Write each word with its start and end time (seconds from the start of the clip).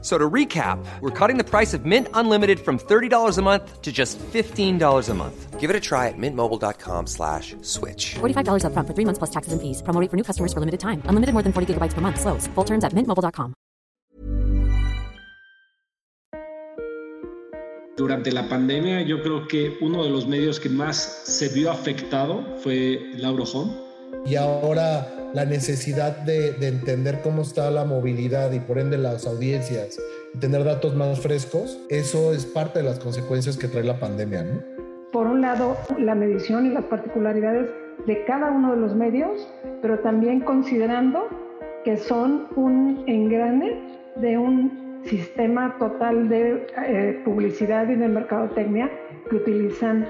So 0.00 0.16
to 0.16 0.30
recap, 0.30 0.78
we're 1.00 1.10
cutting 1.10 1.38
the 1.38 1.44
price 1.44 1.74
of 1.74 1.84
Mint 1.84 2.06
Unlimited 2.14 2.60
from 2.60 2.78
$30 2.78 3.36
a 3.36 3.42
month 3.42 3.82
to 3.82 3.90
just 3.90 4.16
$15 4.18 5.08
a 5.08 5.14
month. 5.14 5.58
Give 5.58 5.70
it 5.70 5.74
a 5.74 5.80
try 5.80 6.06
at 6.06 6.14
mintmobile.com 6.16 7.08
slash 7.08 7.56
switch. 7.62 8.14
$45 8.20 8.62
upfront 8.62 8.86
for 8.86 8.94
three 8.94 9.04
months 9.04 9.18
plus 9.18 9.30
taxes 9.30 9.52
and 9.52 9.60
fees. 9.60 9.82
Promo 9.82 10.00
rate 10.00 10.08
for 10.08 10.16
new 10.16 10.22
customers 10.22 10.52
for 10.52 10.60
limited 10.60 10.78
time. 10.78 11.02
Unlimited 11.06 11.32
more 11.34 11.42
than 11.42 11.52
40 11.52 11.74
gigabytes 11.74 11.94
per 11.94 12.00
month. 12.00 12.20
Slows. 12.20 12.46
Full 12.54 12.64
terms 12.64 12.84
at 12.84 12.92
mintmobile.com. 12.92 13.54
Durante 17.96 18.30
la 18.30 18.48
pandemia, 18.48 19.02
yo 19.02 19.20
creo 19.24 19.48
que 19.48 19.76
uno 19.80 20.04
de 20.04 20.10
los 20.10 20.28
medios 20.28 20.60
que 20.60 20.68
más 20.68 21.22
se 21.24 21.48
vio 21.48 21.72
afectado 21.72 22.44
fue 22.62 23.10
Lauro 23.16 23.42
Home. 23.42 23.87
Y 24.26 24.36
ahora 24.36 25.06
la 25.34 25.44
necesidad 25.44 26.16
de, 26.18 26.52
de, 26.52 26.68
entender 26.68 27.20
cómo 27.22 27.42
está 27.42 27.70
la 27.70 27.84
movilidad 27.84 28.52
y 28.52 28.60
por 28.60 28.78
ende 28.78 28.98
las 28.98 29.26
audiencias, 29.26 29.98
tener 30.40 30.64
datos 30.64 30.94
más 30.94 31.20
frescos, 31.20 31.78
eso 31.88 32.32
es 32.32 32.46
parte 32.46 32.80
de 32.80 32.84
las 32.86 32.98
consecuencias 32.98 33.56
que 33.56 33.68
trae 33.68 33.84
la 33.84 33.98
pandemia, 33.98 34.42
¿no? 34.42 34.60
Por 35.12 35.26
un 35.26 35.40
lado, 35.40 35.76
la 35.98 36.14
medición 36.14 36.66
y 36.66 36.70
las 36.70 36.84
particularidades 36.84 37.70
de 38.06 38.24
cada 38.24 38.50
uno 38.50 38.74
de 38.74 38.80
los 38.80 38.94
medios, 38.94 39.48
pero 39.82 39.98
también 40.00 40.40
considerando 40.40 41.26
que 41.84 41.96
son 41.96 42.48
un 42.56 43.04
engrane 43.06 43.98
de 44.16 44.36
un 44.38 45.02
sistema 45.04 45.76
total 45.78 46.28
de 46.28 46.66
eh, 46.86 47.22
publicidad 47.24 47.88
y 47.88 47.94
de 47.94 48.08
mercadotecnia 48.08 48.90
que 49.30 49.36
utilizan 49.36 50.06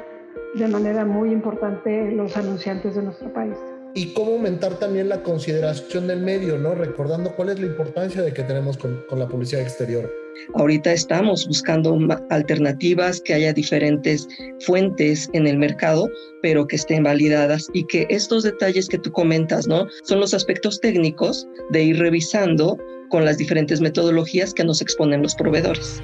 de 0.55 0.67
manera 0.67 1.05
muy 1.05 1.31
importante 1.31 2.11
los 2.13 2.37
anunciantes 2.37 2.97
de 2.97 3.03
nuestro 3.03 3.33
país 3.33 3.57
y 3.99 4.13
cómo 4.13 4.35
aumentar 4.35 4.79
también 4.79 5.09
la 5.09 5.25
consideración 5.25 6.07
del 6.07 6.21
medio, 6.21 6.57
¿no? 6.57 6.73
Recordando 6.73 7.35
cuál 7.35 7.49
es 7.49 7.59
la 7.59 7.67
importancia 7.67 8.23
de 8.23 8.33
que 8.33 8.45
tenemos 8.45 8.77
con, 8.77 9.03
con, 9.09 9.19
la 9.19 9.27
publicidad 9.27 9.63
exterior. 9.63 10.09
Ahorita 10.55 10.93
estamos 10.93 11.49
buscando 11.49 11.99
alternativas, 12.31 13.21
que 13.21 13.35
haya 13.35 13.53
diferentes 13.53 14.29
fuentes 14.61 15.29
en 15.33 15.49
el 15.49 15.59
mercado, 15.59 16.09
pero 16.43 16.65
que 16.69 16.77
estén 16.77 17.03
validadas 17.03 17.69
y 17.73 17.85
que 17.87 18.07
estos 18.09 18.45
detalles 18.45 18.89
que 18.89 18.99
tú 18.99 19.11
comentas, 19.11 19.67
¿no? 19.67 19.89
Son 20.05 20.21
los 20.21 20.33
aspectos 20.33 20.81
técnicos 20.81 21.49
de 21.71 21.83
ir 21.83 21.99
revisando 21.99 22.79
con 23.11 23.25
las 23.25 23.37
diferentes 23.37 23.81
metodologías 23.81 24.55
que 24.55 24.63
nos 24.63 24.81
exponen 24.81 25.23
los 25.23 25.35
proveedores. 25.35 26.01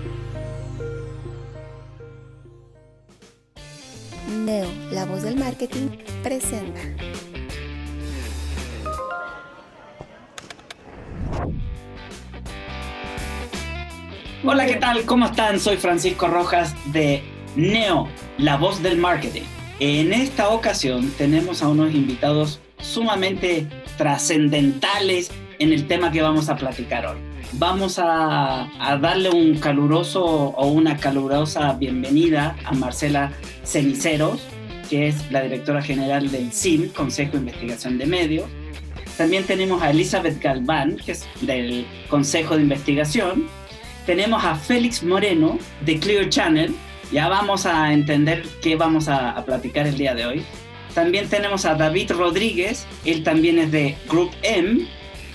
Neo, 4.44 4.66
la 4.90 5.04
voz 5.04 5.22
del 5.22 5.36
marketing, 5.36 5.90
presenta. 6.24 6.80
Hola, 14.46 14.66
¿qué 14.66 14.76
tal? 14.76 15.06
¿Cómo 15.06 15.24
están? 15.24 15.58
Soy 15.58 15.78
Francisco 15.78 16.28
Rojas 16.28 16.74
de 16.92 17.22
Neo, 17.56 18.08
la 18.36 18.58
voz 18.58 18.82
del 18.82 18.98
marketing. 18.98 19.40
En 19.80 20.12
esta 20.12 20.50
ocasión 20.50 21.10
tenemos 21.16 21.62
a 21.62 21.68
unos 21.68 21.94
invitados 21.94 22.60
sumamente 22.78 23.66
trascendentales 23.96 25.30
en 25.58 25.72
el 25.72 25.86
tema 25.86 26.12
que 26.12 26.20
vamos 26.20 26.50
a 26.50 26.56
platicar 26.56 27.06
hoy. 27.06 27.16
Vamos 27.54 27.98
a, 27.98 28.68
a, 28.78 28.98
darle 28.98 29.30
un 29.30 29.56
caluroso 29.56 30.22
o 30.22 30.66
una 30.66 30.98
calurosa 30.98 31.72
bienvenida 31.72 32.54
a 32.66 32.72
Marcela 32.74 33.32
Ceniceros, 33.64 34.42
que 34.90 35.08
es 35.08 35.30
la 35.30 35.40
directora 35.40 35.80
general 35.80 36.30
del 36.30 36.52
CIM, 36.52 36.90
Consejo 36.90 37.32
de 37.32 37.38
Investigación 37.38 37.96
de 37.96 38.04
Medios. 38.04 38.50
También 39.16 39.44
tenemos 39.44 39.80
a 39.80 39.90
Elizabeth 39.90 40.38
Galván, 40.42 40.96
que 40.96 41.12
es 41.12 41.26
del 41.40 41.86
Consejo 42.10 42.56
de 42.56 42.62
Investigación, 42.62 43.48
tenemos 44.06 44.44
a 44.44 44.54
Félix 44.56 45.02
Moreno 45.02 45.58
de 45.80 45.98
Clear 45.98 46.28
Channel. 46.28 46.74
Ya 47.12 47.28
vamos 47.28 47.66
a 47.66 47.92
entender 47.92 48.44
qué 48.62 48.76
vamos 48.76 49.08
a, 49.08 49.30
a, 49.30 49.44
platicar 49.44 49.86
el 49.86 49.96
día 49.96 50.14
de 50.14 50.26
hoy. 50.26 50.44
También 50.94 51.28
tenemos 51.28 51.64
a 51.64 51.74
David 51.74 52.12
Rodríguez, 52.12 52.86
él 53.04 53.22
también 53.24 53.58
es 53.58 53.72
de 53.72 53.96
Group 54.08 54.30
M. 54.42 54.86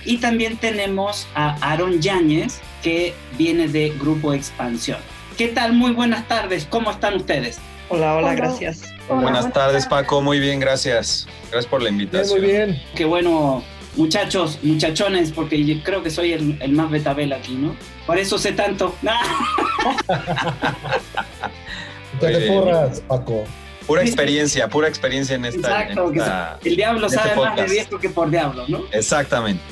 Y 0.04 0.16
también 0.18 0.56
tenemos 0.56 1.26
a 1.34 1.56
Aaron 1.60 2.00
Yáñez, 2.00 2.60
que 2.82 3.14
viene 3.36 3.68
de 3.68 3.90
Grupo 3.90 4.32
Expansión. 4.32 4.98
¿Qué 5.36 5.48
tal? 5.48 5.74
Muy 5.74 5.92
buenas 5.92 6.26
tardes, 6.26 6.66
¿cómo 6.68 6.90
están 6.90 7.16
ustedes? 7.16 7.58
Hola, 7.88 8.14
hola, 8.16 8.34
gracias. 8.34 8.82
Hola, 9.08 9.22
buenas 9.22 9.52
tardes, 9.52 9.86
Paco, 9.86 10.22
muy 10.22 10.38
bien, 10.38 10.60
gracias. 10.60 11.26
Gracias 11.50 11.66
por 11.66 11.82
la 11.82 11.90
invitación. 11.90 12.40
Muy 12.40 12.50
bien. 12.50 12.82
Qué 12.94 13.04
bueno, 13.04 13.62
muchachos, 14.00 14.58
muchachones, 14.62 15.30
porque 15.30 15.62
yo 15.62 15.82
creo 15.82 16.02
que 16.02 16.08
soy 16.10 16.32
el, 16.32 16.56
el 16.60 16.72
más 16.72 16.90
betabel 16.90 17.34
aquí, 17.34 17.52
¿no? 17.52 17.76
Por 18.06 18.18
eso 18.18 18.38
sé 18.38 18.52
tanto. 18.52 18.94
te 22.20 22.48
porras, 22.48 23.02
Paco. 23.02 23.44
Pura 23.86 24.02
experiencia, 24.02 24.68
pura 24.68 24.88
experiencia 24.88 25.36
en 25.36 25.44
esta. 25.44 25.82
Exacto, 25.82 26.10
en 26.10 26.18
esta, 26.18 26.58
el 26.64 26.76
diablo 26.76 27.06
este 27.06 27.18
sabe 27.18 27.36
más 27.36 27.56
de 27.56 27.66
diestro 27.66 28.00
que 28.00 28.08
por 28.08 28.30
diablo, 28.30 28.64
¿no? 28.68 28.84
Exactamente. 28.92 29.62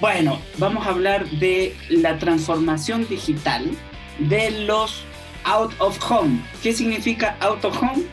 Bueno, 0.00 0.40
vamos 0.56 0.86
a 0.86 0.90
hablar 0.90 1.28
de 1.28 1.76
la 1.90 2.18
transformación 2.18 3.06
digital 3.08 3.66
de 4.18 4.50
los 4.62 5.02
out 5.44 5.72
of 5.78 5.98
home. 6.10 6.42
¿Qué 6.62 6.72
significa 6.72 7.36
out 7.40 7.62
of 7.64 7.76
home? 7.82 8.04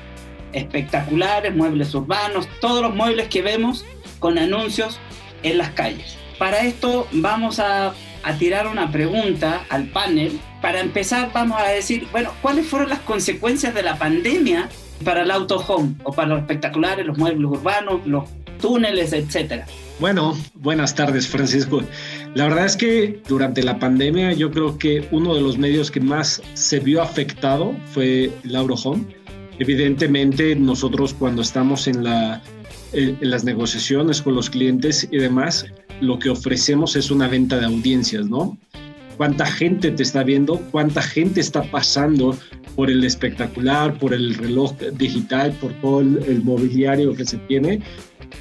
Espectaculares, 0.51 1.55
muebles 1.55 1.93
urbanos, 1.93 2.49
todos 2.59 2.81
los 2.81 2.93
muebles 2.93 3.29
que 3.29 3.41
vemos 3.41 3.85
con 4.19 4.37
anuncios 4.37 4.99
en 5.45 5.59
las 5.59 5.69
calles. 5.71 6.17
Para 6.37 6.61
esto 6.65 7.07
vamos 7.13 7.59
a, 7.59 7.93
tirar 8.39 8.67
una 8.67 8.91
pregunta 8.91 9.65
al 9.69 9.85
panel. 9.85 10.39
Para 10.61 10.81
empezar 10.81 11.29
vamos 11.31 11.61
a 11.61 11.69
decir, 11.69 12.07
bueno, 12.11 12.31
¿cuáles 12.41 12.65
fueron 12.65 12.89
las 12.89 12.99
consecuencias 12.99 13.73
de 13.75 13.83
la 13.83 13.99
pandemia 13.99 14.67
para 15.03 15.21
el 15.21 15.29
auto 15.29 15.57
home 15.57 15.93
o 16.03 16.11
para 16.11 16.29
los 16.29 16.39
espectaculares, 16.39 17.05
los 17.05 17.17
muebles 17.17 17.45
urbanos, 17.45 18.05
los 18.07 18.23
túneles, 18.59 19.13
etcétera? 19.13 19.67
Bueno, 19.99 20.35
buenas 20.55 20.95
tardes 20.95 21.27
Francisco. 21.27 21.81
La 22.33 22.45
verdad 22.45 22.65
es 22.65 22.75
que 22.75 23.21
durante 23.27 23.61
la 23.61 23.77
pandemia 23.77 24.33
yo 24.33 24.49
creo 24.49 24.77
que 24.79 25.07
uno 25.11 25.35
de 25.35 25.41
los 25.41 25.59
medios 25.59 25.91
que 25.91 26.01
más 26.01 26.41
se 26.55 26.79
vio 26.79 27.03
afectado 27.03 27.75
fue 27.93 28.31
el 28.43 28.55
Home. 28.55 29.05
Evidentemente 29.59 30.55
nosotros 30.55 31.13
cuando 31.13 31.43
estamos 31.43 31.87
en 31.87 32.03
la 32.03 32.41
en 32.95 33.29
las 33.29 33.43
negociaciones 33.43 34.21
con 34.21 34.35
los 34.35 34.49
clientes 34.49 35.07
y 35.11 35.17
demás, 35.17 35.65
lo 36.01 36.19
que 36.19 36.29
ofrecemos 36.29 36.95
es 36.95 37.11
una 37.11 37.27
venta 37.27 37.59
de 37.59 37.65
audiencias, 37.65 38.27
¿no? 38.27 38.57
Cuánta 39.17 39.45
gente 39.45 39.91
te 39.91 40.03
está 40.03 40.23
viendo, 40.23 40.59
cuánta 40.71 41.01
gente 41.01 41.39
está 41.39 41.63
pasando 41.63 42.37
por 42.75 42.91
el 42.91 43.03
espectacular, 43.03 43.97
por 43.97 44.13
el 44.13 44.35
reloj 44.35 44.73
digital, 44.97 45.53
por 45.53 45.73
todo 45.75 46.01
el, 46.01 46.41
mobiliario 46.43 47.13
que 47.13 47.25
se 47.25 47.37
tiene. 47.37 47.81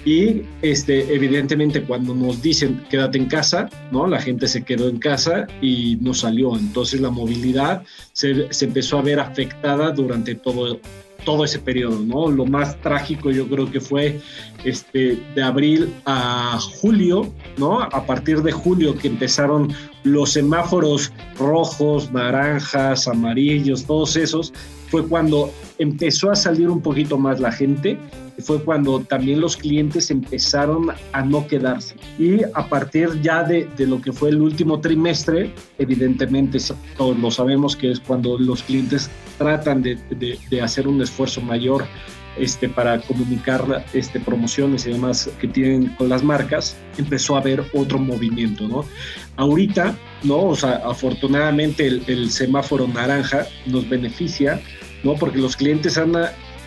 Y 0.04 0.42
este, 0.62 1.14
evidentemente 1.14 1.82
cuando 1.82 2.14
nos 2.14 2.42
dicen 2.42 2.84
quédate 2.90 3.18
en 3.18 3.26
casa, 3.26 3.68
¿no? 3.92 4.08
la 4.08 4.20
gente 4.20 4.48
se 4.48 4.64
quedó 4.64 4.88
en 4.88 4.98
casa 4.98 5.46
y 5.62 5.96
no 6.00 6.12
salió. 6.12 6.56
Entonces 6.56 7.00
la 7.00 7.10
movilidad 7.10 7.84
se, 8.12 8.52
se 8.52 8.64
empezó 8.64 8.98
a 8.98 9.02
ver 9.02 9.20
afectada 9.20 9.92
durante 9.92 10.34
todo, 10.34 10.80
todo 11.24 11.44
ese 11.44 11.58
periodo, 11.58 12.00
¿no? 12.00 12.30
Lo 12.30 12.46
más 12.46 12.80
trágico 12.80 13.30
yo 13.30 13.48
creo 13.48 13.70
que 13.70 13.80
fue 13.80 14.20
este, 14.64 15.18
de 15.34 15.42
abril 15.42 15.92
a 16.06 16.58
julio, 16.80 17.32
¿no? 17.56 17.80
A 17.80 18.06
partir 18.06 18.42
de 18.42 18.52
julio 18.52 18.96
que 18.96 19.08
empezaron 19.08 19.72
los 20.04 20.32
semáforos 20.32 21.12
rojos, 21.38 22.12
naranjas, 22.12 23.08
amarillos, 23.08 23.84
todos 23.84 24.16
esos, 24.16 24.52
fue 24.90 25.06
cuando 25.06 25.50
empezó 25.78 26.30
a 26.30 26.36
salir 26.36 26.70
un 26.70 26.80
poquito 26.80 27.18
más 27.18 27.40
la 27.40 27.50
gente 27.50 27.98
fue 28.38 28.62
cuando 28.62 29.00
también 29.00 29.40
los 29.40 29.56
clientes 29.56 30.10
empezaron 30.10 30.88
a 31.12 31.22
no 31.22 31.46
quedarse. 31.46 31.94
Y 32.18 32.42
a 32.42 32.68
partir 32.68 33.08
ya 33.22 33.44
de, 33.44 33.68
de 33.76 33.86
lo 33.86 34.00
que 34.00 34.12
fue 34.12 34.30
el 34.30 34.40
último 34.40 34.80
trimestre, 34.80 35.52
evidentemente 35.78 36.58
todos 36.96 37.18
lo 37.18 37.30
sabemos 37.30 37.76
que 37.76 37.90
es 37.90 38.00
cuando 38.00 38.38
los 38.38 38.62
clientes 38.62 39.10
tratan 39.38 39.82
de, 39.82 39.96
de, 40.10 40.38
de 40.50 40.62
hacer 40.62 40.88
un 40.88 41.00
esfuerzo 41.02 41.40
mayor 41.40 41.84
este, 42.36 42.68
para 42.68 43.00
comunicar 43.00 43.84
este, 43.92 44.18
promociones 44.20 44.86
y 44.86 44.92
demás 44.92 45.30
que 45.40 45.48
tienen 45.48 45.88
con 45.96 46.08
las 46.08 46.22
marcas, 46.22 46.76
empezó 46.98 47.36
a 47.36 47.40
haber 47.40 47.64
otro 47.72 47.98
movimiento, 47.98 48.66
¿no? 48.66 48.84
Ahorita, 49.36 49.96
¿no? 50.22 50.48
O 50.48 50.56
sea, 50.56 50.82
afortunadamente 50.84 51.86
el, 51.86 52.02
el 52.08 52.30
semáforo 52.30 52.88
naranja 52.88 53.46
nos 53.66 53.88
beneficia, 53.88 54.60
¿no? 55.04 55.14
Porque 55.14 55.38
los 55.38 55.56
clientes 55.56 55.96
han, 55.96 56.12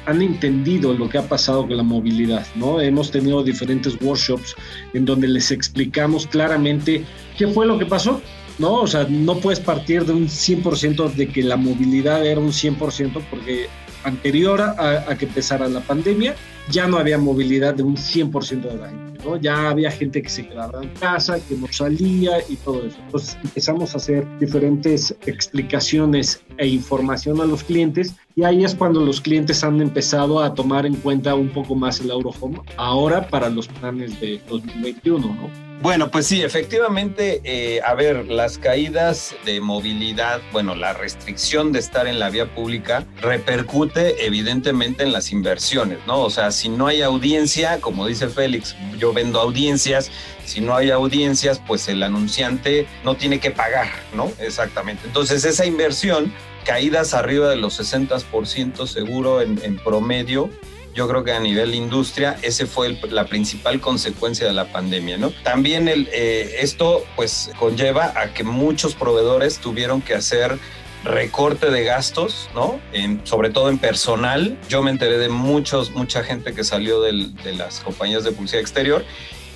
han 0.08 0.22
entendido 0.22 0.94
lo 0.94 1.10
que 1.10 1.18
ha 1.18 1.28
pasado 1.28 1.68
con 1.68 1.76
la 1.76 1.84
movilidad, 1.84 2.48
¿no? 2.56 2.80
Hemos 2.80 3.12
tenido 3.12 3.44
diferentes 3.44 3.98
workshops 4.02 4.56
en 4.94 5.04
donde 5.04 5.28
les 5.28 5.52
explicamos 5.52 6.26
claramente 6.26 7.04
qué 7.38 7.46
fue 7.48 7.68
lo 7.68 7.78
que 7.78 7.86
pasó, 7.86 8.22
¿no? 8.58 8.76
O 8.76 8.88
sea, 8.88 9.06
no 9.10 9.36
puedes 9.36 9.60
partir 9.60 10.06
de 10.06 10.14
un 10.14 10.28
100% 10.28 11.14
de 11.14 11.28
que 11.28 11.44
la 11.44 11.58
movilidad 11.58 12.26
era 12.26 12.40
un 12.40 12.54
100% 12.54 13.22
porque 13.30 13.68
anterior 14.06 14.62
a, 14.62 15.14
que 15.18 15.26
empezara 15.26 15.68
la 15.68 15.82
pandemia 15.82 16.36
ya 16.72 16.88
no 16.88 16.98
había 16.98 17.18
movilidad 17.18 17.74
de 17.74 17.84
un 17.84 17.96
100% 17.96 18.62
de 18.62 18.78
la 18.78 18.90
gente, 18.90 19.24
¿no? 19.24 19.38
Ya 19.38 19.70
había 19.70 19.92
gente 19.92 20.22
que 20.22 20.30
se 20.30 20.48
quedaba 20.48 20.84
en 20.84 20.90
casa, 20.90 21.40
que 21.40 21.56
no 21.56 21.68
salía 21.72 22.38
y 22.50 22.56
todo 22.58 22.86
eso. 22.86 22.98
Entonces 23.06 23.38
empezamos 23.44 23.94
a 23.94 23.98
hacer 23.98 24.26
diferentes 24.40 25.16
explicaciones 25.26 26.42
e 26.58 26.68
información 26.68 27.42
a 27.42 27.46
los 27.46 27.64
clientes 27.64 28.16
y 28.36 28.44
ahí 28.44 28.64
es 28.64 28.76
cuando 28.76 29.02
los 29.02 29.22
clientes 29.22 29.64
han 29.64 29.82
empezado 29.82 30.42
a 30.42 30.54
tomar 30.54 30.86
en 30.86 30.96
cuenta 30.96 31.36
un 31.36 31.50
poco 31.50 31.76
más 31.76 32.00
el 32.02 32.12
Eurohome 32.12 32.62
ahora 32.78 33.28
para 33.28 33.50
los 33.50 33.68
planes 33.68 34.20
de 34.20 34.42
2021, 34.50 35.28
¿no? 35.28 35.67
Bueno, 35.80 36.10
pues 36.10 36.26
sí, 36.26 36.42
efectivamente, 36.42 37.40
eh, 37.44 37.82
a 37.86 37.94
ver, 37.94 38.26
las 38.30 38.58
caídas 38.58 39.36
de 39.46 39.62
movilidad, 39.62 40.42
bueno, 40.52 40.74
la 40.74 40.94
restricción 40.94 41.72
de 41.72 41.78
estar 41.78 42.08
en 42.08 42.18
la 42.18 42.32
vía 42.32 42.52
pública 42.56 43.06
repercute 43.22 44.26
evidentemente 44.26 45.04
en 45.04 45.12
las 45.12 45.32
inversiones, 45.32 46.00
¿no? 46.08 46.22
O 46.22 46.32
sea, 46.32 46.50
si 46.50 46.70
no 46.70 46.88
hay 46.88 47.04
audiencia, 47.04 47.80
como 47.80 48.08
dice 48.08 48.28
Félix, 48.28 48.76
yo 48.98 49.14
vendo 49.14 49.40
audiencias, 49.40 50.10
si 50.46 50.62
no 50.62 50.76
hay 50.76 50.90
audiencias, 50.90 51.62
pues 51.68 51.88
el 51.90 52.02
anunciante 52.02 52.88
no 53.04 53.16
tiene 53.16 53.40
que 53.40 53.52
pagar, 53.52 53.90
¿no? 54.16 54.32
Exactamente. 54.40 55.04
Entonces, 55.06 55.46
esa 55.46 55.68
inversión, 55.68 56.34
caídas 56.66 57.14
arriba 57.14 57.50
de 57.50 57.56
los 57.56 57.80
60% 57.80 58.88
seguro 58.88 59.42
en, 59.42 59.60
en 59.64 59.78
promedio, 59.78 60.50
yo 60.98 61.08
creo 61.08 61.24
que 61.24 61.32
a 61.32 61.40
nivel 61.40 61.76
industria 61.76 62.38
ese 62.42 62.66
fue 62.66 63.00
la 63.12 63.28
principal 63.28 63.80
consecuencia 63.80 64.48
de 64.48 64.54
la 64.54 64.66
pandemia, 64.72 65.18
¿no? 65.18 65.30
También 65.44 65.88
el, 65.88 66.10
eh, 66.12 66.56
esto 66.62 67.06
pues 67.16 67.52
conlleva 67.60 68.14
a 68.16 68.34
que 68.34 68.44
muchos 68.44 68.96
proveedores 68.96 69.60
tuvieron 69.60 70.02
que 70.02 70.16
hacer 70.16 70.58
recorte 71.04 71.70
de 71.70 71.84
gastos, 71.84 72.50
¿no? 72.56 72.80
sobre 73.24 73.52
todo 73.52 73.70
en 73.70 73.78
personal. 73.78 74.58
Yo 74.68 74.82
me 74.82 74.90
enteré 74.90 75.20
de 75.20 75.30
muchos, 75.30 75.92
mucha 75.92 76.24
gente 76.24 76.56
que 76.56 76.64
salió 76.64 77.00
de 77.02 77.54
las 77.54 77.82
compañías 77.82 78.24
de 78.24 78.32
publicidad 78.32 78.62
exterior 78.62 79.06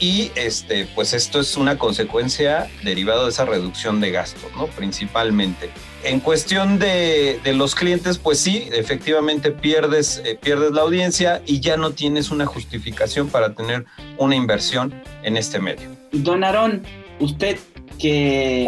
y 0.01 0.31
este, 0.33 0.88
pues 0.95 1.13
esto 1.13 1.39
es 1.39 1.56
una 1.56 1.77
consecuencia 1.77 2.68
derivada 2.83 3.24
de 3.24 3.30
esa 3.30 3.45
reducción 3.45 4.01
de 4.01 4.09
gastos, 4.09 4.51
¿no? 4.57 4.65
Principalmente. 4.65 5.69
En 6.03 6.19
cuestión 6.19 6.80
de, 6.80 7.39
los 7.53 7.75
clientes, 7.75 8.18
pues 8.18 8.39
sí, 8.39 8.68
efectivamente 8.74 9.51
pierdes, 9.51 10.24
eh, 10.25 10.39
pierdes 10.42 10.71
la 10.71 10.81
audiencia 10.81 11.44
y 11.45 11.59
ya 11.59 11.77
no 11.77 11.92
tienes 11.92 12.31
una 12.31 12.48
justificación 12.48 13.30
para 13.30 13.53
tener 13.53 13.86
una 14.18 14.36
inversión 14.36 14.92
en 15.21 15.38
este 15.38 15.59
medio. 15.59 15.88
Don 16.12 16.44
Aarón, 16.44 16.81
usted 17.19 17.59
que 18.00 18.68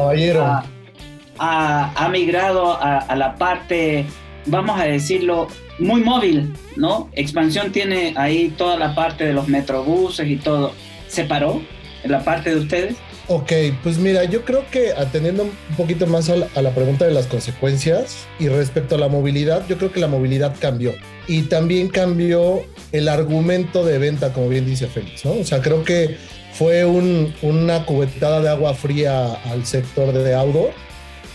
ha, 1.39 2.09
migrado 2.11 2.73
a, 2.73 2.99
a 2.99 3.15
la 3.15 3.35
parte, 3.37 4.05
vamos 4.45 4.79
a 4.79 4.83
decirlo, 4.83 5.47
muy 5.79 6.01
móvil, 6.01 6.53
¿no? 6.75 7.09
Expansión 7.13 7.71
tiene 7.71 8.13
ahí 8.17 8.53
toda 8.55 8.77
la 8.77 8.93
parte 8.93 9.25
de 9.25 9.33
los 9.33 9.47
metrobuses 9.47 10.27
y 10.27 10.35
todo 10.35 10.73
se 11.13 11.25
paró 11.25 11.61
en 12.03 12.11
la 12.11 12.23
parte 12.23 12.49
de 12.49 12.61
ustedes? 12.61 12.95
Ok, 13.27 13.51
pues 13.83 13.97
mira, 13.97 14.25
yo 14.25 14.43
creo 14.43 14.65
que 14.69 14.91
atendiendo 14.91 15.43
un 15.43 15.75
poquito 15.77 16.05
más 16.07 16.29
a 16.29 16.35
la, 16.35 16.71
pregunta 16.71 17.05
de 17.05 17.13
las 17.13 17.27
consecuencias 17.27 18.27
y 18.37 18.49
respecto 18.49 18.95
a 18.95 18.97
la 18.97 19.07
movilidad, 19.07 19.65
yo 19.69 19.77
creo 19.77 19.93
que 19.93 20.01
la 20.01 20.07
movilidad 20.07 20.55
cambió 20.59 20.93
y 21.27 21.43
también 21.43 21.87
cambió 21.87 22.63
el 22.91 23.07
argumento 23.07 23.85
de 23.85 23.97
venta, 23.97 24.33
como 24.33 24.49
bien 24.49 24.65
dice 24.65 24.87
Félix, 24.87 25.23
¿no? 25.23 25.33
O 25.33 25.45
sea, 25.45 25.61
creo 25.61 25.85
que 25.85 26.17
fue 26.53 26.83
una 26.83 27.85
cubetada 27.85 28.41
de 28.41 28.49
agua 28.49 28.73
fría 28.73 29.33
al 29.33 29.65
sector 29.65 30.11
de 30.11 30.33
outdoor 30.35 30.71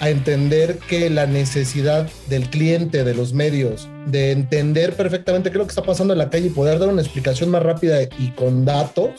a 0.00 0.10
entender 0.10 0.78
que 0.78 1.10
la 1.10 1.26
necesidad 1.26 2.08
del 2.28 2.50
cliente, 2.50 3.02
de 3.02 3.14
los 3.14 3.32
medios, 3.32 3.88
de 4.06 4.30
entender 4.30 4.94
perfectamente 4.94 5.50
qué 5.50 5.54
es 5.54 5.58
lo 5.58 5.64
que 5.64 5.70
está 5.70 5.82
pasando 5.82 6.12
en 6.12 6.18
la 6.18 6.30
calle 6.30 6.48
y 6.48 6.50
poder 6.50 6.78
dar 6.78 6.90
una 6.90 7.02
explicación 7.02 7.50
más 7.50 7.62
rápida 7.62 8.02
y 8.02 8.30
con 8.36 8.64
datos, 8.64 9.10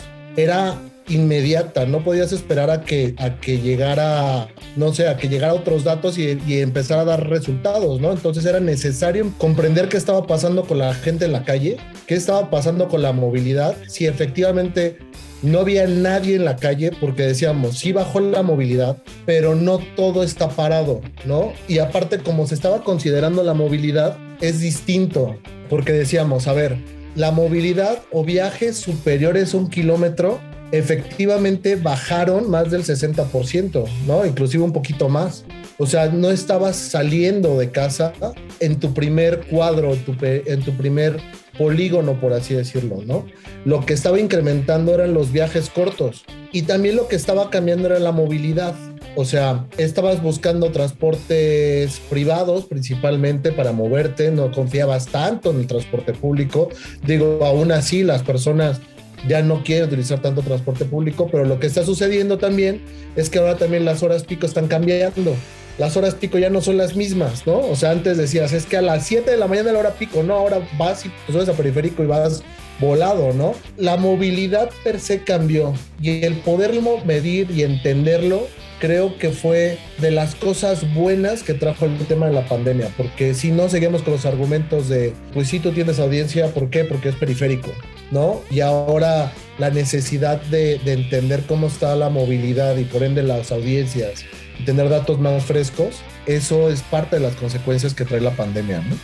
era 0.44 0.80
inmediata, 1.10 1.86
no 1.86 2.04
podías 2.04 2.32
esperar 2.32 2.70
a 2.70 2.82
que, 2.82 3.16
a 3.18 3.40
que 3.40 3.60
llegara, 3.60 4.48
no 4.76 4.94
sé, 4.94 5.08
a 5.08 5.18
que 5.18 5.28
llegara 5.28 5.54
otros 5.54 5.84
datos 5.84 6.18
y, 6.18 6.40
y 6.48 6.60
empezar 6.60 7.00
a 7.00 7.06
dar 7.06 7.28
resultados, 7.28 8.00
¿no? 8.00 8.12
Entonces 8.12 8.46
era 8.46 8.60
necesario 8.60 9.32
comprender 9.38 9.90
qué 9.90 9.98
estaba 9.98 10.28
pasando 10.28 10.66
con 10.66 10.78
la 10.78 10.94
gente 10.94 11.26
en 11.26 11.32
la 11.32 11.44
calle, 11.44 11.78
qué 12.06 12.16
estaba 12.16 12.50
pasando 12.50 12.88
con 12.88 13.02
la 13.02 13.12
movilidad, 13.12 13.76
si 13.88 14.06
efectivamente 14.06 15.00
no 15.42 15.60
había 15.60 15.88
nadie 15.88 16.36
en 16.36 16.46
la 16.46 16.58
calle 16.58 16.92
porque 17.00 17.24
decíamos, 17.24 17.78
sí 17.78 17.92
bajó 17.92 18.20
la 18.20 18.44
movilidad, 18.44 18.98
pero 19.26 19.56
no 19.56 19.80
todo 19.96 20.24
está 20.24 20.50
parado, 20.50 21.02
¿no? 21.26 21.54
Y 21.68 21.80
aparte, 21.80 22.20
como 22.20 22.46
se 22.46 22.56
estaba 22.56 22.84
considerando 22.84 23.44
la 23.44 23.54
movilidad, 23.54 24.18
es 24.42 24.60
distinto, 24.60 25.38
porque 25.70 25.94
decíamos, 25.94 26.48
a 26.48 26.54
ver, 26.54 26.78
la 27.16 27.32
movilidad 27.32 28.04
o 28.12 28.24
viajes 28.24 28.78
superiores 28.78 29.54
a 29.54 29.58
un 29.58 29.70
kilómetro 29.70 30.40
efectivamente 30.72 31.76
bajaron 31.76 32.50
más 32.50 32.70
del 32.70 32.84
60%, 32.84 33.86
¿no? 34.06 34.26
Inclusive 34.26 34.64
un 34.64 34.74
poquito 34.74 35.10
más. 35.10 35.44
O 35.78 35.86
sea, 35.86 36.10
no 36.10 36.30
estabas 36.30 36.76
saliendo 36.76 37.58
de 37.58 37.72
casa 37.72 38.14
en 38.60 38.80
tu 38.80 38.94
primer 38.94 39.48
cuadro, 39.48 39.94
en 39.94 40.62
tu 40.62 40.74
primer 40.74 41.18
polígono, 41.58 42.20
por 42.20 42.34
así 42.34 42.54
decirlo, 42.54 43.02
¿no? 43.06 43.26
Lo 43.66 43.86
que 43.86 43.94
estaba 43.94 44.20
incrementando 44.20 44.94
eran 44.94 45.14
los 45.14 45.32
viajes 45.32 45.70
cortos 45.70 46.26
y 46.52 46.64
también 46.64 46.96
lo 46.96 47.08
que 47.08 47.16
estaba 47.16 47.50
cambiando 47.50 47.88
era 47.88 48.00
la 48.00 48.12
movilidad. 48.12 48.76
O 49.16 49.26
sea, 49.26 49.66
estabas 49.78 50.22
buscando 50.22 50.72
transportes 50.72 52.00
privados 52.10 52.66
principalmente 52.66 53.52
para 53.52 53.72
moverte, 53.72 54.32
no 54.32 54.52
confiabas 54.52 55.08
tanto 55.08 55.52
en 55.52 55.60
el 55.60 55.68
transporte 55.68 56.14
público. 56.14 56.70
Digo, 57.06 57.40
aún 57.44 57.72
así 57.72 58.04
las 58.04 58.24
personas 58.24 58.80
ya 59.28 59.42
no 59.42 59.64
quieren 59.64 59.88
utilizar 59.88 60.22
tanto 60.22 60.42
transporte 60.42 60.86
público, 60.86 61.28
pero 61.32 61.46
lo 61.46 61.60
que 61.60 61.68
está 61.68 61.84
sucediendo 61.84 62.38
también 62.38 62.82
es 63.16 63.30
que 63.30 63.40
ahora 63.40 63.58
también 63.58 63.86
las 63.86 64.04
horas 64.04 64.24
pico 64.24 64.46
están 64.46 64.68
cambiando. 64.68 65.36
Las 65.78 65.96
horas 65.96 66.16
pico 66.16 66.38
ya 66.38 66.50
no 66.50 66.62
son 66.62 66.78
las 66.78 66.96
mismas, 66.96 67.48
¿no? 67.48 67.58
O 67.58 67.76
sea, 67.76 67.92
antes 67.92 68.18
decías, 68.18 68.52
es 68.52 68.66
que 68.66 68.78
a 68.78 68.82
las 68.82 69.06
7 69.08 69.32
de 69.32 69.38
la 69.38 69.48
mañana 69.48 69.72
la 69.72 69.80
hora 69.80 69.92
pico, 69.92 70.24
no, 70.24 70.34
ahora 70.34 70.60
vas 70.78 71.06
y 71.06 71.10
te 71.26 71.32
subes 71.32 71.48
a 71.48 71.54
periférico 71.54 72.04
y 72.04 72.06
vas 72.06 72.44
volado, 72.80 73.34
¿no? 73.34 73.56
La 73.78 73.98
movilidad 73.98 74.70
per 74.84 75.00
se 75.00 75.24
cambió 75.24 75.74
y 76.02 76.26
el 76.26 76.36
poderlo 76.36 76.98
medir 77.06 77.50
y 77.52 77.64
entenderlo 77.64 78.48
creo 78.80 79.18
que 79.18 79.30
fue 79.30 79.78
de 80.00 80.12
las 80.12 80.36
cosas 80.36 80.94
buenas 80.94 81.44
que 81.44 81.54
trajo 81.54 81.86
el 81.86 81.98
tema 82.08 82.28
de 82.28 82.34
la 82.34 82.46
pandemia, 82.48 82.90
porque 82.98 83.34
si 83.34 83.52
no 83.52 83.70
seguimos 83.70 84.02
con 84.02 84.14
los 84.14 84.26
argumentos 84.26 84.90
de, 84.90 85.14
pues 85.34 85.50
si 85.50 85.60
tú 85.60 85.72
tienes 85.72 86.00
audiencia, 86.00 86.54
¿por 86.54 86.70
qué? 86.70 86.84
Porque 86.86 87.10
es 87.10 87.16
periférico, 87.16 87.72
¿no? 88.12 88.42
Y 88.50 88.62
ahora 88.62 89.32
la 89.58 89.70
necesidad 89.70 90.42
de, 90.44 90.80
de 90.80 90.94
entender 90.94 91.44
cómo 91.48 91.68
está 91.68 91.96
la 91.96 92.10
movilidad 92.10 92.78
y 92.78 92.86
por 92.86 93.04
ende 93.04 93.24
las 93.24 93.52
audiencias 93.52 94.26
y 94.60 94.64
tener 94.64 94.90
datos 94.90 95.20
más 95.20 95.44
frescos, 95.44 96.02
eso 96.26 96.70
es 96.70 96.82
parte 96.82 97.18
de 97.18 97.22
las 97.22 97.36
consecuencias 97.36 97.94
que 97.94 98.06
trae 98.06 98.22
la 98.22 98.32
pandemia, 98.32 98.82
¿no? 98.82 98.96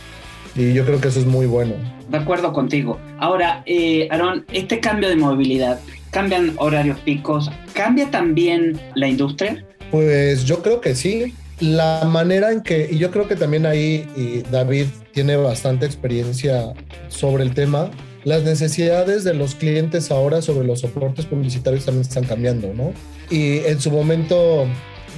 Y 0.56 0.72
yo 0.72 0.86
creo 0.86 1.00
que 1.00 1.08
eso 1.08 1.20
es 1.20 1.26
muy 1.26 1.44
bueno. 1.44 1.74
De 2.08 2.16
acuerdo 2.16 2.52
contigo. 2.54 2.98
Ahora, 3.18 3.62
eh, 3.66 4.08
Aaron, 4.10 4.46
este 4.52 4.80
cambio 4.80 5.10
de 5.10 5.16
movilidad, 5.16 5.78
cambian 6.10 6.54
horarios 6.56 6.98
picos, 7.00 7.50
¿cambia 7.74 8.10
también 8.10 8.80
la 8.94 9.06
industria? 9.06 9.65
Pues 9.90 10.44
yo 10.44 10.62
creo 10.62 10.80
que 10.80 10.94
sí. 10.94 11.34
La 11.60 12.04
manera 12.04 12.52
en 12.52 12.60
que, 12.60 12.88
y 12.90 12.98
yo 12.98 13.10
creo 13.10 13.26
que 13.26 13.34
también 13.34 13.64
ahí 13.64 14.06
y 14.14 14.42
David 14.50 14.86
tiene 15.12 15.36
bastante 15.36 15.86
experiencia 15.86 16.74
sobre 17.08 17.44
el 17.44 17.54
tema, 17.54 17.90
las 18.24 18.42
necesidades 18.42 19.24
de 19.24 19.32
los 19.32 19.54
clientes 19.54 20.10
ahora 20.10 20.42
sobre 20.42 20.66
los 20.66 20.80
soportes 20.80 21.24
publicitarios 21.26 21.86
también 21.86 22.02
están 22.02 22.24
cambiando, 22.24 22.74
¿no? 22.74 22.92
Y 23.30 23.58
en 23.60 23.80
su 23.80 23.90
momento, 23.90 24.66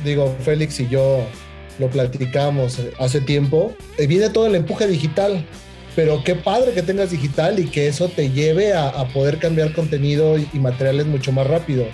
digo, 0.05 0.37
Félix 0.45 0.79
y 0.79 0.89
yo 0.89 1.25
lo 1.79 1.89
platicamos 1.89 2.79
hace 2.99 3.21
tiempo, 3.21 3.75
viene 3.97 4.29
todo 4.31 4.47
el 4.47 4.55
empuje 4.55 4.87
digital, 4.87 5.45
pero 5.97 6.23
qué 6.23 6.35
padre 6.35 6.73
que 6.73 6.83
tengas 6.83 7.11
digital 7.11 7.59
y 7.59 7.65
que 7.65 7.89
eso 7.89 8.09
te 8.09 8.31
lleve 8.31 8.75
a, 8.75 9.09
poder 9.09 9.39
cambiar 9.39 9.73
contenido 9.73 10.39
y, 10.39 10.47
materiales 10.59 11.07
mucho 11.07 11.33
más 11.33 11.47
rápido. 11.47 11.87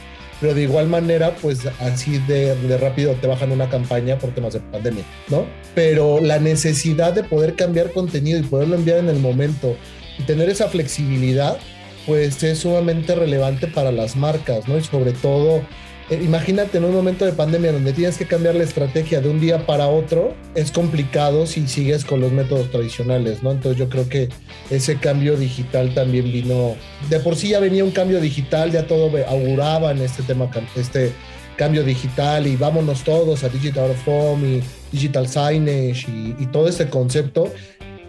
Pero 0.45 0.53
de 0.53 0.65
igual 0.65 0.89
manera, 0.89 1.35
pues 1.41 1.61
así 1.81 2.19
de, 2.19 2.55
rápido 2.77 3.15
te 3.15 3.27
bajan 3.27 3.51
una 3.51 3.71
campaña 3.71 4.19
por 4.19 4.35
temas 4.35 4.53
de 4.53 4.61
pandemia, 4.61 5.03
¿no? 5.31 5.47
Pero 5.75 6.21
la 6.21 6.39
necesidad 6.39 7.15
de 7.15 7.25
poder 7.25 7.55
cambiar 7.55 7.93
contenido 7.93 8.39
y 8.39 8.43
poderlo 8.43 8.75
enviar 8.75 8.99
en 8.99 9.09
el 9.09 9.21
momento 9.21 9.75
y 10.19 10.25
tener 10.25 10.51
esa 10.51 10.69
flexibilidad, 10.69 11.57
pues 12.05 12.43
es 12.43 12.59
sumamente 12.59 13.15
relevante 13.15 13.69
para 13.69 13.91
las 13.91 14.17
marcas, 14.17 14.69
¿no? 14.69 14.77
Y 14.77 14.85
sobre 14.85 15.13
todo 15.13 15.63
imagínate 16.11 16.79
en 16.79 16.85
un 16.85 16.93
momento 16.93 17.25
de 17.25 17.33
pandemia 17.33 17.73
donde 17.73 17.93
tienes 17.93 18.19
que 18.19 18.27
cambiar 18.27 18.55
la 18.55 18.65
estrategia 18.65 19.21
de 19.21 19.29
un 19.29 19.41
día 19.41 19.67
para 19.67 19.89
otro, 19.89 20.35
es 20.55 20.71
complicado 20.71 21.47
si 21.47 21.67
sigues 21.67 22.05
con 22.05 22.21
los 22.21 22.31
métodos 22.31 22.71
tradicionales, 22.71 23.43
¿no? 23.43 23.53
Entonces 23.53 23.79
yo 23.79 23.89
creo 23.89 24.09
que 24.09 24.29
ese 24.71 24.97
cambio 24.97 25.37
digital 25.37 25.95
también 25.95 26.31
vino, 26.31 26.77
de 27.09 27.21
por 27.21 27.37
sí 27.37 27.49
ya 27.49 27.61
venía 27.61 27.85
un 27.85 27.91
cambio 27.91 28.21
digital, 28.21 28.71
ya 28.71 28.87
todo 28.87 29.11
auguraba 29.27 29.93
en 29.93 30.03
este 30.03 30.23
tema, 30.23 30.51
este 30.77 31.13
cambio 31.57 31.85
digital 31.85 32.47
y 32.47 32.57
vámonos 32.57 33.05
todos 33.05 33.45
a 33.45 33.49
Digital 33.49 33.95
Home 34.07 34.47
y 34.57 34.63
Digital 34.93 35.29
Signage 35.29 36.07
y, 36.09 36.37
y 36.39 36.47
todo 36.47 36.69
este 36.69 36.89
concepto. 36.89 37.53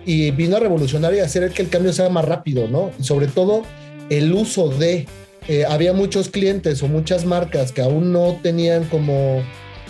Y 0.08 0.30
vino 0.32 0.58
a 0.58 0.60
revolucionar 0.60 1.16
y 1.16 1.20
hacer 1.20 1.50
que 1.52 1.64
el 1.64 1.70
cambio 1.70 1.92
sea 1.92 2.10
más 2.10 2.26
rápido, 2.26 2.68
¿no? 2.68 2.92
Y 3.00 3.04
sobre 3.04 3.28
todo 3.28 3.64
el 4.10 4.34
uso 4.34 4.70
de 4.70 5.08
eh, 5.48 5.66
había 5.68 5.94
muchos 5.94 6.30
clientes 6.30 6.82
o 6.82 6.88
muchas 6.88 7.26
marcas 7.26 7.72
que 7.72 7.82
aún 7.82 8.12
no 8.12 8.40
tenían 8.42 8.86
como 8.86 9.44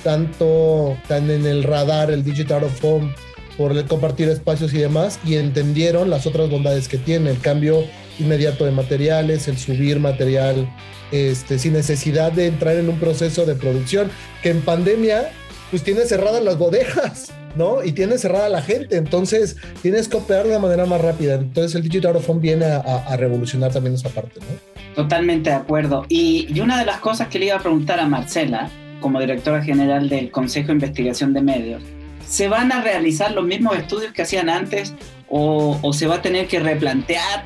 tanto 0.04 0.98
tan 1.08 1.30
en 1.32 1.46
el 1.46 1.64
radar 1.64 2.12
el 2.12 2.24
digital 2.24 2.66
of 2.66 2.84
home 2.84 3.14
por 3.58 3.72
el 3.72 3.86
compartir 3.86 4.28
espacios 4.28 4.74
y 4.74 4.80
demás 4.80 5.20
y 5.26 5.36
entendieron 5.36 6.10
las 6.10 6.28
otras 6.28 6.50
bondades 6.50 6.90
que 6.90 6.98
tiene 6.98 7.32
el 7.32 7.40
cambio 7.40 7.86
inmediato 8.20 8.66
de 8.66 8.72
materiales 8.72 9.48
el 9.48 9.58
subir 9.58 10.00
material 10.00 10.70
este 11.12 11.58
sin 11.58 11.74
necesidad 11.74 12.34
de 12.34 12.48
entrar 12.48 12.76
en 12.76 12.90
un 12.90 13.00
proceso 13.00 13.46
de 13.46 13.56
producción 13.56 14.12
que 14.44 14.50
en 14.50 14.62
pandemia 14.62 15.32
pues 15.72 15.84
tiene 15.84 16.02
cerradas 16.06 16.44
las 16.44 16.58
bodegas 16.58 17.32
¿no? 17.56 17.82
Y 17.86 17.94
tiene 17.94 18.18
cerrada 18.18 18.50
la 18.50 18.62
gente, 18.62 18.98
entonces 18.98 19.56
tienes 19.82 20.10
que 20.10 20.18
operar 20.18 20.44
de 20.44 20.50
una 20.50 20.60
manera 20.60 20.86
más 20.86 21.00
rápida. 21.00 21.36
Entonces 21.36 21.74
el 21.76 21.84
Digital 21.84 22.18
Home 22.28 22.42
viene 22.42 22.66
a, 22.66 22.80
a, 22.80 23.16
revolucionar 23.16 23.72
también 23.72 23.96
esa 23.96 24.10
parte, 24.10 24.42
¿no? 24.42 24.75
Totalmente 24.96 25.50
de 25.50 25.56
acuerdo. 25.58 26.06
Y, 26.10 26.60
una 26.60 26.80
de 26.80 26.86
las 26.86 27.00
cosas 27.00 27.28
que 27.28 27.40
le 27.40 27.48
iba 27.48 27.56
a 27.56 27.60
preguntar 27.60 28.00
a 28.00 28.08
Marcela, 28.08 28.70
como 29.02 29.20
directora 29.20 29.62
general 29.62 30.10
del 30.10 30.32
Consejo 30.32 30.68
de 30.68 30.74
Investigación 30.74 31.34
de 31.34 31.42
Medios, 31.42 31.84
¿se 32.26 32.48
van 32.48 32.72
a 32.72 32.82
realizar 32.82 33.32
los 33.32 33.46
mismos 33.46 33.78
estudios 33.78 34.14
que 34.14 34.22
hacían 34.22 34.50
antes 34.50 34.94
o, 35.30 35.92
se 35.94 36.08
va 36.08 36.16
a 36.16 36.22
tener 36.22 36.48
que 36.48 36.60
replantear 36.60 37.44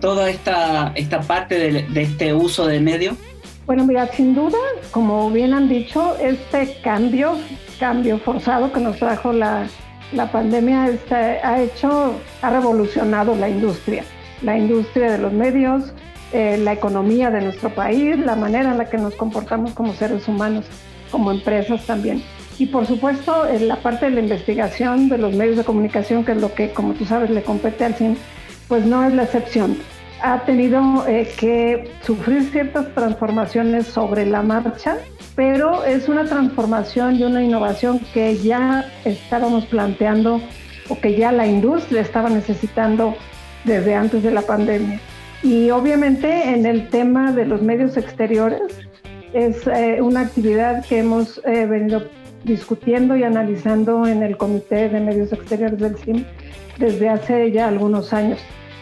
toda 0.00 0.30
esta, 0.30 0.92
esta 0.94 1.20
parte 1.20 1.58
de, 1.58 2.02
este 2.02 2.32
uso 2.32 2.66
de 2.66 2.80
medios? 2.80 3.16
Bueno, 3.66 3.84
mira, 3.84 4.06
sin 4.08 4.34
duda, 4.34 4.58
como 4.90 5.30
bien 5.30 5.54
han 5.54 5.68
dicho, 5.68 6.16
este 6.18 6.76
cambio 6.82 7.38
cambio 7.82 8.16
forzado 8.18 8.72
que 8.72 8.78
nos 8.78 8.96
trajo 8.96 9.32
la, 9.32 9.66
la 10.12 10.30
pandemia 10.30 10.88
está, 10.88 11.16
ha 11.16 11.60
hecho, 11.60 12.14
ha 12.40 12.50
revolucionado 12.50 13.34
la 13.34 13.48
industria, 13.48 14.04
la 14.40 14.56
industria 14.56 15.10
de 15.10 15.18
los 15.18 15.32
medios, 15.32 15.92
eh, 16.32 16.58
la 16.58 16.72
economía 16.72 17.30
de 17.30 17.42
nuestro 17.42 17.74
país, 17.74 18.18
la 18.18 18.36
manera 18.36 18.72
en 18.72 18.78
la 18.78 18.88
que 18.88 18.98
nos 18.98 19.14
comportamos 19.14 19.72
como 19.72 19.94
seres 19.94 20.28
humanos, 20.28 20.64
como 21.10 21.30
empresas 21.30 21.84
también. 21.86 22.22
Y 22.58 22.66
por 22.66 22.86
supuesto, 22.86 23.46
en 23.46 23.68
la 23.68 23.76
parte 23.76 24.06
de 24.06 24.12
la 24.12 24.20
investigación 24.20 25.08
de 25.08 25.18
los 25.18 25.34
medios 25.34 25.56
de 25.56 25.64
comunicación, 25.64 26.24
que 26.24 26.32
es 26.32 26.40
lo 26.40 26.54
que, 26.54 26.72
como 26.72 26.94
tú 26.94 27.04
sabes, 27.04 27.30
le 27.30 27.42
compete 27.42 27.84
al 27.84 27.94
CIN, 27.94 28.16
pues 28.68 28.84
no 28.84 29.04
es 29.04 29.12
la 29.14 29.24
excepción. 29.24 29.76
Ha 30.22 30.44
tenido 30.44 31.04
eh, 31.08 31.32
que 31.38 31.90
sufrir 32.02 32.44
ciertas 32.50 32.94
transformaciones 32.94 33.86
sobre 33.86 34.24
la 34.26 34.42
marcha 34.42 34.98
pero 35.34 35.84
es 35.84 36.08
una 36.08 36.24
transformación 36.24 37.16
y 37.16 37.24
una 37.24 37.42
innovación 37.42 38.00
que 38.12 38.36
ya 38.36 38.84
estábamos 39.04 39.64
planteando 39.66 40.40
o 40.88 41.00
que 41.00 41.16
ya 41.16 41.32
la 41.32 41.46
industria 41.46 42.02
estaba 42.02 42.28
necesitando 42.28 43.14
desde 43.64 43.94
antes 43.94 44.22
de 44.22 44.30
la 44.30 44.42
pandemia. 44.42 45.00
Y 45.42 45.70
obviamente 45.70 46.50
en 46.50 46.66
el 46.66 46.88
tema 46.88 47.32
de 47.32 47.46
los 47.46 47.62
medios 47.62 47.96
exteriores 47.96 48.62
es 49.32 49.66
eh, 49.66 50.00
una 50.00 50.20
actividad 50.20 50.84
que 50.84 50.98
hemos 50.98 51.40
eh, 51.44 51.66
venido 51.66 52.04
discutiendo 52.44 53.16
y 53.16 53.24
analizando 53.24 54.06
en 54.06 54.22
el 54.22 54.36
Comité 54.36 54.88
de 54.88 55.00
Medios 55.00 55.32
Exteriores 55.32 55.78
del 55.78 55.96
CIM 55.96 56.24
desde 56.78 57.08
hace 57.08 57.50
ya 57.50 57.68
algunos 57.68 58.12
años, 58.12 58.38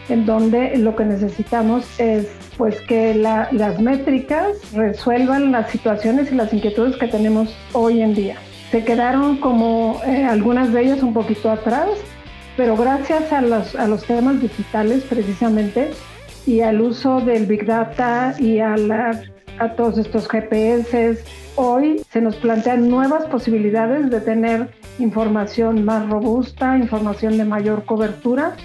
en 0.09 0.25
donde 0.25 0.77
lo 0.77 0.95
que 0.95 1.05
necesitamos 1.05 1.85
es 1.99 2.27
pues 2.57 2.79
que 2.81 3.15
las 3.15 3.79
métricas 3.79 4.49
resuelvan 4.73 5.51
las 5.51 5.71
situaciones 5.71 6.31
y 6.31 6.35
las 6.35 6.53
inquietudes 6.53 6.95
que 6.97 7.07
tenemos 7.07 7.55
hoy 7.73 8.01
en 8.01 8.13
día. 8.13 8.35
Se 8.71 8.83
quedaron 8.83 9.37
como 9.37 9.99
eh, 10.05 10.23
algunas 10.23 10.71
de 10.71 10.81
ellas 10.81 11.03
un 11.03 11.13
poquito 11.13 11.49
atrás, 11.49 11.89
pero 12.55 12.77
gracias 12.77 13.33
a 13.33 13.41
los, 13.41 13.75
a 13.75 13.87
los 13.87 14.03
temas 14.05 14.41
digitales 14.41 15.03
precisamente 15.09 15.91
y 16.45 16.61
al 16.61 16.81
uso 16.81 17.21
del 17.21 17.45
Big 17.45 17.65
Data 17.65 18.35
y 18.39 18.59
a, 18.59 18.75
a 19.59 19.75
todos 19.75 19.97
estos 19.97 20.27
GPS, 20.27 21.17
hoy 21.55 22.01
se 22.09 22.21
nos 22.21 22.35
plantean 22.37 22.89
nuevas 22.89 23.25
posibilidades 23.25 24.09
de 24.09 24.21
tener 24.21 24.69
información 24.99 25.85
más 25.85 26.09
robusta, 26.09 26.77
información 26.77 27.37
de 27.37 27.45
mayor 27.45 27.85
cobertura, 27.85 28.55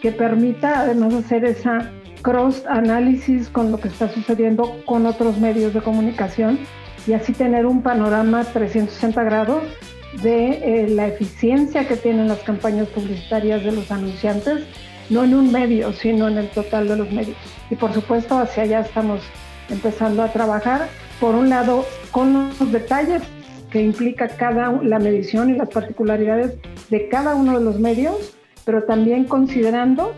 que 0.00 0.12
permita 0.12 0.80
además 0.80 1.14
hacer 1.14 1.44
esa 1.44 1.90
cross 2.22 2.64
análisis 2.68 3.48
con 3.48 3.70
lo 3.70 3.78
que 3.78 3.88
está 3.88 4.08
sucediendo 4.08 4.82
con 4.84 5.06
otros 5.06 5.38
medios 5.38 5.72
de 5.74 5.80
comunicación 5.80 6.58
y 7.06 7.12
así 7.12 7.32
tener 7.32 7.66
un 7.66 7.82
panorama 7.82 8.44
360 8.44 9.22
grados 9.22 9.62
de 10.22 10.84
eh, 10.84 10.88
la 10.88 11.06
eficiencia 11.06 11.86
que 11.86 11.96
tienen 11.96 12.28
las 12.28 12.40
campañas 12.40 12.88
publicitarias 12.88 13.62
de 13.64 13.72
los 13.72 13.90
anunciantes, 13.90 14.64
no 15.10 15.24
en 15.24 15.34
un 15.34 15.52
medio, 15.52 15.92
sino 15.92 16.28
en 16.28 16.38
el 16.38 16.48
total 16.48 16.88
de 16.88 16.96
los 16.96 17.10
medios. 17.10 17.36
Y 17.70 17.76
por 17.76 17.92
supuesto, 17.92 18.38
hacia 18.38 18.64
allá 18.64 18.80
estamos 18.80 19.20
empezando 19.68 20.22
a 20.22 20.32
trabajar, 20.32 20.88
por 21.20 21.34
un 21.34 21.48
lado, 21.48 21.84
con 22.10 22.50
los 22.58 22.72
detalles 22.72 23.22
que 23.70 23.82
implica 23.82 24.28
cada 24.28 24.70
la 24.82 24.98
medición 24.98 25.50
y 25.50 25.54
las 25.54 25.68
particularidades 25.68 26.54
de 26.90 27.08
cada 27.08 27.34
uno 27.34 27.58
de 27.58 27.64
los 27.64 27.78
medios, 27.78 28.36
pero 28.64 28.84
también 28.84 29.24
considerando 29.24 30.14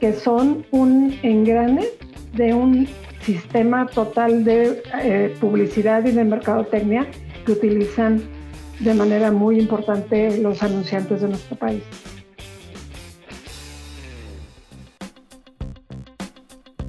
que 0.00 0.12
son 0.12 0.66
un 0.70 1.18
engrane 1.22 1.86
de 2.34 2.54
un 2.54 2.88
sistema 3.22 3.86
total 3.86 4.44
de 4.44 4.82
eh, 5.02 5.34
publicidad 5.40 6.04
y 6.06 6.12
de 6.12 6.24
mercadotecnia 6.24 7.06
que 7.44 7.52
utilizan 7.52 8.22
de 8.80 8.94
manera 8.94 9.32
muy 9.32 9.58
importante 9.58 10.38
los 10.38 10.62
anunciantes 10.62 11.20
de 11.20 11.28
nuestro 11.28 11.56
país. 11.56 11.82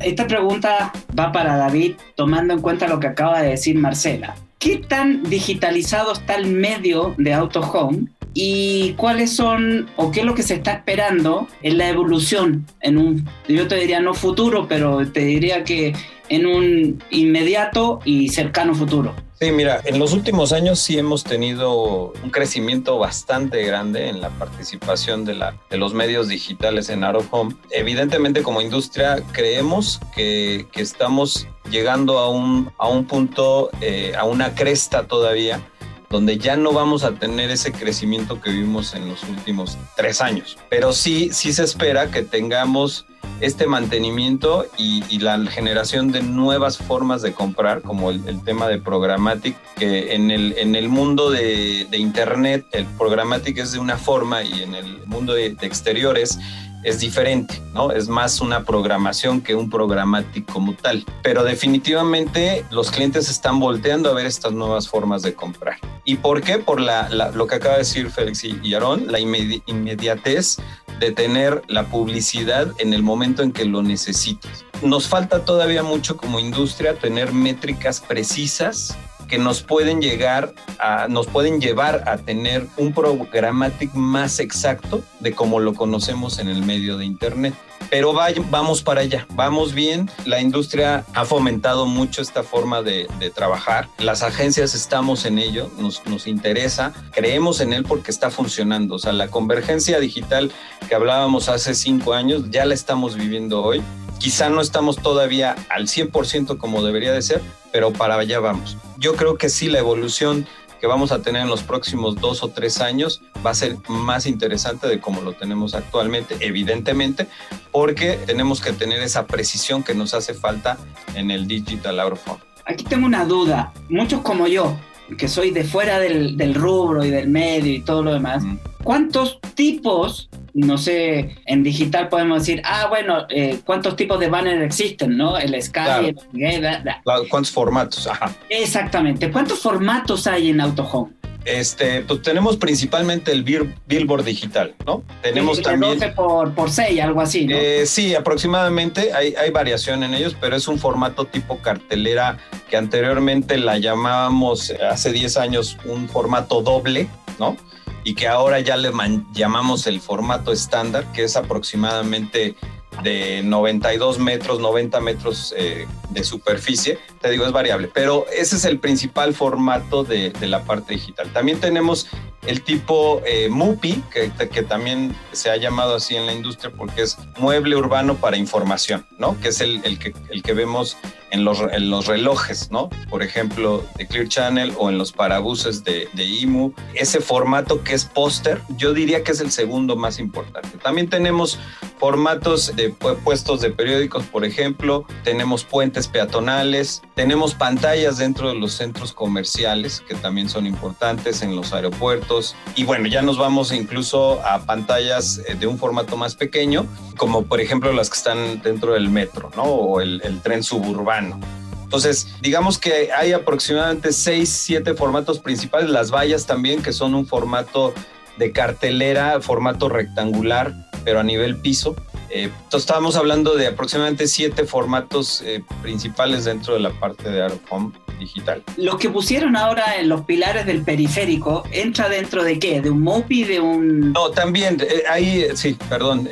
Esta 0.02 0.28
pregunta 0.28 0.92
va 1.18 1.32
para 1.32 1.58
David, 1.58 1.96
tomando 2.16 2.54
en 2.54 2.62
cuenta 2.62 2.88
lo 2.88 3.00
que 3.00 3.08
acaba 3.08 3.42
de 3.42 3.50
decir 3.50 3.78
Marcela. 3.78 4.36
¿Qué 4.58 4.78
tan 4.78 5.24
digitalizado 5.24 6.14
está 6.14 6.36
el 6.36 6.48
medio 6.48 7.16
de 7.18 7.34
Auto 7.34 7.62
Home 7.62 8.08
y 8.34 8.94
cuáles 8.94 9.36
son 9.36 9.88
o 9.96 10.12
qué 10.12 10.22
es 10.22 10.26
lo 10.26 10.36
que 10.36 10.44
se 10.44 10.56
está 10.56 10.74
esperando 10.74 11.48
en 11.62 11.78
la 11.78 11.90
evolución 11.90 12.66
en 12.82 12.98
un, 12.98 13.30
yo 13.48 13.68
te 13.68 13.76
diría 13.76 14.00
no 14.00 14.14
futuro, 14.14 14.68
pero 14.68 15.06
te 15.08 15.22
diría 15.22 15.64
que 15.64 15.94
en 16.30 16.46
un 16.46 17.04
inmediato 17.10 18.00
y 18.06 18.30
cercano 18.30 18.76
futuro. 18.76 19.16
Sí, 19.42 19.54
mira, 19.54 19.80
en 19.86 20.00
los 20.00 20.12
últimos 20.12 20.52
años 20.52 20.80
sí 20.80 20.98
hemos 20.98 21.24
tenido 21.24 22.12
un 22.24 22.30
crecimiento 22.30 23.00
bastante 23.00 23.64
grande 23.64 24.10
en 24.10 24.20
la 24.20 24.32
participación 24.32 25.24
de, 25.24 25.36
la, 25.36 25.56
de 25.70 25.78
los 25.78 25.94
medios 25.94 26.28
digitales 26.28 26.90
en 26.90 27.06
Out 27.06 27.16
of 27.16 27.28
Home. 27.32 27.56
Evidentemente 27.70 28.44
como 28.44 28.62
industria 28.62 29.24
creemos 29.32 30.02
que, 30.14 30.68
que 30.74 30.82
estamos 30.82 31.48
llegando 31.72 32.20
a 32.20 32.30
un, 32.30 32.70
a 32.78 32.90
un 32.90 33.06
punto, 33.06 33.70
eh, 33.80 34.12
a 34.18 34.26
una 34.26 34.56
cresta 34.56 35.08
todavía 35.08 35.62
donde 36.10 36.38
ya 36.38 36.58
no 36.58 36.74
vamos 36.74 37.06
a 37.06 37.12
tener 37.14 37.50
ese 37.50 37.72
crecimiento 37.72 38.42
que 38.42 38.50
vimos 38.50 38.94
en 38.94 39.08
los 39.08 39.24
últimos 39.24 39.78
tres 39.96 40.20
años. 40.20 40.58
Pero 40.70 40.92
sí, 40.92 41.30
sí 41.32 41.54
se 41.54 41.64
espera 41.64 42.12
que 42.12 42.24
tengamos 42.24 43.06
este 43.42 43.68
mantenimiento 43.68 44.66
y, 44.78 45.20
la 45.20 45.38
generación 45.48 46.12
de 46.12 46.22
nuevas 46.22 46.78
formas 46.78 47.22
de 47.22 47.34
comprar, 47.34 47.82
como 47.82 48.10
el, 48.10 48.42
tema 48.44 48.68
de 48.68 48.78
programmatic, 48.78 49.58
que 49.76 50.14
en 50.14 50.32
el, 50.32 50.56
en 50.58 50.76
el 50.76 50.88
mundo 50.88 51.30
de, 51.30 51.88
Internet 51.92 52.66
el 52.72 52.86
programmatic 52.86 53.58
es 53.58 53.74
de 53.74 53.80
una 53.80 53.98
forma 53.98 54.44
y 54.44 54.64
en 54.64 54.76
el 54.76 55.06
mundo 55.06 55.34
de, 55.34 55.54
de 55.54 55.68
exteriores 55.68 56.40
es 56.84 57.00
diferente, 57.00 57.62
¿no? 57.74 57.92
Es 57.92 58.08
más 58.08 58.40
una 58.40 58.64
programación 58.64 59.42
que 59.42 59.56
un 59.56 59.70
programático 59.70 60.54
como 60.54 60.74
tal. 60.74 61.06
Pero 61.22 61.44
definitivamente 61.44 62.66
los 62.72 62.90
clientes 62.92 63.30
están 63.30 63.60
volteando 63.60 64.10
a 64.10 64.14
ver 64.14 64.26
estas 64.26 64.54
nuevas 64.54 64.88
formas 64.88 65.22
de 65.22 65.34
comprar. 65.34 65.78
¿Y 66.06 66.16
por 66.16 66.42
qué? 66.42 66.58
Por 66.58 66.80
la, 66.80 67.10
lo 67.10 67.48
que 67.48 67.56
acaba 67.56 67.74
de 67.74 67.80
decir 67.80 68.10
Félix 68.10 68.44
y 68.46 68.74
Aarón, 68.74 69.12
la 69.12 69.20
inmediatez 69.20 70.58
de 71.00 71.12
tener 71.12 71.62
la 71.68 71.86
publicidad 71.86 72.68
en 72.78 72.94
el 72.94 73.04
momento 73.04 73.44
en 73.44 73.52
que 73.52 73.66
lo 73.66 73.82
necesites. 73.82 74.66
Nos 74.82 75.08
falta 75.08 75.46
todavía 75.46 75.84
mucho 75.84 76.18
como 76.18 76.40
industria 76.40 76.96
tener 76.96 77.34
métricas 77.34 78.00
precisas 78.00 78.98
que 79.28 79.38
nos 79.38 79.62
pueden 79.62 80.02
llegar 80.02 80.54
a, 80.80 81.08
nos 81.08 81.28
pueden 81.28 81.62
llevar 81.62 82.04
a 82.08 82.18
tener 82.18 82.66
un 82.78 82.94
programático 82.94 83.98
más 83.98 84.40
exacto 84.40 85.04
de 85.20 85.34
como 85.34 85.60
lo 85.60 85.76
conocemos 85.76 86.40
en 86.40 86.50
el 86.50 86.66
medio 86.66 86.98
de 86.98 87.06
Internet. 87.06 87.54
Pero 87.90 88.14
vamos 88.14 88.84
para 88.84 89.02
allá, 89.02 89.26
vamos 89.32 89.74
bien. 89.74 90.10
La 90.26 90.42
industria 90.42 91.06
ha 91.14 91.26
fomentado 91.26 91.86
mucho 91.86 92.22
esta 92.22 92.44
forma 92.44 92.82
de, 92.84 93.08
trabajar. 93.34 93.88
Las 93.98 94.24
agencias 94.24 94.74
estamos 94.74 95.26
en 95.26 95.40
ello, 95.40 95.72
nos, 95.78 96.06
nos 96.06 96.28
interesa, 96.28 96.94
creemos 97.12 97.62
en 97.62 97.74
él 97.74 97.84
porque 97.84 98.12
está 98.12 98.30
funcionando. 98.32 98.96
O 98.96 99.00
sea, 99.00 99.14
la 99.14 99.28
convergencia 99.28 100.00
digital 100.00 100.52
que 100.88 100.96
hablábamos 100.96 101.50
hace 101.50 101.74
cinco 101.74 102.14
años 102.14 102.50
ya 102.50 102.66
la 102.66 102.74
estamos 102.74 103.16
viviendo 103.16 103.64
hoy. 103.64 103.82
Quizá 104.20 104.50
no 104.50 104.62
estamos 104.62 104.98
todavía 104.98 105.56
al 105.70 105.88
100% 105.88 106.58
como 106.58 106.84
debería 106.84 107.14
de 107.14 107.22
ser, 107.22 107.42
pero 107.72 107.94
para 107.94 108.16
allá 108.16 108.40
vamos. 108.40 108.78
Yo 108.98 109.16
creo 109.16 109.38
que 109.38 109.50
sí, 109.50 109.70
la 109.70 109.80
evolución 109.80 110.46
que 110.80 110.88
vamos 110.88 111.12
a 111.12 111.22
tener 111.22 111.44
en 111.44 111.50
los 111.50 111.64
próximos 111.64 112.16
dos 112.16 112.44
o 112.44 112.50
tres 112.50 112.82
años 112.82 113.22
va 113.46 113.52
a 113.52 113.56
ser 113.56 113.78
más 113.88 114.26
interesante 114.26 114.88
de 114.88 115.00
como 115.00 115.22
lo 115.22 115.34
tenemos 115.34 115.76
actualmente, 115.76 116.38
evidentemente, 116.40 117.28
porque 117.72 118.20
tenemos 118.26 118.62
que 118.62 118.74
tener 118.74 119.02
esa 119.02 119.28
precisión 119.28 119.84
que 119.84 119.94
nos 119.94 120.14
hace 120.14 120.34
falta 120.34 120.78
en 121.16 121.32
el 121.32 121.48
Digital 121.48 122.00
Out 122.00 122.20
Aquí 122.66 122.84
tengo 122.84 123.06
una 123.06 123.26
duda. 123.26 123.74
Muchos 123.90 124.22
como 124.22 124.48
yo, 124.48 124.78
que 125.18 125.28
soy 125.28 125.52
de 125.52 125.64
fuera 125.64 126.00
del, 126.00 126.38
del 126.38 126.56
rubro 126.56 127.04
y 127.04 127.10
del 127.10 127.28
medio 127.28 127.74
y 127.74 127.82
todo 127.82 128.04
lo 128.04 128.14
demás, 128.14 128.44
¿cuántos 128.84 129.40
tipos 129.56 130.30
no 130.54 130.78
sé, 130.78 131.36
en 131.46 131.64
digital 131.64 132.10
podemos 132.10 132.40
decir, 132.40 132.62
ah, 132.66 132.88
bueno, 132.90 133.26
eh, 133.30 133.60
¿cuántos 133.66 133.96
tipos 133.96 134.20
de 134.20 134.30
banner 134.30 134.62
existen, 134.62 135.16
no? 135.16 135.38
El 135.38 135.62
Sky, 135.62 136.16
el... 136.34 136.84
¿Cuántos 137.30 137.52
formatos? 137.52 138.08
Ajá. 138.08 138.34
Exactamente. 138.50 139.32
¿Cuántos 139.32 139.60
formatos 139.60 140.28
hay 140.28 140.50
en 140.50 140.60
AutoHome? 140.62 141.19
Este, 141.46 142.02
pues 142.02 142.22
tenemos 142.22 142.58
principalmente 142.58 143.32
el 143.32 143.44
billboard 143.44 144.24
digital, 144.24 144.76
¿no? 144.86 145.04
Tenemos 145.22 145.62
también... 145.62 145.98
12 145.98 146.12
por, 146.12 146.54
por 146.54 146.70
6, 146.70 147.00
algo 147.02 147.22
así, 147.22 147.48
¿no? 147.48 147.56
Eh, 147.56 147.86
sí, 147.86 148.14
aproximadamente, 148.14 149.14
hay, 149.14 149.34
hay 149.36 149.50
variación 149.50 150.04
en 150.04 150.14
ellos, 150.14 150.36
pero 150.40 150.56
es 150.56 150.68
un 150.68 150.78
formato 150.78 151.26
tipo 151.26 151.60
cartelera 151.60 152.38
que 152.70 152.78
anteriormente 152.78 153.58
la 153.58 153.78
llamábamos 153.78 154.74
hace 154.92 155.12
10 155.12 155.38
años 155.38 155.78
un 155.86 156.10
formato 156.10 156.62
doble, 156.62 157.08
¿no? 157.40 157.56
y 158.04 158.16
que 158.16 158.28
ahora 158.28 158.60
ya 158.60 158.78
le 158.78 158.92
llamamos 159.34 159.88
el 159.88 160.00
formato 160.00 160.52
estándar, 160.52 161.06
que 161.14 161.24
es 161.24 161.36
aproximadamente 161.36 162.56
de 163.04 163.42
92 163.44 164.20
metros, 164.20 164.60
90 164.60 165.00
metros 165.00 165.54
eh, 165.58 165.86
de 166.10 166.24
superficie. 166.24 167.00
Te 167.22 167.30
digo, 167.30 167.46
es 167.46 167.52
variable, 167.52 167.90
pero 167.94 168.26
ese 168.32 168.56
es 168.56 168.66
el 168.66 168.80
principal 168.80 169.34
formato 169.34 170.04
de, 170.04 170.34
la 170.42 170.64
parte 170.64 170.94
digital. 170.94 171.32
También 171.32 171.60
tenemos 171.60 172.08
el 172.48 172.64
tipo 172.64 173.22
eh, 173.26 173.50
MUPI, 173.50 174.04
que, 174.12 174.32
que, 174.48 174.64
también 174.64 175.16
se 175.34 175.52
ha 175.52 175.58
llamado 175.58 175.96
así 175.96 176.16
en 176.16 176.26
la 176.26 176.34
industria 176.34 176.72
porque 176.76 177.02
es 177.02 177.18
mueble 177.38 177.76
urbano 177.76 178.16
para 178.16 178.38
información, 178.38 179.06
¿no? 179.18 179.40
Que 179.40 179.50
es 179.50 179.62
el, 179.62 179.82
el, 179.84 180.00
que, 180.00 180.14
el 180.30 180.42
que 180.42 180.54
vemos 180.54 180.98
en 181.32 181.44
los, 181.44 181.60
en 181.60 181.90
los 181.90 182.08
relojes, 182.08 182.72
¿no? 182.72 182.90
Por 183.10 183.24
ejemplo, 183.24 183.86
de 183.98 184.08
Clear 184.08 184.28
Channel 184.28 184.74
o 184.78 184.90
en 184.90 184.98
los 184.98 185.12
parabuses 185.12 185.84
de, 185.84 186.08
de 186.14 186.24
IMU. 186.24 186.74
Ese 186.94 187.20
formato 187.20 187.84
que 187.84 187.94
es 187.94 188.06
póster, 188.06 188.62
yo 188.78 188.94
diría 188.94 189.24
que 189.24 189.32
es 189.34 189.42
el 189.42 189.52
segundo 189.52 189.96
más 189.96 190.20
importante. 190.20 190.78
También 190.82 191.10
tenemos 191.10 191.60
formatos 192.00 192.76
de 192.76 192.90
puestos 192.90 193.62
de 193.62 193.72
periódicos, 193.72 194.24
por 194.26 194.46
ejemplo, 194.46 195.06
tenemos 195.24 195.66
puentes 195.66 195.99
peatonales, 196.08 197.02
tenemos 197.16 197.54
pantallas 197.54 198.18
dentro 198.18 198.50
de 198.50 198.56
los 198.56 198.74
centros 198.74 199.14
comerciales 199.14 200.02
que 200.08 200.16
también 200.16 200.50
son 200.50 200.66
importantes 200.66 201.42
en 201.42 201.56
los 201.56 201.74
aeropuertos 201.74 202.56
y 202.76 202.84
bueno, 202.84 203.08
ya 203.08 203.22
nos 203.22 203.38
vamos 203.38 203.72
incluso 203.72 204.42
a 204.46 204.60
pantallas 204.66 205.42
eh, 205.48 205.56
de 205.56 205.68
un 205.68 205.78
formato 205.78 206.18
más 206.18 206.36
pequeño, 206.36 206.86
como 207.18 207.44
por 207.44 207.62
ejemplo 207.62 207.92
las 207.94 208.10
que 208.10 208.18
están 208.18 208.62
dentro 208.62 208.94
del 208.94 209.10
metro, 209.10 209.52
¿no? 209.56 209.64
O 209.64 210.02
el, 210.02 210.22
el 210.24 210.42
tren 210.42 210.64
suburbano. 210.64 211.40
Entonces, 211.84 212.28
digamos 212.40 212.78
que 212.78 213.12
hay 213.12 213.34
aproximadamente 213.34 214.14
seis, 214.14 214.50
siete 214.50 214.94
formatos 214.94 215.40
principales, 215.40 215.90
las 215.90 216.12
vallas 216.12 216.46
también, 216.46 216.84
que 216.84 216.94
son 216.94 217.16
un 217.16 217.26
formato 217.26 217.96
de 218.38 218.52
cartelera, 218.52 219.42
formato 219.42 219.90
rectangular, 219.90 220.74
pero 221.04 221.20
a 221.20 221.24
nivel 221.24 221.56
piso. 221.58 221.96
Eh, 222.30 222.44
entonces 222.44 222.82
estábamos 222.82 223.16
hablando 223.16 223.56
de 223.56 223.68
aproximadamente 223.68 224.28
siete 224.28 224.66
formatos 224.66 225.42
eh, 225.46 225.64
principales 225.82 226.46
dentro 226.46 226.74
de 226.74 226.80
la 226.80 226.92
parte 226.92 227.30
de 227.30 227.42
Aerofom 227.42 227.92
digital. 228.20 228.64
Lo 228.78 228.98
que 228.98 229.10
pusieron 229.10 229.56
ahora 229.56 229.98
en 229.98 230.10
los 230.10 230.22
pilares 230.22 230.66
del 230.66 230.84
periférico, 230.84 231.64
¿entra 231.72 232.10
dentro 232.10 232.44
de 232.44 232.60
qué? 232.60 232.82
¿De 232.82 232.90
un 232.90 233.02
MOPI? 233.02 233.44
¿De 233.46 233.60
un...? 233.60 234.12
No, 234.14 234.30
también, 234.32 234.78
eh, 234.82 235.04
ahí, 235.10 235.48
sí, 235.56 235.78
perdón. 235.88 236.30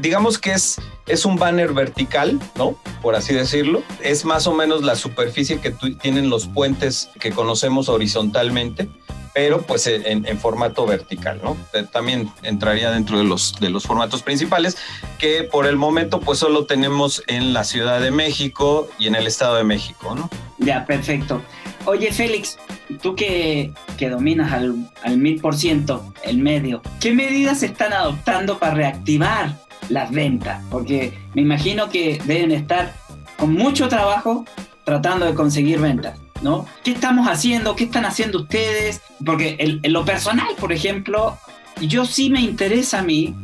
digamos 0.00 0.38
que 0.38 0.52
es, 0.52 0.80
es 1.08 1.24
un 1.24 1.36
banner 1.36 1.72
vertical, 1.72 2.38
¿no? 2.56 2.76
Por 3.02 3.14
así 3.14 3.34
decirlo. 3.34 3.82
Es 4.02 4.24
más 4.24 4.46
o 4.46 4.54
menos 4.54 4.82
la 4.82 4.96
superficie 4.96 5.60
que 5.60 5.70
tienen 6.00 6.30
los 6.30 6.46
puentes 6.46 7.10
que 7.18 7.30
conocemos 7.30 7.88
horizontalmente 7.88 8.88
pero 9.38 9.62
pues 9.62 9.86
en, 9.86 10.24
formato 10.40 10.84
vertical, 10.84 11.40
¿no? 11.44 11.56
Eh, 11.72 11.84
también 11.92 12.28
entraría 12.42 12.90
dentro 12.90 13.18
de 13.18 13.22
los, 13.22 13.54
de 13.60 13.70
los 13.70 13.84
formatos 13.84 14.20
principales, 14.20 14.76
que 15.16 15.44
por 15.44 15.66
el 15.66 15.76
momento 15.76 16.18
pues 16.18 16.40
solo 16.40 16.64
tenemos 16.64 17.22
en 17.28 17.52
la 17.52 17.62
Ciudad 17.62 18.00
de 18.00 18.10
México 18.10 18.88
y 18.98 19.06
en 19.06 19.14
el 19.14 19.28
Estado 19.28 19.54
de 19.54 19.62
México, 19.62 20.16
¿no? 20.16 20.28
Ya, 20.58 20.84
perfecto. 20.86 21.40
Oye, 21.84 22.10
Félix, 22.10 22.58
tú 23.00 23.14
que, 23.14 23.72
que 23.96 24.10
dominas 24.10 24.52
al 24.52 25.16
mil 25.16 25.40
por 25.40 25.54
ciento 25.54 26.12
el 26.24 26.38
medio, 26.38 26.82
¿qué 26.98 27.12
medidas 27.12 27.60
se 27.60 27.66
están 27.66 27.92
adoptando 27.92 28.58
para 28.58 28.74
reactivar 28.74 29.67
las 29.88 30.10
ventas? 30.10 30.62
Porque 30.70 31.12
me 31.34 31.42
imagino 31.42 31.88
que 31.88 32.20
deben 32.24 32.52
estar 32.52 32.94
con 33.36 33.52
mucho 33.52 33.88
trabajo 33.88 34.44
tratando 34.84 35.26
de 35.26 35.34
conseguir 35.34 35.80
ventas. 35.80 36.18
¿no? 36.42 36.66
¿Qué 36.84 36.92
estamos 36.92 37.28
haciendo? 37.28 37.76
¿Qué 37.76 37.84
están 37.84 38.04
haciendo 38.04 38.40
ustedes? 38.40 39.00
Porque 39.24 39.56
en, 39.58 39.92
lo 39.92 40.04
personal, 40.04 40.48
por 40.58 40.72
ejemplo, 40.72 41.38
yo 41.80 42.04
sí 42.04 42.30
me 42.30 42.40
interesa 42.40 43.00
a 43.00 43.02
mí 43.02 43.34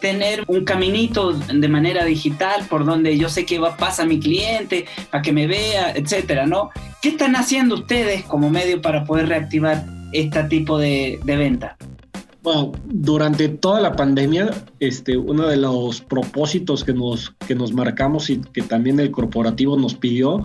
tener 0.00 0.44
un 0.46 0.64
caminito 0.64 1.32
de 1.32 1.68
manera 1.68 2.04
digital 2.04 2.66
por 2.68 2.84
donde 2.84 3.16
yo 3.16 3.28
sé 3.28 3.46
que 3.46 3.58
va, 3.58 3.76
pasa 3.76 4.04
mi 4.04 4.20
cliente, 4.20 4.86
para 5.10 5.22
que 5.22 5.32
me 5.32 5.46
vea, 5.46 5.92
etcétera, 5.92 6.46
¿no? 6.46 6.70
¿Qué 7.00 7.10
están 7.10 7.34
haciendo 7.34 7.76
ustedes 7.76 8.22
como 8.24 8.50
medio 8.50 8.80
para 8.80 9.04
poder 9.04 9.28
reactivar 9.28 9.84
este 10.12 10.44
tipo 10.44 10.78
de, 10.78 11.18
de 11.24 11.36
venta? 11.36 11.76
Bueno, 12.46 12.70
durante 12.84 13.48
toda 13.48 13.80
la 13.80 13.96
pandemia, 13.96 14.52
este, 14.78 15.16
uno 15.16 15.48
de 15.48 15.56
los 15.56 16.00
propósitos 16.00 16.84
que 16.84 16.92
nos, 16.92 17.34
que 17.44 17.56
nos 17.56 17.72
marcamos 17.72 18.30
y 18.30 18.40
que 18.40 18.62
también 18.62 19.00
el 19.00 19.10
corporativo 19.10 19.76
nos 19.76 19.96
pidió 19.96 20.44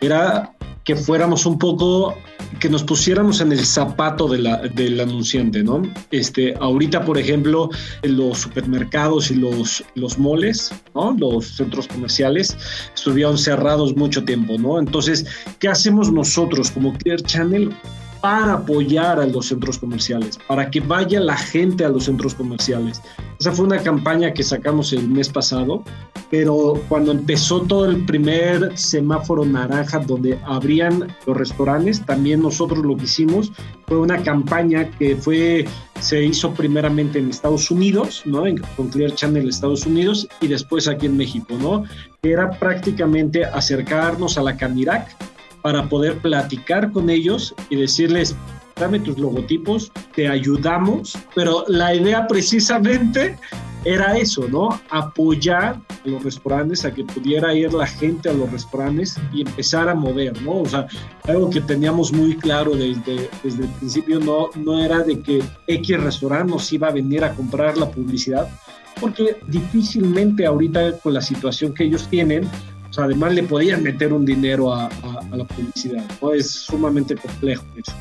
era 0.00 0.54
que 0.84 0.94
fuéramos 0.94 1.46
un 1.46 1.58
poco, 1.58 2.14
que 2.60 2.68
nos 2.68 2.84
pusiéramos 2.84 3.40
en 3.40 3.50
el 3.50 3.66
zapato 3.66 4.28
de 4.28 4.38
la, 4.38 4.58
del 4.58 5.00
anunciante, 5.00 5.64
¿no? 5.64 5.82
Este, 6.12 6.54
ahorita, 6.60 7.04
por 7.04 7.18
ejemplo, 7.18 7.68
los 8.04 8.38
supermercados 8.38 9.32
y 9.32 9.34
los, 9.34 9.82
los 9.96 10.18
moles, 10.20 10.70
¿no? 10.94 11.16
Los 11.18 11.56
centros 11.56 11.88
comerciales 11.88 12.56
estuvieron 12.94 13.36
cerrados 13.36 13.96
mucho 13.96 14.24
tiempo, 14.24 14.56
¿no? 14.56 14.78
Entonces, 14.78 15.26
¿qué 15.58 15.66
hacemos 15.66 16.12
nosotros 16.12 16.70
como 16.70 16.92
Clear 16.92 17.20
Channel? 17.22 17.74
Para 18.20 18.54
apoyar 18.54 19.20
a 19.20 19.26
los 19.26 19.46
centros 19.46 19.78
comerciales, 19.78 20.38
para 20.46 20.70
que 20.70 20.80
vaya 20.80 21.20
la 21.20 21.36
gente 21.36 21.84
a 21.84 21.88
los 21.88 22.04
centros 22.04 22.34
comerciales. 22.34 23.02
Esa 23.38 23.52
fue 23.52 23.64
una 23.64 23.82
campaña 23.82 24.32
que 24.32 24.42
sacamos 24.42 24.92
el 24.92 25.08
mes 25.08 25.28
pasado, 25.28 25.82
pero 26.30 26.80
cuando 26.88 27.12
empezó 27.12 27.62
todo 27.62 27.86
el 27.86 28.04
primer 28.04 28.76
semáforo 28.76 29.44
naranja 29.44 29.98
donde 29.98 30.38
abrían 30.44 31.08
los 31.26 31.36
restaurantes, 31.36 32.04
también 32.04 32.42
nosotros 32.42 32.84
lo 32.84 32.96
que 32.96 33.04
hicimos 33.04 33.52
fue 33.86 33.98
una 33.98 34.22
campaña 34.22 34.90
que 34.90 35.16
fue 35.16 35.66
se 36.00 36.24
hizo 36.24 36.52
primeramente 36.52 37.18
en 37.18 37.28
Estados 37.28 37.70
Unidos, 37.70 38.22
¿no? 38.24 38.46
En, 38.46 38.58
con 38.76 38.88
Clear 38.88 39.14
Channel 39.14 39.48
Estados 39.48 39.86
Unidos 39.86 40.28
y 40.40 40.48
después 40.48 40.88
aquí 40.88 41.06
en 41.06 41.16
México, 41.16 41.56
¿no? 41.60 41.84
Era 42.22 42.50
prácticamente 42.50 43.44
acercarnos 43.44 44.38
a 44.38 44.42
la 44.42 44.56
Canirac 44.56 45.14
para 45.62 45.88
poder 45.88 46.18
platicar 46.18 46.92
con 46.92 47.10
ellos 47.10 47.54
y 47.68 47.76
decirles, 47.76 48.36
dame 48.76 49.00
tus 49.00 49.18
logotipos, 49.18 49.92
te 50.14 50.28
ayudamos, 50.28 51.16
pero 51.34 51.64
la 51.68 51.94
idea 51.94 52.26
precisamente 52.26 53.38
era 53.84 54.16
eso, 54.16 54.46
¿no? 54.48 54.80
Apoyar 54.90 55.80
a 55.88 56.08
los 56.08 56.22
restaurantes, 56.22 56.84
a 56.84 56.92
que 56.92 57.04
pudiera 57.04 57.54
ir 57.54 57.72
la 57.72 57.86
gente 57.86 58.28
a 58.28 58.32
los 58.32 58.50
restaurantes 58.50 59.18
y 59.32 59.42
empezar 59.42 59.88
a 59.88 59.94
mover, 59.94 60.40
¿no? 60.42 60.60
O 60.60 60.66
sea, 60.66 60.86
algo 61.24 61.48
que 61.50 61.60
teníamos 61.60 62.12
muy 62.12 62.36
claro 62.36 62.72
desde, 62.72 63.30
desde 63.42 63.64
el 63.64 63.70
principio 63.70 64.20
no, 64.20 64.50
no 64.56 64.82
era 64.82 65.02
de 65.02 65.20
que 65.20 65.42
X 65.66 66.00
restaurante 66.00 66.52
nos 66.52 66.72
iba 66.72 66.88
a 66.88 66.92
venir 66.92 67.24
a 67.24 67.34
comprar 67.34 67.78
la 67.78 67.90
publicidad, 67.90 68.48
porque 69.00 69.36
difícilmente 69.46 70.44
ahorita 70.44 70.98
con 70.98 71.14
la 71.14 71.22
situación 71.22 71.72
que 71.72 71.84
ellos 71.84 72.06
tienen, 72.08 72.48
o 72.90 72.92
sea, 72.92 73.04
además 73.04 73.34
le 73.34 73.44
podían 73.44 73.82
meter 73.82 74.12
un 74.12 74.24
dinero 74.24 74.74
a, 74.74 74.90
la 75.32 75.44
publicidad, 75.44 76.04
¿no? 76.20 76.32
Es 76.32 76.50
sumamente 76.50 77.14
complejo 77.14 77.64
eso. 77.76 77.92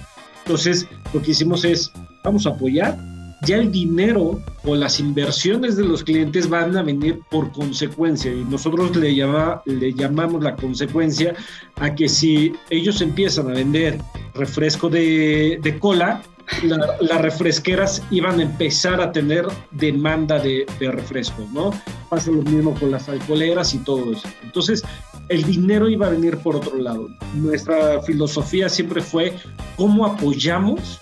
Entonces, 0.45 0.87
lo 1.13 1.21
que 1.21 1.31
hicimos 1.31 1.63
es, 1.63 1.91
vamos 2.23 2.47
a 2.47 2.49
apoyar, 2.49 2.97
ya 3.43 3.57
el 3.57 3.71
dinero 3.71 4.41
o 4.63 4.75
las 4.75 4.99
inversiones 4.99 5.77
de 5.77 5.85
los 5.85 6.03
clientes 6.03 6.49
van 6.49 6.75
a 6.75 6.81
venir 6.81 7.19
por 7.29 7.51
consecuencia 7.51 8.33
y 8.33 8.43
nosotros 8.43 8.95
le, 8.95 9.15
llama, 9.15 9.61
le 9.65 9.93
llamamos 9.93 10.43
la 10.43 10.55
consecuencia 10.55 11.35
a 11.75 11.93
que 11.93 12.09
si 12.09 12.53
ellos 12.69 12.99
empiezan 13.01 13.49
a 13.49 13.53
vender 13.53 13.99
refresco 14.33 14.89
de, 14.89 15.59
de 15.61 15.79
cola, 15.79 16.21
las 16.63 17.21
refresqueras 17.21 18.01
iban 18.11 18.39
a 18.39 18.43
empezar 18.43 19.01
a 19.01 19.11
tener 19.11 19.45
demanda 19.71 20.39
de, 20.39 20.65
de 20.79 20.91
refrescos, 20.91 21.49
¿no? 21.51 21.71
Pasa 22.09 22.31
lo 22.31 22.41
mismo 22.41 22.73
con 22.75 22.91
las 22.91 23.07
alcoholeras 23.09 23.73
y 23.73 23.79
todo 23.79 24.11
eso. 24.11 24.27
Entonces, 24.43 24.83
el 25.29 25.43
dinero 25.43 25.87
iba 25.87 26.07
a 26.07 26.09
venir 26.09 26.37
por 26.37 26.55
otro 26.55 26.77
lado. 26.77 27.09
Nuestra 27.35 28.01
filosofía 28.01 28.67
siempre 28.67 29.01
fue 29.01 29.33
cómo 29.75 30.05
apoyamos 30.05 30.99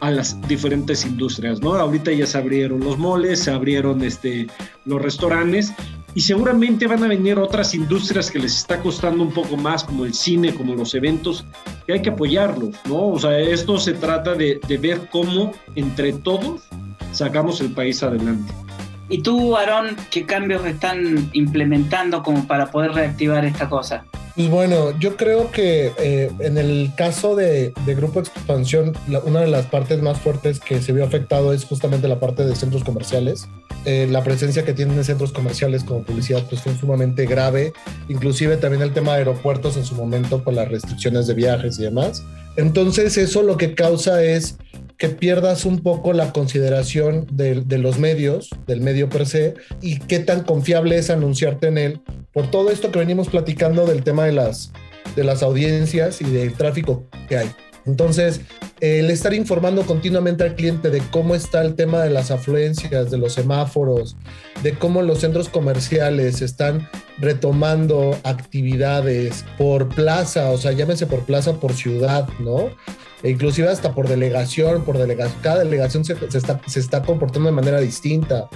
a 0.00 0.10
las 0.10 0.40
diferentes 0.48 1.04
industrias, 1.04 1.60
¿no? 1.60 1.74
Ahorita 1.74 2.12
ya 2.12 2.26
se 2.26 2.38
abrieron 2.38 2.80
los 2.80 2.98
moles, 2.98 3.40
se 3.40 3.50
abrieron 3.50 4.02
este, 4.02 4.46
los 4.84 5.00
restaurantes 5.00 5.72
y 6.16 6.22
seguramente 6.22 6.86
van 6.86 7.04
a 7.04 7.08
venir 7.08 7.38
otras 7.38 7.74
industrias 7.74 8.30
que 8.30 8.38
les 8.38 8.56
está 8.56 8.80
costando 8.80 9.22
un 9.22 9.32
poco 9.32 9.58
más, 9.58 9.84
como 9.84 10.06
el 10.06 10.14
cine, 10.14 10.54
como 10.54 10.74
los 10.74 10.94
eventos, 10.94 11.44
que 11.86 11.92
hay 11.92 12.00
que 12.00 12.08
apoyarlos, 12.08 12.74
¿no? 12.86 13.08
O 13.08 13.18
sea, 13.18 13.38
esto 13.38 13.78
se 13.78 13.92
trata 13.92 14.32
de, 14.32 14.58
de 14.66 14.78
ver 14.78 15.10
cómo 15.10 15.52
entre 15.74 16.14
todos 16.14 16.62
sacamos 17.12 17.60
el 17.60 17.70
país 17.72 18.02
adelante. 18.02 18.50
¿Y 19.10 19.20
tú, 19.20 19.58
Aarón, 19.58 19.94
qué 20.10 20.24
cambios 20.24 20.64
están 20.64 21.28
implementando 21.34 22.22
como 22.22 22.46
para 22.46 22.70
poder 22.70 22.92
reactivar 22.92 23.44
esta 23.44 23.68
cosa? 23.68 24.06
Pues 24.36 24.50
bueno, 24.50 24.96
yo 24.98 25.16
creo 25.16 25.50
que 25.50 25.92
eh, 25.98 26.30
en 26.40 26.58
el 26.58 26.92
caso 26.94 27.34
de, 27.34 27.72
Grupo 27.86 28.20
Expansión, 28.20 28.92
una 29.24 29.40
de 29.40 29.46
las 29.46 29.64
partes 29.64 30.02
más 30.02 30.20
fuertes 30.20 30.60
que 30.60 30.82
se 30.82 30.92
vio 30.92 31.04
afectado 31.04 31.54
es 31.54 31.64
justamente 31.64 32.06
la 32.06 32.20
parte 32.20 32.44
de 32.44 32.54
centros 32.54 32.84
comerciales. 32.84 33.48
Eh, 33.86 34.06
la 34.10 34.22
presencia 34.22 34.62
que 34.62 34.74
tienen 34.74 34.98
en 34.98 35.04
centros 35.04 35.32
comerciales 35.32 35.84
como 35.84 36.02
publicidad 36.02 36.44
pues 36.50 36.60
fue 36.60 36.76
sumamente 36.76 37.24
grave, 37.24 37.72
inclusive 38.08 38.58
también 38.58 38.82
el 38.82 38.92
tema 38.92 39.12
de 39.12 39.18
aeropuertos 39.20 39.78
en 39.78 39.86
su 39.86 39.94
momento 39.94 40.44
con 40.44 40.54
las 40.54 40.68
restricciones 40.68 41.26
de 41.26 41.32
viajes 41.32 41.78
y 41.78 41.84
demás. 41.84 42.22
Entonces 42.56 43.16
eso 43.16 43.42
lo 43.42 43.56
que 43.56 43.74
causa 43.74 44.22
es 44.22 44.56
que 44.98 45.08
pierdas 45.08 45.64
un 45.64 45.80
poco 45.80 46.12
la 46.12 46.32
consideración 46.32 47.26
de, 47.30 47.60
de, 47.60 47.78
los 47.78 47.98
medios, 47.98 48.50
del 48.66 48.80
medio 48.80 49.08
per 49.08 49.26
se, 49.26 49.54
y 49.82 49.98
qué 49.98 50.20
tan 50.20 50.42
confiable 50.42 50.96
es 50.96 51.10
anunciarte 51.10 51.68
en 51.68 51.78
él, 51.78 52.00
por 52.32 52.50
todo 52.50 52.70
esto 52.70 52.90
que 52.90 52.98
venimos 52.98 53.28
platicando 53.28 53.84
del 53.86 54.02
tema 54.02 54.24
de 54.24 54.32
las, 54.32 54.72
de 55.14 55.24
las 55.24 55.42
audiencias 55.42 56.20
y 56.22 56.24
del 56.24 56.54
tráfico 56.54 57.04
que 57.28 57.36
hay. 57.36 57.50
Entonces, 57.86 58.40
el 58.80 59.10
estar 59.10 59.32
informando 59.32 59.86
continuamente 59.86 60.44
al 60.44 60.54
cliente 60.54 60.90
de 60.90 61.00
cómo 61.10 61.34
está 61.34 61.62
el 61.62 61.74
tema 61.74 62.02
de 62.02 62.10
las 62.10 62.30
afluencias, 62.30 63.10
de 63.10 63.18
los 63.18 63.34
semáforos, 63.34 64.16
de 64.62 64.72
cómo 64.72 65.02
los 65.02 65.20
centros 65.20 65.48
comerciales 65.48 66.42
están 66.42 66.88
retomando 67.18 68.18
actividades 68.24 69.44
por 69.56 69.88
plaza, 69.88 70.50
o 70.50 70.58
sea, 70.58 70.72
llámese 70.72 71.06
por 71.06 71.20
plaza, 71.20 71.54
por 71.54 71.72
ciudad, 71.72 72.28
¿no? 72.40 72.70
E 73.26 73.30
inclusive 73.30 73.68
hasta 73.68 73.92
por 73.92 74.06
delegación, 74.06 74.84
por 74.84 74.98
delegación, 74.98 75.40
cada 75.42 75.64
delegación 75.64 76.04
se, 76.04 76.12
está, 76.32 76.60
se 76.64 76.78
está 76.78 77.02
comportando 77.02 77.48
de 77.48 77.56
manera 77.56 77.80
distinta. 77.80 78.48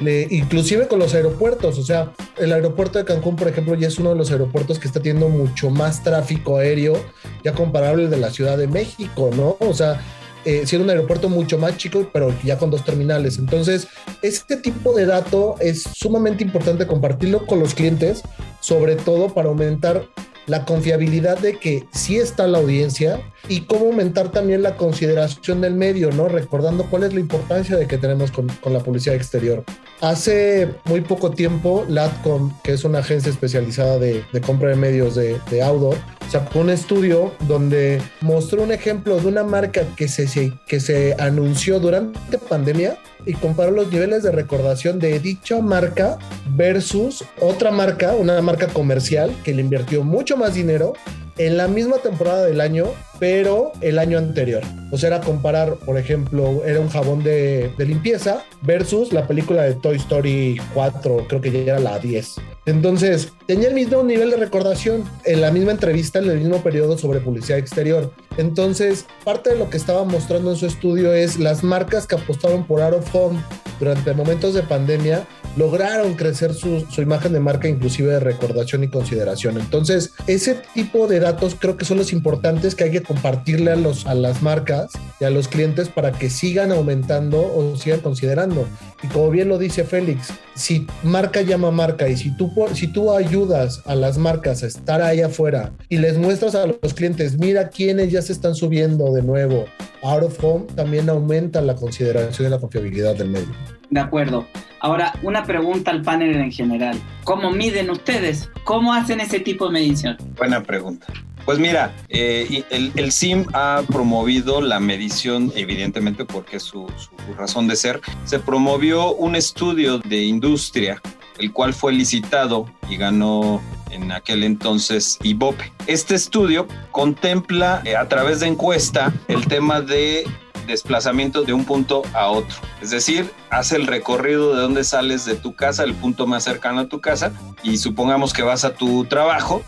Le, 0.00 0.26
inclusive 0.32 0.88
con 0.88 0.98
los 0.98 1.14
aeropuertos, 1.14 1.78
o 1.78 1.84
sea, 1.84 2.12
el 2.36 2.52
aeropuerto 2.52 2.98
de 2.98 3.04
Cancún, 3.04 3.36
por 3.36 3.46
ejemplo, 3.46 3.76
ya 3.76 3.86
es 3.86 4.00
uno 4.00 4.10
de 4.10 4.16
los 4.16 4.32
aeropuertos 4.32 4.80
que 4.80 4.88
está 4.88 4.98
teniendo 4.98 5.28
mucho 5.28 5.70
más 5.70 6.02
tráfico 6.02 6.56
aéreo, 6.56 7.00
ya 7.44 7.52
comparable 7.52 8.08
de 8.08 8.16
la 8.16 8.30
Ciudad 8.30 8.58
de 8.58 8.66
México, 8.66 9.30
¿no? 9.32 9.56
O 9.60 9.72
sea, 9.72 10.00
eh, 10.44 10.66
siendo 10.66 10.82
un 10.82 10.90
aeropuerto 10.90 11.28
mucho 11.28 11.56
más 11.56 11.76
chico, 11.76 12.10
pero 12.12 12.34
ya 12.42 12.58
con 12.58 12.68
dos 12.68 12.84
terminales. 12.84 13.38
Entonces, 13.38 13.86
este 14.22 14.56
tipo 14.56 14.92
de 14.92 15.06
dato 15.06 15.54
es 15.60 15.84
sumamente 15.84 16.42
importante 16.42 16.88
compartirlo 16.88 17.46
con 17.46 17.60
los 17.60 17.74
clientes, 17.74 18.22
sobre 18.58 18.96
todo 18.96 19.32
para 19.32 19.50
aumentar 19.50 20.08
la 20.46 20.64
confiabilidad 20.64 21.38
de 21.38 21.58
que 21.58 21.86
sí 21.92 22.16
está 22.16 22.46
la 22.46 22.58
audiencia 22.58 23.20
y 23.48 23.62
cómo 23.62 23.86
aumentar 23.86 24.30
también 24.30 24.62
la 24.62 24.76
consideración 24.76 25.60
del 25.60 25.74
medio, 25.74 26.10
¿no? 26.10 26.28
Recordando 26.28 26.84
cuál 26.90 27.04
es 27.04 27.14
la 27.14 27.20
importancia 27.20 27.76
de 27.76 27.86
que 27.86 27.98
tenemos 27.98 28.30
con, 28.30 28.48
con 28.60 28.72
la 28.72 28.80
publicidad 28.80 29.16
exterior. 29.16 29.64
Hace 30.00 30.68
muy 30.84 31.00
poco 31.00 31.30
tiempo, 31.30 31.84
Latcom, 31.88 32.52
que 32.62 32.72
es 32.72 32.84
una 32.84 32.98
agencia 32.98 33.30
especializada 33.30 33.98
de, 33.98 34.24
de 34.32 34.40
compra 34.40 34.70
de 34.70 34.76
medios 34.76 35.14
de, 35.14 35.40
de, 35.50 35.62
outdoor, 35.62 35.96
sacó 36.28 36.60
un 36.60 36.70
estudio 36.70 37.32
donde 37.48 38.02
mostró 38.20 38.62
un 38.62 38.72
ejemplo 38.72 39.18
de 39.18 39.28
una 39.28 39.42
marca 39.42 39.82
que 39.96 40.08
se, 40.08 40.52
que 40.66 40.80
se 40.80 41.14
anunció 41.18 41.80
durante 41.80 42.38
pandemia 42.38 42.98
y 43.26 43.34
comparó 43.34 43.72
los 43.72 43.92
niveles 43.92 44.22
de 44.22 44.30
recordación 44.30 44.98
de 44.98 45.18
dicha 45.20 45.60
marca 45.60 46.18
versus 46.54 47.24
otra 47.40 47.70
marca, 47.70 48.14
una 48.14 48.40
marca 48.40 48.68
comercial 48.68 49.34
que 49.44 49.52
le 49.52 49.62
invirtió 49.62 50.04
mucho 50.04 50.36
más 50.36 50.54
dinero 50.54 50.94
en 51.38 51.56
la 51.56 51.68
misma 51.68 51.98
temporada 51.98 52.46
del 52.46 52.60
año, 52.60 52.86
pero 53.18 53.72
el 53.80 53.98
año 53.98 54.18
anterior. 54.18 54.62
O 54.90 54.98
sea, 54.98 55.08
era 55.08 55.20
comparar, 55.20 55.74
por 55.76 55.98
ejemplo, 55.98 56.64
era 56.64 56.80
un 56.80 56.88
jabón 56.88 57.22
de, 57.22 57.72
limpieza 57.78 58.44
versus 58.62 59.12
la 59.12 59.26
película 59.26 59.62
de 59.62 59.74
Toy 59.74 59.96
Story 59.96 60.60
4, 60.74 61.26
creo 61.28 61.40
que 61.40 61.50
ya 61.50 61.58
era 61.60 61.78
la 61.78 61.98
10. 61.98 62.36
Entonces, 62.66 63.32
tenía 63.46 63.68
el 63.68 63.74
mismo 63.74 64.02
nivel 64.02 64.30
de 64.30 64.36
recordación 64.36 65.04
en 65.24 65.40
la 65.40 65.50
misma 65.50 65.72
entrevista, 65.72 66.18
en 66.18 66.30
el 66.30 66.38
mismo 66.38 66.62
periodo 66.62 66.98
sobre 66.98 67.20
publicidad 67.20 67.58
exterior. 67.58 68.12
Entonces, 68.38 69.06
parte 69.24 69.50
de 69.50 69.56
lo 69.56 69.70
que 69.70 69.76
estaba 69.76 70.04
mostrando 70.04 70.50
en 70.50 70.56
su 70.56 70.66
estudio 70.66 71.12
es 71.12 71.38
las 71.38 71.62
marcas 71.62 72.06
que 72.06 72.16
apostaron 72.16 72.66
por 72.66 72.82
out 72.82 72.94
of 72.94 73.14
home 73.14 73.40
durante 73.78 74.14
momentos 74.14 74.54
de 74.54 74.62
pandemia 74.62 75.26
lograron 75.56 76.14
crecer 76.14 76.54
su, 76.54 76.86
imagen 76.98 77.32
de 77.32 77.40
marca 77.40 77.68
inclusive 77.68 78.12
de 78.12 78.20
recordación 78.20 78.84
y 78.84 78.88
consideración. 78.88 79.58
Entonces, 79.58 80.12
ese 80.26 80.54
tipo 80.74 81.06
de 81.06 81.20
datos 81.20 81.56
creo 81.58 81.76
que 81.76 81.84
son 81.84 81.98
los 81.98 82.12
importantes 82.12 82.74
que 82.74 82.84
hay 82.84 82.90
que 82.90 83.02
compartirle 83.02 83.72
a, 83.72 83.76
los, 83.76 84.06
a 84.06 84.14
las 84.14 84.42
marcas 84.42 84.92
y 85.20 85.24
a 85.24 85.30
los 85.30 85.48
clientes 85.48 85.88
para 85.88 86.12
que 86.12 86.30
sigan 86.30 86.72
aumentando 86.72 87.40
o 87.40 87.76
sigan 87.76 88.00
considerando. 88.00 88.66
Y 89.02 89.08
como 89.08 89.30
bien 89.30 89.48
lo 89.48 89.58
dice 89.58 89.84
Félix, 89.84 90.32
si 90.54 90.86
marca 91.02 91.42
llama 91.42 91.70
marca 91.70 92.08
y 92.08 92.16
si 92.16 92.34
tú, 92.36 92.50
si 92.72 92.86
tú 92.88 93.12
ayudas 93.12 93.82
a 93.86 93.94
las 93.94 94.18
marcas 94.18 94.62
a 94.62 94.66
estar 94.66 95.02
ahí 95.02 95.20
afuera 95.20 95.72
y 95.88 95.98
les 95.98 96.16
muestras 96.16 96.54
a 96.54 96.66
los 96.66 96.94
clientes, 96.94 97.38
mira 97.38 97.68
quiénes 97.68 98.10
ya 98.10 98.22
se 98.22 98.32
están 98.32 98.54
subiendo 98.54 99.12
de 99.12 99.22
nuevo 99.22 99.66
out 100.02 100.22
of 100.22 100.42
home, 100.42 100.64
también 100.74 101.08
aumenta 101.08 101.60
la 101.60 101.74
consideración 101.74 102.48
y 102.48 102.50
la 102.50 102.58
confiabilidad 102.58 103.16
del 103.16 103.30
medio. 103.30 103.54
De 103.90 104.00
acuerdo. 104.00 104.46
Ahora, 104.80 105.14
una 105.22 105.44
pregunta 105.44 105.90
al 105.90 106.02
panel 106.02 106.36
en 106.36 106.52
general. 106.52 106.98
¿Cómo 107.24 107.50
miden 107.50 107.90
ustedes? 107.90 108.50
¿Cómo 108.64 108.92
hacen 108.92 109.20
ese 109.20 109.40
tipo 109.40 109.66
de 109.66 109.72
medición? 109.72 110.16
Buena 110.36 110.62
pregunta. 110.62 111.06
Pues 111.46 111.60
mira, 111.60 111.94
eh, 112.08 112.64
el, 112.70 112.90
el, 112.96 113.12
SIM 113.12 113.44
ha 113.52 113.82
promovido 113.86 114.60
la 114.60 114.80
medición, 114.80 115.52
evidentemente 115.54 116.24
porque 116.24 116.56
es 116.56 116.64
su, 116.64 116.88
su, 116.96 117.34
razón 117.34 117.68
de 117.68 117.76
ser. 117.76 118.00
Se 118.24 118.40
promovió 118.40 118.85
un 118.94 119.34
estudio 119.34 119.98
de 119.98 120.22
industria, 120.22 121.02
el 121.38 121.52
cual 121.52 121.74
fue 121.74 121.92
licitado 121.92 122.66
y 122.88 122.96
ganó 122.96 123.60
en 123.90 124.12
aquel 124.12 124.44
entonces 124.44 125.18
IBOPE. 125.22 125.72
Este 125.86 126.14
estudio 126.14 126.68
contempla 126.92 127.82
eh, 127.84 127.96
a 127.96 128.06
través 128.08 128.40
de 128.40 128.46
encuesta 128.46 129.12
el 129.28 129.46
tema 129.46 129.80
de 129.80 130.24
desplazamiento 130.66 131.42
de 131.42 131.52
un 131.52 131.64
punto 131.64 132.02
a 132.12 132.28
otro. 132.28 132.56
Es 132.80 132.90
decir, 132.90 133.30
hace 133.50 133.76
el 133.76 133.86
recorrido 133.86 134.54
de 134.54 134.62
donde 134.62 134.84
sales 134.84 135.24
de 135.24 135.34
tu 135.34 135.54
casa, 135.54 135.82
el 135.84 135.94
punto 135.94 136.26
más 136.26 136.44
cercano 136.44 136.82
a 136.82 136.88
tu 136.88 137.00
casa, 137.00 137.32
y 137.62 137.78
supongamos 137.78 138.32
que 138.32 138.42
vas 138.42 138.64
a 138.64 138.74
tu 138.74 139.04
trabajo, 139.04 139.62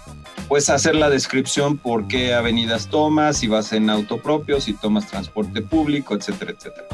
puedes 0.49 0.71
hacer 0.71 0.95
la 0.95 1.11
descripción 1.11 1.77
por 1.77 2.09
qué 2.09 2.35
avenidas 2.35 2.89
tomas, 2.89 3.39
si 3.39 3.49
vas 3.49 3.73
en 3.73 3.91
auto 3.91 4.19
propio, 4.21 4.61
si 4.61 4.75
tomas 4.75 5.07
transporte 5.07 5.63
público, 5.63 6.15
etcétera, 6.15 6.53
etcétera. 6.53 6.87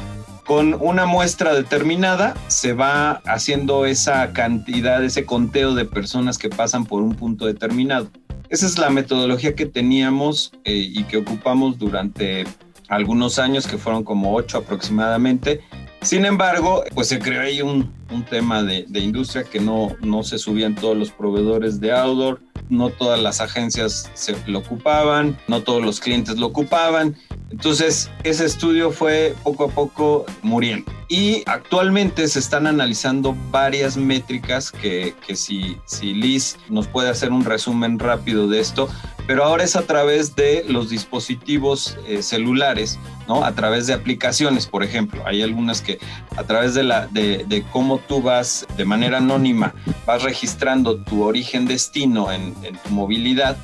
Con 0.45 0.75
una 0.79 1.07
muestra 1.07 1.55
determinada 1.55 2.35
se 2.47 2.73
va 2.73 3.13
haciendo 3.25 3.87
esa 3.87 4.31
cantidad, 4.31 5.03
ese 5.03 5.25
conteo 5.25 5.73
de 5.73 5.85
personas 5.85 6.37
que 6.37 6.49
pasan 6.49 6.85
por 6.85 7.01
un 7.01 7.15
punto 7.15 7.47
determinado. 7.47 8.09
Esa 8.49 8.67
es 8.67 8.77
la 8.77 8.91
metodología 8.91 9.55
que 9.55 9.65
teníamos 9.65 10.51
eh, 10.63 10.73
y 10.73 11.03
que 11.05 11.17
ocupamos 11.17 11.79
durante 11.79 12.45
algunos 12.89 13.39
años, 13.39 13.65
que 13.65 13.79
fueron 13.79 14.03
como 14.03 14.35
ocho 14.35 14.59
aproximadamente. 14.59 15.61
Sin 16.01 16.25
embargo, 16.25 16.83
pues 16.93 17.07
se 17.07 17.17
creó 17.17 17.41
ahí 17.41 17.63
un, 17.63 17.91
un 18.11 18.23
tema 18.23 18.61
de, 18.61 18.85
de, 18.87 18.99
industria 18.99 19.43
que 19.43 19.59
no, 19.59 19.95
no 20.01 20.23
se 20.23 20.37
subían 20.37 20.75
todos 20.75 20.95
los 20.95 21.09
proveedores 21.09 21.79
de 21.79 21.91
outdoor, 21.91 22.39
no 22.69 22.91
todas 22.91 23.19
las 23.19 23.41
agencias 23.41 24.11
se 24.13 24.35
lo 24.45 24.59
ocupaban, 24.59 25.37
no 25.47 25.61
todos 25.61 25.83
los 25.83 25.99
clientes 25.99 26.37
lo 26.37 26.47
ocupaban. 26.47 27.15
Entonces, 27.55 28.11
ese 28.25 28.43
estudio 28.43 28.91
fue 28.91 29.33
poco 29.41 29.63
a 29.63 29.67
poco 29.69 30.25
muriendo. 30.41 30.91
Y 31.07 31.41
actualmente 31.45 32.27
se 32.27 32.39
están 32.39 32.67
analizando 32.67 33.33
varias 33.49 33.95
métricas 33.95 34.73
que, 34.73 35.15
que 35.25 35.37
si, 35.37 35.77
si 35.85 36.13
Liz 36.13 36.57
nos 36.67 36.89
puede 36.89 37.09
hacer 37.09 37.31
un 37.31 37.45
resumen 37.45 37.97
rápido 37.97 38.49
de 38.49 38.59
esto, 38.59 38.89
pero 39.25 39.45
ahora 39.45 39.63
es 39.63 39.77
a 39.77 39.83
través 39.83 40.35
de 40.35 40.65
los 40.67 40.89
dispositivos 40.89 41.97
eh, 42.05 42.21
celulares, 42.23 42.99
¿no? 43.25 43.45
A 43.45 43.53
través 43.55 43.87
de 43.87 43.93
aplicaciones, 43.93 44.67
por 44.67 44.83
ejemplo. 44.83 45.23
Hay 45.25 45.41
algunas 45.41 45.79
que 45.79 45.97
a 46.35 46.43
través 46.43 46.73
de, 46.73 46.83
la, 46.83 47.07
de, 47.07 47.45
de 47.47 47.63
cómo 47.71 47.99
tú 47.99 48.21
vas 48.21 48.67
de 48.75 48.83
manera 48.83 49.19
anónima, 49.19 49.73
vas 50.05 50.23
registrando 50.23 50.97
tu 50.97 51.23
origen-destino 51.23 52.33
en, 52.33 52.53
en 52.63 52.75
tu 52.75 52.89
movilidad, 52.89 53.55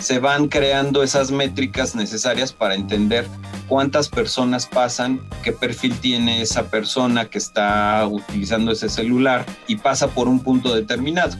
se 0.00 0.18
van 0.18 0.48
creando 0.48 1.02
esas 1.02 1.30
métricas 1.30 1.94
necesarias 1.94 2.52
para 2.52 2.74
entender 2.74 3.26
cuántas 3.68 4.08
personas 4.08 4.66
pasan, 4.66 5.20
qué 5.42 5.52
perfil 5.52 5.98
tiene 5.98 6.42
esa 6.42 6.70
persona 6.70 7.26
que 7.26 7.38
está 7.38 8.06
utilizando 8.06 8.72
ese 8.72 8.88
celular 8.88 9.44
y 9.66 9.76
pasa 9.76 10.08
por 10.08 10.28
un 10.28 10.40
punto 10.40 10.74
determinado. 10.74 11.36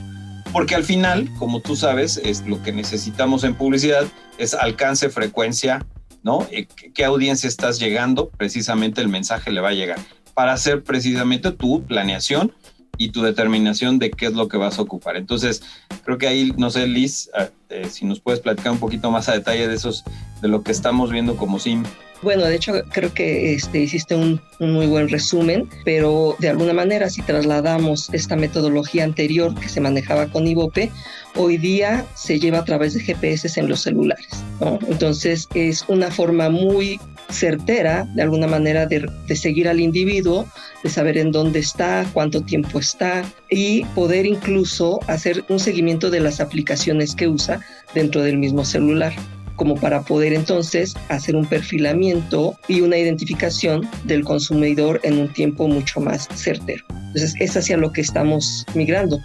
porque 0.51 0.73
al 0.73 0.83
final, 0.83 1.29
como 1.37 1.61
tú 1.61 1.75
sabes, 1.75 2.17
es 2.17 2.43
lo 2.47 2.63
que 2.63 2.71
necesitamos 2.71 3.43
en 3.43 3.53
publicidad 3.53 4.05
es 4.39 4.55
alcance, 4.55 5.09
frecuencia, 5.09 5.85
¿no? 6.23 6.47
Eh, 6.49 6.65
¿Qué 6.95 7.05
audiencia 7.05 7.47
estás 7.47 7.77
llegando? 7.77 8.29
Precisamente 8.29 8.99
el 8.99 9.09
mensaje 9.09 9.51
le 9.51 9.61
va 9.61 9.69
a 9.69 9.73
llegar 9.73 9.99
para 10.39 10.53
hacer 10.53 10.85
precisamente 10.85 11.51
tu 11.51 11.83
planeación 11.83 12.53
y 12.97 13.09
tu 13.09 13.23
determinación 13.23 13.99
de 13.99 14.09
qué 14.09 14.27
es 14.27 14.33
lo 14.33 14.47
que 14.47 14.55
vas 14.55 14.79
a 14.79 14.81
ocupar. 14.83 15.17
Entonces, 15.17 15.61
creo 16.05 16.17
que 16.17 16.27
ahí, 16.27 16.53
no 16.57 16.69
sé, 16.69 16.87
Liz, 16.87 17.29
ah, 17.37 17.49
eh, 17.79 17.89
si 17.89 18.05
nos 18.05 18.19
puedes 18.19 18.39
platicar 18.39 18.71
un 18.71 18.79
poquito 18.79 19.11
más 19.11 19.29
a 19.29 19.33
detalle 19.33 19.67
de 19.67 19.75
esos, 19.75 20.03
de 20.41 20.47
lo 20.47 20.63
que 20.63 20.71
estamos 20.71 21.11
viendo 21.11 21.35
como 21.35 21.59
SIM. 21.59 21.83
Bueno, 22.21 22.43
de 22.43 22.55
hecho 22.55 22.73
creo 22.91 23.13
que 23.13 23.53
este, 23.53 23.79
hiciste 23.79 24.13
un, 24.15 24.41
muy 24.59 24.87
buen 24.87 25.07
resumen, 25.07 25.69
pero 25.85 26.35
de 26.39 26.49
alguna 26.49 26.73
manera 26.73 27.09
si 27.09 27.21
trasladamos 27.21 28.09
esta 28.13 28.35
metodología 28.35 29.05
anterior 29.05 29.55
que 29.55 29.69
se 29.69 29.79
manejaba 29.79 30.27
con 30.27 30.45
IVOPE, 30.45 30.91
hoy 31.37 31.57
día 31.57 32.05
se 32.15 32.39
lleva 32.39 32.59
a 32.59 32.65
través 32.65 32.93
de 32.93 33.01
GPS 33.01 33.57
en 33.57 33.69
los 33.69 33.81
celulares. 33.81 34.43
Entonces 34.89 35.47
es 35.53 35.85
una 35.87 36.11
forma 36.11 36.49
muy 36.49 36.99
certera, 37.29 38.07
de 38.15 38.21
alguna 38.23 38.47
manera, 38.47 38.85
de, 38.85 39.09
de, 39.27 39.35
seguir 39.35 39.67
al 39.67 39.79
individuo, 39.79 40.47
de 40.83 40.89
saber 40.89 41.17
en 41.17 41.31
dónde 41.31 41.59
está, 41.59 42.05
cuánto 42.13 42.41
tiempo 42.41 42.79
está 42.79 43.23
y 43.49 43.83
poder 43.95 44.25
incluso 44.25 44.99
hacer 45.07 45.43
un 45.49 45.59
seguimiento 45.59 46.09
de 46.09 46.19
las 46.19 46.39
aplicaciones 46.39 47.15
que 47.15 47.27
usa 47.27 47.59
dentro 47.93 48.21
del 48.21 48.37
mismo 48.37 48.65
celular 48.65 49.13
como 49.59 49.75
para 49.75 50.01
poder 50.03 50.31
entonces 50.31 50.95
hacer 51.09 51.35
un 51.35 51.45
perfilamiento 51.45 52.57
y 52.69 52.79
una 52.79 52.97
identificación 52.97 53.85
del 54.05 54.23
consumidor 54.23 55.01
en 55.03 55.19
un 55.19 55.33
tiempo 55.33 55.67
mucho 55.67 55.99
más 55.99 56.29
certero. 56.33 56.85
Entonces, 56.89 57.33
es 57.41 57.57
hacia 57.57 57.75
lo 57.75 57.91
que 57.91 57.99
estamos 57.99 58.65
migrando. 58.73 59.19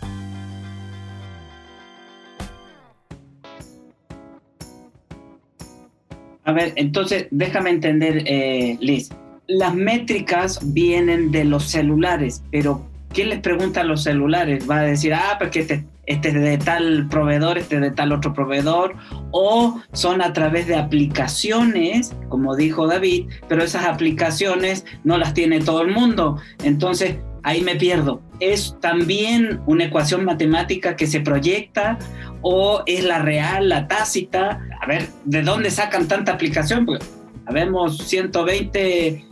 A 6.44 6.52
ver, 6.52 6.72
entonces 6.76 7.26
déjame 7.30 7.70
entender, 7.70 8.22
eh, 8.26 8.76
Liz. 8.80 9.10
Las 9.46 9.74
métricas 9.74 10.72
vienen 10.72 11.30
de 11.30 11.44
los 11.44 11.64
celulares, 11.64 12.42
pero 12.50 12.86
¿quién 13.12 13.28
les 13.30 13.40
pregunta 13.40 13.82
a 13.82 13.84
los 13.84 14.02
celulares? 14.02 14.68
Va 14.68 14.80
a 14.80 14.82
decir, 14.82 15.12
ah, 15.14 15.36
porque 15.38 15.64
te, 15.64 15.84
este 16.06 16.28
es 16.28 16.34
de 16.34 16.58
tal 16.58 17.08
proveedor, 17.08 17.58
este 17.58 17.76
es 17.76 17.80
de 17.80 17.90
tal 17.90 18.12
otro 18.12 18.32
proveedor, 18.32 18.94
o 19.30 19.80
son 19.92 20.22
a 20.22 20.32
través 20.32 20.66
de 20.66 20.76
aplicaciones, 20.76 22.14
como 22.28 22.56
dijo 22.56 22.86
David, 22.86 23.28
pero 23.48 23.62
esas 23.62 23.86
aplicaciones 23.86 24.84
no 25.04 25.18
las 25.18 25.34
tiene 25.34 25.60
todo 25.60 25.82
el 25.82 25.92
mundo. 25.92 26.38
Entonces, 26.62 27.16
ahí 27.42 27.62
me 27.62 27.76
pierdo. 27.76 28.22
¿Es 28.40 28.76
también 28.80 29.60
una 29.66 29.84
ecuación 29.84 30.24
matemática 30.24 30.96
que 30.96 31.06
se 31.06 31.20
proyecta 31.20 31.98
o 32.42 32.82
es 32.86 33.04
la 33.04 33.20
real, 33.20 33.68
la 33.68 33.86
tácita? 33.86 34.60
A 34.80 34.86
ver, 34.86 35.08
¿de 35.24 35.42
dónde 35.42 35.70
sacan 35.70 36.08
tanta 36.08 36.32
aplicación? 36.32 36.84
Pues, 36.84 37.00
habemos 37.46 37.98
120 37.98 39.24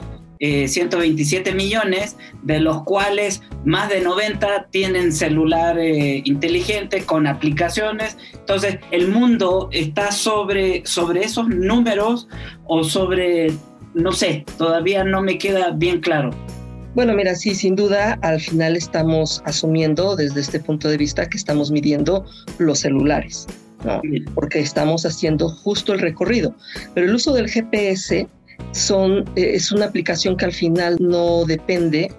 eh, 0.44 0.66
127 0.66 1.54
millones, 1.54 2.16
de 2.42 2.58
los 2.58 2.82
cuales 2.82 3.42
más 3.64 3.88
de 3.88 4.00
90 4.00 4.66
tienen 4.72 5.12
celular 5.12 5.78
eh, 5.78 6.20
inteligente 6.24 7.04
con 7.04 7.28
aplicaciones. 7.28 8.16
Entonces, 8.34 8.80
el 8.90 9.06
mundo 9.06 9.68
está 9.70 10.10
sobre, 10.10 10.84
sobre 10.84 11.22
esos 11.22 11.46
números 11.48 12.26
o 12.66 12.82
sobre, 12.82 13.52
no 13.94 14.10
sé, 14.10 14.44
todavía 14.58 15.04
no 15.04 15.22
me 15.22 15.38
queda 15.38 15.70
bien 15.70 16.00
claro. 16.00 16.30
Bueno, 16.96 17.14
mira, 17.14 17.36
sí, 17.36 17.54
sin 17.54 17.76
duda, 17.76 18.18
al 18.22 18.40
final 18.40 18.76
estamos 18.76 19.42
asumiendo 19.46 20.16
desde 20.16 20.40
este 20.40 20.58
punto 20.58 20.88
de 20.88 20.96
vista 20.96 21.28
que 21.28 21.38
estamos 21.38 21.70
midiendo 21.70 22.26
los 22.58 22.80
celulares, 22.80 23.46
¿no? 23.84 24.02
porque 24.34 24.58
estamos 24.58 25.06
haciendo 25.06 25.48
justo 25.48 25.92
el 25.92 26.00
recorrido. 26.00 26.52
Pero 26.94 27.06
el 27.06 27.14
uso 27.14 27.32
del 27.32 27.48
GPS 27.48 28.28
son, 28.72 29.24
eh, 29.36 29.52
es 29.54 29.72
una 29.72 29.86
aplicación 29.86 30.36
que 30.36 30.44
al 30.44 30.52
final 30.52 30.96
no 31.00 31.44
depende 31.44 32.10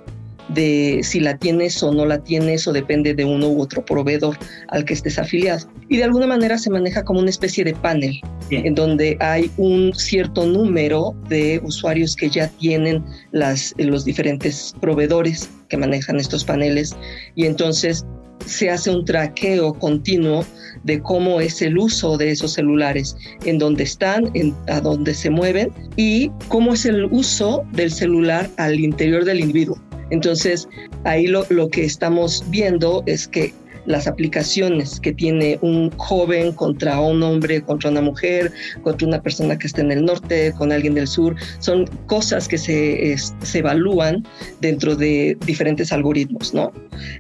de 0.50 1.00
si 1.04 1.20
la 1.20 1.38
tienes 1.38 1.82
o 1.84 1.94
no 1.94 2.06
la 2.06 2.20
tienes 2.20 2.68
o 2.68 2.74
depende 2.74 3.14
de 3.14 3.26
uno 3.26 3.48
u 3.48 3.62
otro 3.62 3.84
proveedor 3.84 4.38
al 4.70 4.86
que 4.86 4.94
estés 4.94 5.18
afiliado. 5.18 5.70
Y 5.90 5.98
de 5.98 6.04
alguna 6.04 6.28
manera 6.28 6.58
se 6.58 6.70
maneja 6.70 7.04
como 7.04 7.20
una 7.20 7.30
especie 7.30 7.64
de 7.64 7.74
panel 7.74 8.20
Bien. 8.50 8.66
en 8.66 8.76
donde 8.76 9.18
hay 9.20 9.50
un 9.58 9.94
cierto 9.94 10.46
número 10.46 11.16
de 11.30 11.62
usuarios 11.64 12.16
que 12.16 12.30
ya 12.30 12.48
tienen 12.50 13.04
las, 13.32 13.74
los 13.78 14.06
diferentes 14.06 14.74
proveedores 14.82 15.50
que 15.70 15.78
manejan 15.78 16.20
estos 16.20 16.44
paneles 16.44 16.96
y 17.36 17.46
entonces 17.46 18.06
se 18.46 18.70
hace 18.70 18.90
un 18.90 19.06
traqueo 19.06 19.74
continuo 19.74 20.46
de 20.84 21.02
cómo 21.02 21.40
es 21.40 21.62
el 21.62 21.78
uso 21.78 22.18
de 22.18 22.32
esos 22.32 22.54
celulares, 22.54 23.16
en 23.46 23.58
dónde 23.58 23.84
están, 23.84 24.30
en, 24.34 24.54
a 24.68 24.82
dónde 24.82 25.14
se 25.14 25.30
mueven 25.30 25.72
y 25.96 26.30
cómo 26.48 26.74
es 26.74 26.86
el 26.86 27.06
uso 27.06 27.64
del 27.72 27.92
celular 27.92 28.50
al 28.58 28.80
interior 28.80 29.26
del 29.26 29.40
individuo. 29.40 29.82
Entonces, 30.10 30.68
ahí 31.06 31.28
lo, 31.28 31.46
lo 31.50 31.70
que 31.70 31.86
estamos 31.86 32.44
viendo 32.50 33.04
es 33.06 33.28
que 33.28 33.54
las 33.86 34.08
aplicaciones 34.08 35.00
que 35.00 35.14
tiene 35.14 35.60
un 35.62 35.92
joven 35.98 36.52
contra 36.54 37.00
un 37.00 37.22
hombre, 37.24 37.62
contra 37.62 37.90
una 37.90 38.02
mujer, 38.02 38.52
contra 38.84 39.08
una 39.08 39.22
persona 39.22 39.58
que 39.58 39.68
está 39.68 39.82
en 39.82 39.92
el 39.92 40.06
norte, 40.06 40.54
con 40.58 40.72
alguien 40.72 40.96
del 40.96 41.08
sur, 41.08 41.36
son 41.60 41.86
cosas 42.08 42.48
que 42.48 42.58
se, 42.58 43.16
se 43.18 43.60
evalúan 43.60 44.26
dentro 44.62 44.96
de 44.96 45.38
diferentes 45.46 45.92
algoritmos, 45.92 46.54
¿no? 46.54 46.72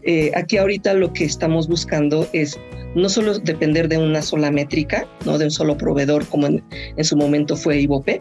Eh, 0.04 0.32
aquí 0.36 0.58
ahorita 0.58 0.93
lo 0.93 1.12
que 1.13 1.26
estamos 1.26 1.67
buscando 1.67 2.28
es 2.34 2.60
no 2.95 3.10
solo 3.10 3.39
depender 3.39 3.88
de 3.88 3.97
una 3.97 4.21
sola 4.21 4.52
métrica, 4.52 5.08
no 5.26 5.38
de 5.38 5.45
un 5.45 5.52
solo 5.52 5.78
proveedor 5.78 6.26
como 6.28 6.47
en, 6.47 6.63
en 6.95 7.04
su 7.04 7.17
momento 7.17 7.56
fue 7.56 7.80
Ibope, 7.80 8.19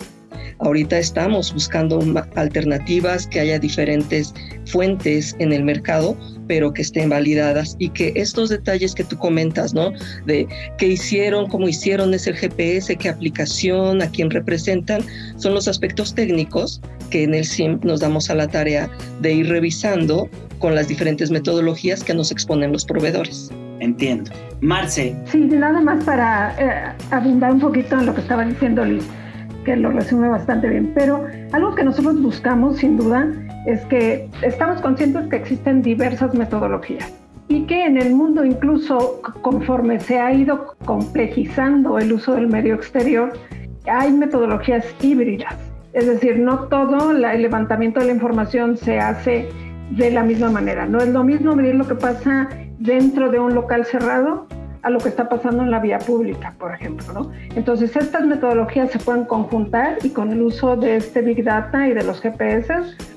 Ahorita 0.59 0.99
estamos 0.99 1.53
buscando 1.53 2.01
alternativas, 2.35 3.27
que 3.27 3.41
haya 3.41 3.59
diferentes 3.59 4.35
fuentes 4.67 5.35
en 5.39 5.53
el 5.53 5.65
mercado, 5.65 6.17
pero 6.47 6.73
que 6.73 6.83
estén 6.83 7.09
validadas 7.09 7.77
y 7.79 7.89
que 7.91 8.13
estos 8.17 8.51
detalles 8.51 8.95
que 8.95 9.05
tú 9.05 9.17
comentas, 9.19 9.75
¿no? 9.75 9.93
De 10.27 10.47
qué 10.79 10.89
hicieron, 10.89 11.49
cómo 11.49 11.69
hicieron, 11.69 12.15
es 12.15 12.27
el 12.27 12.37
GPS, 12.37 12.97
qué 12.97 13.09
aplicación, 13.09 14.03
a 14.03 14.11
quién 14.11 14.31
representan, 14.31 15.03
son 15.37 15.55
los 15.55 15.69
aspectos 15.69 16.15
técnicos 16.15 16.81
que 17.11 17.25
en 17.25 17.35
el 17.35 17.45
SIM 17.45 17.81
nos 17.83 18.01
damos 18.01 18.31
a 18.31 18.35
la 18.35 18.49
tarea 18.49 18.91
de 19.21 19.33
ir 19.33 19.49
revisando 19.49 20.29
con 20.59 20.75
las 20.75 20.89
diferentes 20.89 21.31
metodologías 21.31 22.03
que 22.05 22.15
nos 22.15 22.31
exponen 22.31 22.73
los 22.73 22.85
proveedores. 22.85 23.51
Entiendo. 23.81 24.31
Marce. 24.61 25.17
Sí, 25.31 25.39
nada 25.39 25.81
más 25.81 26.05
para 26.05 26.55
eh, 26.57 26.95
abundar 27.11 27.53
un 27.53 27.61
poquito 27.61 27.99
en 27.99 28.07
lo 28.07 28.15
que 28.15 28.21
estaba 28.21 28.45
diciendo 28.45 28.85
Liz 28.85 29.05
que 29.65 29.77
lo 29.77 29.91
resume 29.91 30.29
bastante 30.29 30.69
bien. 30.69 30.93
Pero 30.95 31.25
algo 31.53 31.75
que 31.75 31.85
nosotros 31.85 32.21
buscamos, 32.21 32.79
sin 32.79 32.97
duda, 32.97 33.29
es 33.67 33.85
que 33.87 34.29
estamos 34.43 34.81
conscientes 34.81 35.29
que 35.29 35.37
existen 35.37 35.83
diversas 35.83 36.35
metodologías 36.35 37.13
y 37.49 37.65
que 37.67 37.85
en 37.85 37.99
el 37.99 38.15
mundo, 38.15 38.45
incluso 38.45 39.21
conforme 39.43 40.01
se 40.01 40.19
ha 40.19 40.33
ido 40.33 40.75
complejizando 40.85 41.99
el 41.99 42.13
uso 42.13 42.35
del 42.35 42.47
medio 42.47 42.75
exterior, 42.75 43.33
hay 43.87 44.13
metodologías 44.13 44.87
híbridas. 45.03 45.55
Es 45.93 46.07
decir, 46.07 46.39
no 46.39 46.69
todo 46.69 47.13
la, 47.13 47.35
el 47.35 47.43
levantamiento 47.43 48.01
de 48.01 48.07
la 48.07 48.13
información 48.13 48.77
se 48.77 48.99
hace 48.99 49.49
de 49.91 50.11
la 50.11 50.23
misma 50.23 50.51
manera. 50.51 50.87
No 50.87 50.99
es 50.99 51.09
lo 51.09 51.23
mismo 51.25 51.55
medir 51.55 51.75
lo 51.75 51.87
que 51.87 51.95
pasa 51.95 52.49
dentro 52.79 53.31
de 53.31 53.39
un 53.39 53.55
local 53.55 53.85
cerrado 53.85 54.47
a 54.83 54.91
lo 54.91 54.99
que 54.99 55.09
está 55.09 55.29
pasando 55.29 55.63
en 55.63 55.71
la 55.71 55.79
vía 55.79 55.99
pública, 55.99 56.55
por 56.59 56.75
ejemplo. 56.75 57.13
¿no? 57.13 57.33
Entonces, 57.55 57.95
estas 57.97 58.27
metodologías 58.27 58.91
se 58.91 58.99
pueden 58.99 59.25
conjuntar 59.25 59.99
y 60.03 60.11
con 60.11 60.33
el 60.33 60.43
uso 60.43 60.77
de 60.77 60.97
este 60.97 61.23
Big 61.23 61.45
Data 61.45 61.87
y 61.87 61.95
de 61.95 62.03
los 62.03 62.21
GPS 62.21 62.75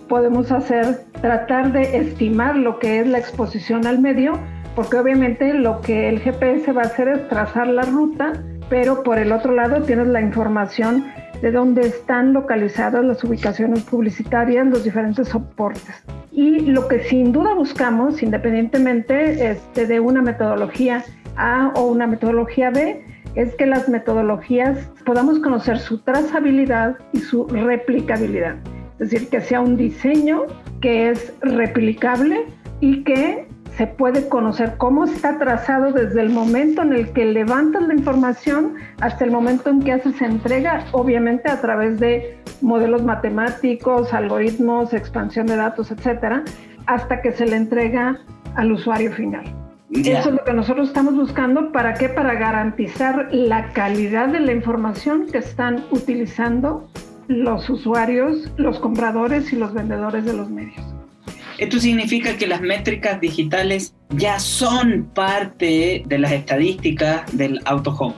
podemos 0.07 0.51
hacer, 0.51 0.99
tratar 1.21 1.71
de 1.71 1.97
estimar 1.97 2.55
lo 2.55 2.79
que 2.79 2.99
es 2.99 3.07
la 3.07 3.17
exposición 3.17 3.87
al 3.87 3.99
medio, 3.99 4.39
porque 4.75 4.97
obviamente 4.97 5.53
lo 5.53 5.81
que 5.81 6.09
el 6.09 6.19
GPS 6.19 6.71
va 6.71 6.83
a 6.83 6.85
hacer 6.85 7.07
es 7.07 7.27
trazar 7.27 7.67
la 7.67 7.83
ruta, 7.83 8.33
pero 8.69 9.03
por 9.03 9.17
el 9.17 9.31
otro 9.31 9.53
lado 9.53 9.81
tienes 9.83 10.07
la 10.07 10.21
información 10.21 11.05
de 11.41 11.51
dónde 11.51 11.81
están 11.81 12.33
localizadas 12.33 13.03
las 13.03 13.23
ubicaciones 13.23 13.83
publicitarias, 13.83 14.67
los 14.67 14.83
diferentes 14.83 15.29
soportes. 15.29 16.03
Y 16.31 16.61
lo 16.61 16.87
que 16.87 17.03
sin 17.03 17.31
duda 17.31 17.53
buscamos, 17.53 18.21
independientemente 18.21 19.51
este, 19.51 19.85
de 19.85 19.99
una 19.99 20.21
metodología 20.21 21.03
a 21.37 21.71
o 21.75 21.87
una 21.87 22.07
metodología 22.07 22.69
B 22.69 23.03
es 23.35 23.53
que 23.55 23.65
las 23.65 23.89
metodologías 23.89 24.77
podamos 25.05 25.39
conocer 25.39 25.79
su 25.79 25.99
trazabilidad 25.99 26.97
y 27.11 27.19
su 27.19 27.45
replicabilidad. 27.47 28.55
Es 28.99 29.11
decir, 29.11 29.29
que 29.29 29.41
sea 29.41 29.59
un 29.59 29.75
diseño 29.75 30.43
que 30.81 31.09
es 31.09 31.33
replicable 31.41 32.45
y 32.79 33.03
que 33.03 33.47
se 33.77 33.87
puede 33.87 34.29
conocer 34.29 34.75
cómo 34.77 35.03
está 35.03 35.37
trazado 35.37 35.91
desde 35.91 36.21
el 36.21 36.29
momento 36.29 36.81
en 36.81 36.93
el 36.93 37.11
que 37.11 37.25
levantas 37.25 37.83
la 37.83 37.93
información 37.93 38.75
hasta 39.01 39.25
el 39.25 39.31
momento 39.31 39.69
en 39.69 39.81
que 39.81 39.91
haces 39.91 40.21
entrega, 40.21 40.85
obviamente 40.93 41.51
a 41.51 41.59
través 41.59 41.99
de 41.99 42.39
modelos 42.61 43.03
matemáticos, 43.03 44.13
algoritmos, 44.13 44.93
expansión 44.93 45.47
de 45.47 45.57
datos, 45.57 45.91
etcétera, 45.91 46.43
hasta 46.85 47.21
que 47.21 47.33
se 47.33 47.45
le 47.45 47.57
entrega 47.57 48.17
al 48.55 48.71
usuario 48.71 49.11
final. 49.11 49.64
Eso 49.91 50.29
es 50.29 50.35
lo 50.35 50.43
que 50.43 50.53
nosotros 50.53 50.87
estamos 50.87 51.15
buscando. 51.15 51.71
¿Para 51.71 51.93
qué? 51.93 52.09
Para 52.09 52.33
garantizar 52.33 53.29
la 53.31 53.71
calidad 53.71 54.29
de 54.29 54.39
la 54.39 54.51
información 54.51 55.27
que 55.31 55.37
están 55.37 55.85
utilizando 55.91 56.89
los 57.27 57.69
usuarios, 57.69 58.51
los 58.57 58.79
compradores 58.79 59.51
y 59.53 59.55
los 59.55 59.73
vendedores 59.73 60.25
de 60.25 60.33
los 60.33 60.49
medios. 60.49 60.83
Esto 61.57 61.79
significa 61.79 62.35
que 62.35 62.47
las 62.47 62.61
métricas 62.61 63.21
digitales 63.21 63.95
ya 64.09 64.39
son 64.39 65.09
parte 65.13 66.03
de 66.05 66.17
las 66.19 66.31
estadísticas 66.33 67.23
del 67.37 67.61
auto 67.65 67.95
home. 67.97 68.15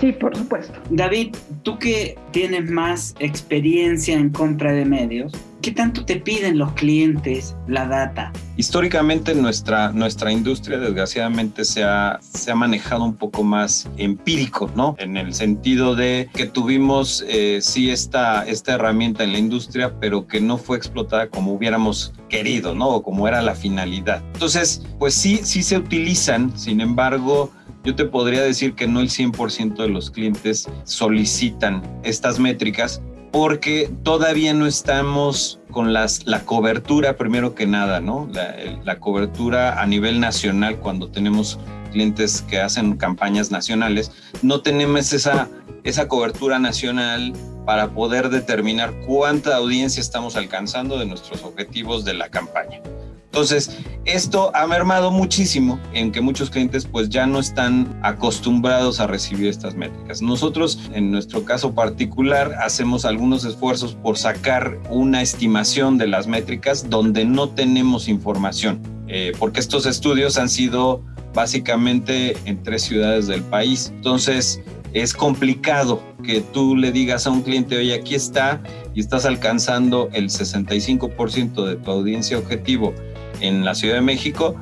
Sí, 0.00 0.12
por 0.12 0.36
supuesto. 0.36 0.78
David, 0.90 1.34
tú 1.64 1.76
que 1.78 2.16
tienes 2.30 2.70
más 2.70 3.16
experiencia 3.18 4.14
en 4.16 4.30
compra 4.30 4.72
de 4.72 4.84
medios, 4.84 5.32
¿qué 5.68 5.74
tanto 5.74 6.06
te 6.06 6.16
piden 6.16 6.56
los 6.56 6.72
clientes 6.72 7.54
la 7.66 7.86
data? 7.86 8.32
Históricamente 8.56 9.34
nuestra, 9.34 9.92
nuestra 9.92 10.32
industria 10.32 10.78
desgraciadamente 10.78 11.62
se 11.66 11.84
ha, 11.84 12.20
se 12.22 12.50
ha 12.50 12.54
manejado 12.54 13.04
un 13.04 13.16
poco 13.16 13.44
más 13.44 13.86
empírico, 13.98 14.70
¿no? 14.74 14.96
En 14.98 15.18
el 15.18 15.34
sentido 15.34 15.94
de 15.94 16.30
que 16.32 16.46
tuvimos 16.46 17.22
eh, 17.28 17.58
sí 17.60 17.90
esta, 17.90 18.48
esta 18.48 18.76
herramienta 18.76 19.24
en 19.24 19.32
la 19.32 19.38
industria, 19.38 19.92
pero 20.00 20.26
que 20.26 20.40
no 20.40 20.56
fue 20.56 20.78
explotada 20.78 21.28
como 21.28 21.52
hubiéramos 21.52 22.14
querido, 22.30 22.74
¿no? 22.74 22.88
O 22.88 23.02
como 23.02 23.28
era 23.28 23.42
la 23.42 23.54
finalidad. 23.54 24.22
Entonces, 24.32 24.86
pues 24.98 25.12
sí, 25.12 25.40
sí 25.42 25.62
se 25.62 25.76
utilizan, 25.76 26.58
sin 26.58 26.80
embargo, 26.80 27.52
yo 27.84 27.94
te 27.94 28.06
podría 28.06 28.40
decir 28.40 28.72
que 28.72 28.86
no 28.86 29.00
el 29.00 29.10
100% 29.10 29.76
de 29.76 29.88
los 29.88 30.10
clientes 30.10 30.66
solicitan 30.84 31.82
estas 32.04 32.38
métricas 32.38 33.02
porque 33.30 33.90
todavía 34.02 34.54
no 34.54 34.66
estamos 34.66 35.60
con 35.70 35.92
las, 35.92 36.26
la 36.26 36.44
cobertura, 36.44 37.16
primero 37.16 37.54
que 37.54 37.66
nada, 37.66 38.00
¿no? 38.00 38.28
La, 38.84 38.98
cobertura 38.98 39.80
a 39.80 39.86
nivel 39.86 40.20
nacional 40.20 40.78
cuando 40.78 41.10
tenemos 41.10 41.58
clientes 41.92 42.42
que 42.42 42.60
hacen 42.60 42.96
campañas 42.96 43.50
nacionales, 43.50 44.12
no 44.42 44.60
tenemos 44.60 45.12
esa, 45.12 45.48
esa 45.84 46.08
cobertura 46.08 46.58
nacional 46.58 47.32
para 47.64 47.90
poder 47.90 48.28
determinar 48.30 48.92
cuánta 49.06 49.56
audiencia 49.56 50.00
estamos 50.00 50.36
alcanzando 50.36 50.98
de 50.98 51.06
nuestros 51.06 51.44
objetivos 51.44 52.04
de 52.04 52.14
la 52.14 52.28
campaña. 52.28 52.80
Entonces, 53.30 53.78
esto 54.06 54.50
ha 54.54 54.66
mermado 54.66 55.10
muchísimo 55.10 55.78
en 55.92 56.12
que 56.12 56.22
muchos 56.22 56.48
clientes 56.48 56.86
pues 56.86 57.10
ya 57.10 57.26
no 57.26 57.38
están 57.38 58.00
acostumbrados 58.02 59.00
a 59.00 59.06
recibir 59.06 59.48
estas 59.48 59.74
métricas. 59.74 60.22
Nosotros, 60.22 60.80
en 60.94 61.10
nuestro 61.10 61.44
caso 61.44 61.74
particular, 61.74 62.54
hacemos 62.62 63.04
algunos 63.04 63.44
esfuerzos 63.44 63.94
por 63.94 64.16
sacar 64.16 64.80
una 64.88 65.20
estimación 65.20 65.98
de 65.98 66.06
las 66.06 66.26
métricas 66.26 66.88
donde 66.88 67.26
no 67.26 67.50
tenemos 67.50 68.08
información, 68.08 68.80
eh, 69.08 69.32
porque 69.38 69.60
estos 69.60 69.84
estudios 69.84 70.38
han 70.38 70.48
sido 70.48 71.04
básicamente 71.34 72.34
en 72.46 72.62
tres 72.62 72.82
ciudades 72.82 73.26
del 73.26 73.42
país. 73.42 73.92
Entonces, 73.94 74.62
es 74.94 75.12
complicado 75.12 76.02
que 76.24 76.40
tú 76.40 76.76
le 76.76 76.92
digas 76.92 77.26
a 77.26 77.30
un 77.30 77.42
cliente, 77.42 77.76
oye, 77.76 77.94
aquí 77.94 78.14
está 78.14 78.62
y 78.94 79.00
estás 79.00 79.26
alcanzando 79.26 80.08
el 80.14 80.30
65% 80.30 81.66
de 81.66 81.76
tu 81.76 81.90
audiencia 81.90 82.38
objetivo 82.38 82.94
en 83.40 83.64
la 83.64 83.74
Ciudad 83.74 83.96
de 83.96 84.00
México, 84.00 84.54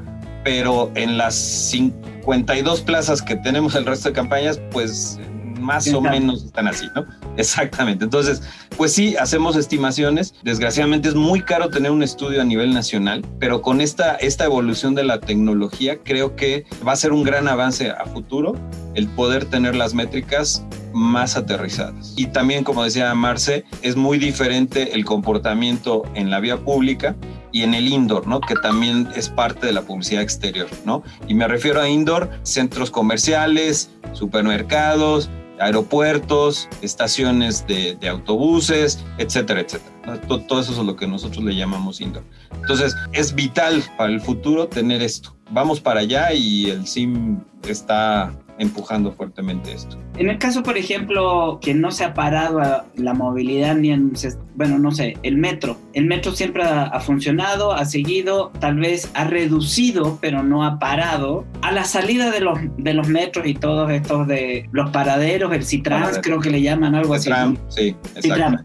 pero 0.44 0.90
en 0.94 1.18
las 1.18 1.34
52 1.34 2.82
plazas 2.82 3.22
que 3.22 3.36
tenemos 3.36 3.74
el 3.74 3.84
resto 3.84 4.08
de 4.10 4.14
campañas, 4.14 4.60
pues 4.70 5.18
más 5.66 5.92
o 5.92 6.00
menos 6.00 6.44
están 6.44 6.68
así, 6.68 6.86
¿no? 6.94 7.04
Exactamente. 7.36 8.04
Entonces, 8.04 8.42
pues 8.76 8.92
sí, 8.92 9.16
hacemos 9.16 9.56
estimaciones. 9.56 10.34
Desgraciadamente 10.42 11.08
es 11.08 11.14
muy 11.14 11.42
caro 11.42 11.68
tener 11.68 11.90
un 11.90 12.02
estudio 12.02 12.40
a 12.40 12.44
nivel 12.44 12.72
nacional, 12.72 13.26
pero 13.38 13.60
con 13.60 13.80
esta, 13.80 14.14
esta 14.16 14.44
evolución 14.44 14.94
de 14.94 15.04
la 15.04 15.20
tecnología 15.20 15.98
creo 16.02 16.36
que 16.36 16.64
va 16.86 16.92
a 16.92 16.96
ser 16.96 17.12
un 17.12 17.24
gran 17.24 17.48
avance 17.48 17.90
a 17.90 18.04
futuro 18.06 18.54
el 18.94 19.08
poder 19.08 19.44
tener 19.46 19.74
las 19.74 19.92
métricas 19.92 20.64
más 20.94 21.36
aterrizadas. 21.36 22.14
Y 22.16 22.26
también, 22.28 22.64
como 22.64 22.82
decía 22.82 23.14
Marce, 23.14 23.64
es 23.82 23.96
muy 23.96 24.18
diferente 24.18 24.94
el 24.94 25.04
comportamiento 25.04 26.04
en 26.14 26.30
la 26.30 26.40
vía 26.40 26.56
pública 26.56 27.14
y 27.56 27.62
en 27.62 27.72
el 27.72 27.88
indoor, 27.88 28.26
¿no? 28.26 28.38
Que 28.38 28.54
también 28.54 29.08
es 29.16 29.30
parte 29.30 29.68
de 29.68 29.72
la 29.72 29.80
publicidad 29.80 30.20
exterior, 30.20 30.68
¿no? 30.84 31.02
Y 31.26 31.32
me 31.32 31.48
refiero 31.48 31.80
a 31.80 31.88
indoor, 31.88 32.28
centros 32.42 32.90
comerciales, 32.90 33.88
supermercados, 34.12 35.30
aeropuertos, 35.58 36.68
estaciones 36.82 37.66
de, 37.66 37.96
autobuses, 38.10 39.02
etcétera, 39.16 39.60
etcétera. 39.60 40.20
Todo, 40.28 40.42
todo, 40.42 40.60
eso 40.60 40.72
es 40.72 40.78
lo 40.78 40.96
que 40.96 41.06
nosotros 41.06 41.42
le 41.42 41.56
llamamos 41.56 42.02
indoor. 42.02 42.24
Entonces, 42.60 42.94
es 43.14 43.34
vital 43.34 43.82
para 43.96 44.12
el 44.12 44.20
futuro 44.20 44.68
tener 44.68 45.00
esto. 45.00 45.34
Vamos 45.50 45.80
para 45.80 46.00
allá 46.00 46.34
y 46.34 46.68
el 46.68 46.86
SIM 46.86 47.40
está 47.66 48.34
empujando 48.58 49.12
fuertemente 49.12 49.72
esto. 49.72 49.98
En 50.16 50.28
el 50.28 50.38
caso, 50.38 50.62
por 50.62 50.78
ejemplo, 50.78 51.58
que 51.60 51.74
no 51.74 51.90
se 51.90 52.04
ha 52.04 52.14
parado 52.14 52.60
la 52.94 53.14
movilidad 53.14 53.76
ni 53.76 53.90
en, 53.90 54.12
bueno, 54.54 54.78
no 54.78 54.90
sé, 54.90 55.16
el 55.22 55.36
metro. 55.36 55.76
El 55.92 56.06
metro 56.06 56.32
siempre 56.32 56.62
ha, 56.62 56.98
funcionado, 57.00 57.72
ha 57.72 57.84
seguido, 57.84 58.50
tal 58.60 58.76
vez 58.76 59.10
ha 59.14 59.24
reducido, 59.24 60.18
pero 60.20 60.42
no 60.42 60.64
ha 60.64 60.78
parado. 60.78 61.44
A 61.62 61.72
la 61.72 61.84
salida 61.84 62.30
de 62.30 62.40
los, 62.40 62.58
de 62.78 62.94
los 62.94 63.08
metros 63.08 63.46
y 63.46 63.54
todos 63.54 63.90
estos 63.90 64.26
de 64.26 64.68
los 64.72 64.90
paraderos, 64.90 65.52
el 65.52 65.64
Citrans, 65.64 66.20
creo 66.22 66.40
que 66.40 66.50
le 66.50 66.62
llaman 66.62 66.94
algo 66.94 67.14
así. 67.14 67.30
sí, 67.68 67.94
Citram, 68.20 68.64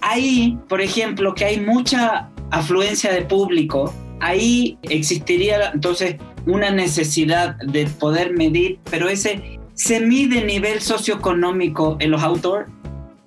Ahí, 0.00 0.58
por 0.68 0.80
ejemplo, 0.80 1.34
que 1.34 1.44
hay 1.44 1.60
mucha 1.60 2.30
afluencia 2.50 3.12
de 3.12 3.22
público, 3.22 3.92
ahí 4.20 4.78
existiría 4.82 5.70
entonces 5.72 6.16
una 6.46 6.70
necesidad 6.70 7.56
de 7.56 7.86
poder 7.86 8.32
medir, 8.32 8.78
pero 8.90 9.08
ese 9.08 9.58
se 9.74 10.00
mide 10.00 10.44
nivel 10.44 10.80
socioeconómico 10.80 11.96
en 12.00 12.10
los 12.10 12.22
outdoor 12.22 12.68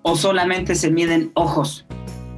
o 0.02 0.16
solamente 0.16 0.76
se 0.76 0.90
miden 0.90 1.32
ojos. 1.36 1.86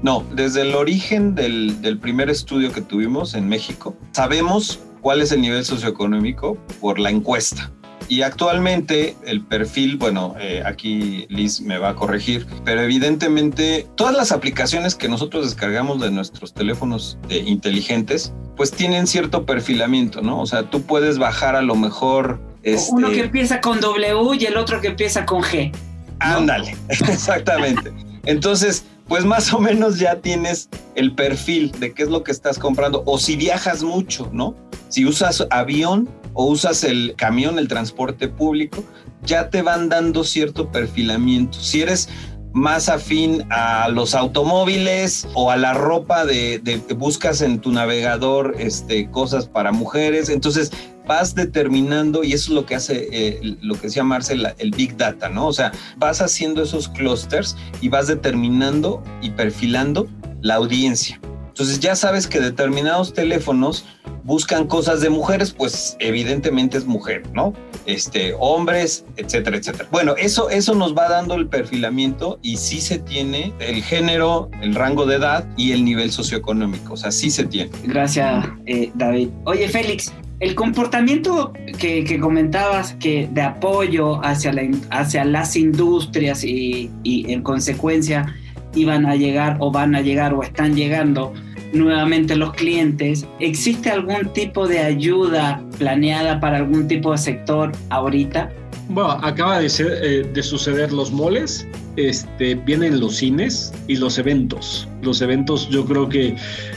No, 0.03 0.25
desde 0.33 0.61
el 0.61 0.75
origen 0.75 1.35
del, 1.35 1.81
del 1.81 1.97
primer 1.99 2.29
estudio 2.29 2.71
que 2.71 2.81
tuvimos 2.81 3.35
en 3.35 3.47
México, 3.47 3.95
sabemos 4.11 4.79
cuál 5.01 5.21
es 5.21 5.31
el 5.31 5.41
nivel 5.41 5.63
socioeconómico 5.63 6.57
por 6.79 6.99
la 6.99 7.11
encuesta. 7.11 7.71
Y 8.07 8.23
actualmente 8.23 9.15
el 9.25 9.41
perfil, 9.41 9.97
bueno, 9.97 10.35
eh, 10.39 10.63
aquí 10.65 11.25
Liz 11.29 11.61
me 11.61 11.77
va 11.77 11.89
a 11.89 11.95
corregir, 11.95 12.45
pero 12.65 12.81
evidentemente 12.81 13.87
todas 13.95 14.15
las 14.15 14.31
aplicaciones 14.31 14.95
que 14.95 15.07
nosotros 15.07 15.45
descargamos 15.45 16.01
de 16.01 16.11
nuestros 16.11 16.53
teléfonos 16.53 17.17
inteligentes, 17.29 18.33
pues 18.57 18.71
tienen 18.71 19.07
cierto 19.07 19.45
perfilamiento, 19.45 20.21
¿no? 20.21 20.41
O 20.41 20.45
sea, 20.45 20.63
tú 20.63 20.81
puedes 20.81 21.17
bajar 21.17 21.55
a 21.55 21.61
lo 21.61 21.75
mejor... 21.75 22.39
Este... 22.63 22.91
Uno 22.91 23.09
que 23.09 23.21
empieza 23.21 23.61
con 23.61 23.79
W 23.79 24.35
y 24.39 24.45
el 24.45 24.57
otro 24.57 24.81
que 24.81 24.87
empieza 24.87 25.25
con 25.25 25.41
G. 25.41 25.71
Ándale, 26.19 26.75
exactamente. 26.89 27.91
Entonces, 28.25 28.85
pues 29.07 29.25
más 29.25 29.51
o 29.53 29.59
menos 29.59 29.99
ya 29.99 30.21
tienes 30.21 30.69
el 30.95 31.13
perfil 31.13 31.71
de 31.79 31.93
qué 31.93 32.03
es 32.03 32.09
lo 32.09 32.23
que 32.23 32.31
estás 32.31 32.59
comprando. 32.59 33.03
O 33.05 33.17
si 33.17 33.35
viajas 33.35 33.83
mucho, 33.83 34.29
¿no? 34.31 34.55
Si 34.89 35.05
usas 35.05 35.45
avión, 35.49 36.07
o 36.33 36.45
usas 36.45 36.83
el 36.83 37.13
camión, 37.17 37.59
el 37.59 37.67
transporte 37.67 38.27
público, 38.27 38.83
ya 39.23 39.49
te 39.49 39.61
van 39.61 39.89
dando 39.89 40.23
cierto 40.23 40.71
perfilamiento. 40.71 41.59
Si 41.59 41.81
eres 41.81 42.09
más 42.53 42.89
afín 42.89 43.45
a 43.49 43.87
los 43.89 44.13
automóviles 44.13 45.27
o 45.33 45.51
a 45.51 45.57
la 45.57 45.73
ropa 45.73 46.25
de, 46.25 46.81
buscas 46.97 47.41
en 47.41 47.59
tu 47.59 47.71
navegador 47.71 48.55
este, 48.59 49.09
cosas 49.09 49.47
para 49.47 49.71
mujeres, 49.71 50.29
entonces 50.29 50.71
vas 51.07 51.33
determinando 51.33 52.23
y 52.23 52.33
eso 52.33 52.51
es 52.51 52.55
lo 52.55 52.65
que 52.65 52.75
hace 52.75 53.07
eh, 53.11 53.39
lo 53.61 53.75
que 53.75 53.87
decía 53.87 54.03
Marcela 54.03 54.55
el 54.59 54.71
big 54.71 54.97
data, 54.97 55.29
¿no? 55.29 55.47
O 55.47 55.53
sea, 55.53 55.71
vas 55.97 56.21
haciendo 56.21 56.61
esos 56.63 56.89
clusters 56.89 57.55
y 57.79 57.89
vas 57.89 58.07
determinando 58.07 59.03
y 59.21 59.31
perfilando 59.31 60.07
la 60.41 60.55
audiencia. 60.55 61.19
Entonces 61.61 61.79
ya 61.79 61.95
sabes 61.95 62.25
que 62.25 62.39
determinados 62.39 63.13
teléfonos 63.13 63.85
buscan 64.23 64.65
cosas 64.65 64.99
de 64.99 65.11
mujeres, 65.11 65.51
pues 65.51 65.95
evidentemente 65.99 66.75
es 66.75 66.85
mujer, 66.85 67.21
¿no? 67.35 67.53
Este, 67.85 68.33
hombres, 68.39 69.05
etcétera, 69.15 69.57
etcétera. 69.57 69.87
Bueno, 69.91 70.15
eso, 70.17 70.49
eso 70.49 70.73
nos 70.73 70.97
va 70.97 71.07
dando 71.07 71.35
el 71.35 71.45
perfilamiento 71.45 72.39
y 72.41 72.57
sí 72.57 72.81
se 72.81 72.97
tiene 72.97 73.53
el 73.59 73.83
género, 73.83 74.49
el 74.63 74.73
rango 74.73 75.05
de 75.05 75.17
edad 75.17 75.45
y 75.55 75.71
el 75.71 75.85
nivel 75.85 76.11
socioeconómico, 76.11 76.93
o 76.93 76.97
sea, 76.97 77.11
sí 77.11 77.29
se 77.29 77.45
tiene. 77.45 77.69
Gracias, 77.83 78.43
eh, 78.65 78.89
David. 78.95 79.29
Oye, 79.43 79.69
Félix, 79.69 80.11
el 80.39 80.55
comportamiento 80.55 81.53
que, 81.77 82.19
comentabas 82.19 82.95
que 82.95 83.29
de 83.31 83.41
apoyo 83.43 84.19
hacia, 84.25 84.51
la, 84.51 84.67
hacia 84.89 85.25
las 85.25 85.55
industrias 85.55 86.43
y 86.43 86.89
en 87.03 87.43
consecuencia 87.43 88.35
iban 88.75 89.05
a 89.05 89.15
llegar 89.15 89.57
o 89.59 89.71
van 89.71 89.95
a 89.95 90.01
llegar 90.01 90.33
o 90.33 90.43
están 90.43 90.75
llegando 90.75 91.33
nuevamente 91.73 92.35
los 92.35 92.53
clientes. 92.53 93.25
¿Existe 93.39 93.89
algún 93.89 94.31
tipo 94.33 94.67
de 94.67 94.79
ayuda 94.79 95.63
planeada 95.77 96.39
para 96.39 96.57
algún 96.57 96.87
tipo 96.87 97.11
de 97.11 97.17
sector 97.17 97.71
ahorita? 97.89 98.51
Bueno, 98.89 99.11
acaba 99.11 99.59
de, 99.59 99.69
ser, 99.69 99.99
eh, 100.03 100.29
de 100.33 100.43
suceder 100.43 100.91
los 100.91 101.11
moles, 101.11 101.65
este, 101.95 102.55
vienen 102.55 102.99
los 102.99 103.17
cines 103.17 103.73
y 103.87 103.95
los 103.95 104.17
eventos. 104.17 104.87
Los 105.01 105.21
eventos, 105.21 105.69
yo 105.69 105.85
creo 105.85 106.09
que 106.09 106.35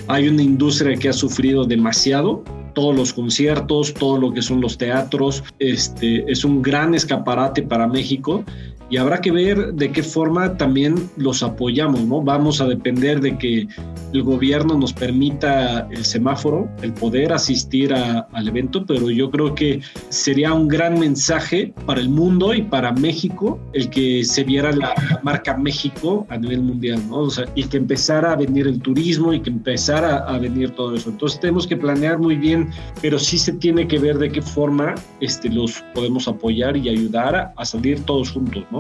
hay 0.08 0.28
una 0.28 0.42
industria 0.42 0.96
que 0.96 1.08
ha 1.08 1.12
sufrido 1.12 1.64
demasiado 1.64 2.44
todos 2.74 2.94
los 2.94 3.12
conciertos, 3.12 3.94
todo 3.94 4.18
lo 4.18 4.32
que 4.32 4.42
son 4.42 4.60
los 4.60 4.76
teatros. 4.76 5.42
Este, 5.58 6.30
es 6.30 6.44
un 6.44 6.60
gran 6.60 6.94
escaparate 6.94 7.62
para 7.62 7.86
México 7.86 8.44
y 8.90 8.96
habrá 8.96 9.20
que 9.20 9.32
ver 9.32 9.74
de 9.74 9.90
qué 9.90 10.02
forma 10.02 10.56
también 10.56 11.10
los 11.16 11.42
apoyamos, 11.42 12.02
¿no? 12.02 12.22
Vamos 12.22 12.60
a 12.60 12.66
depender 12.66 13.20
de 13.20 13.38
que 13.38 13.66
el 14.12 14.22
gobierno 14.22 14.78
nos 14.78 14.92
permita 14.92 15.88
el 15.90 16.04
semáforo, 16.04 16.68
el 16.82 16.92
poder 16.92 17.32
asistir 17.32 17.92
al 17.92 18.48
evento, 18.48 18.84
pero 18.86 19.10
yo 19.10 19.30
creo 19.30 19.54
que 19.54 19.80
sería 20.10 20.52
un 20.52 20.68
gran 20.68 20.98
mensaje 20.98 21.72
para 21.86 22.00
el 22.00 22.08
mundo 22.08 22.54
y 22.54 22.62
para 22.62 22.92
México 22.92 23.58
el 23.72 23.90
que 23.90 24.24
se 24.24 24.44
viera 24.44 24.70
la, 24.72 24.94
marca 25.22 25.56
México 25.56 26.26
a 26.28 26.36
nivel 26.36 26.62
mundial, 26.62 27.02
¿no? 27.08 27.20
O 27.20 27.30
sea, 27.30 27.46
y 27.54 27.64
que 27.64 27.78
empezara 27.78 28.32
a 28.32 28.36
venir 28.36 28.66
el 28.66 28.80
turismo 28.80 29.32
y 29.32 29.40
que 29.40 29.50
empezara 29.50 30.18
a 30.18 30.38
venir 30.38 30.70
todo 30.70 30.94
eso. 30.94 31.10
Entonces 31.10 31.40
tenemos 31.40 31.66
que 31.66 31.76
planear 31.76 32.18
muy 32.18 32.36
bien, 32.36 32.70
pero 33.00 33.18
sí 33.18 33.38
se 33.38 33.52
tiene 33.54 33.88
que 33.88 33.98
ver 33.98 34.18
de 34.18 34.30
qué 34.30 34.42
forma 34.42 34.94
este, 35.20 35.48
los 35.48 35.82
podemos 35.94 36.28
apoyar 36.28 36.76
y 36.76 36.88
ayudar 36.88 37.34
a, 37.34 37.52
a 37.56 37.64
salir 37.64 38.00
todos 38.02 38.30
juntos, 38.30 38.64
¿no? 38.70 38.73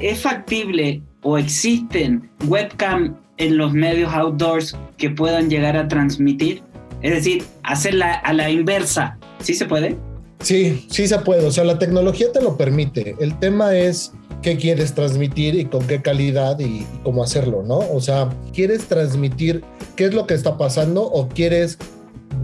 ¿Es 0.00 0.20
factible 0.20 1.02
o 1.22 1.38
existen 1.38 2.30
webcam 2.46 3.16
en 3.38 3.56
los 3.56 3.72
medios 3.72 4.12
outdoors 4.12 4.76
que 4.96 5.10
puedan 5.10 5.48
llegar 5.48 5.76
a 5.76 5.88
transmitir? 5.88 6.62
Es 7.02 7.12
decir, 7.12 7.44
hacerla 7.62 8.14
a 8.14 8.32
la 8.32 8.50
inversa. 8.50 9.18
¿Sí 9.40 9.54
se 9.54 9.66
puede? 9.66 9.96
Sí, 10.40 10.86
sí 10.90 11.06
se 11.06 11.18
puede. 11.18 11.46
O 11.46 11.50
sea, 11.50 11.64
la 11.64 11.78
tecnología 11.78 12.30
te 12.32 12.42
lo 12.42 12.56
permite. 12.56 13.16
El 13.20 13.38
tema 13.38 13.74
es 13.74 14.12
qué 14.42 14.56
quieres 14.56 14.94
transmitir 14.94 15.54
y 15.54 15.64
con 15.64 15.86
qué 15.86 16.02
calidad 16.02 16.58
y, 16.58 16.64
y, 16.64 16.86
cómo 17.02 17.22
hacerlo, 17.22 17.62
¿no? 17.62 17.78
O 17.78 18.00
sea, 18.00 18.30
¿quieres 18.52 18.86
transmitir 18.86 19.64
qué 19.96 20.04
es 20.06 20.14
lo 20.14 20.26
que 20.26 20.34
está 20.34 20.58
pasando 20.58 21.02
o 21.02 21.28
quieres 21.28 21.78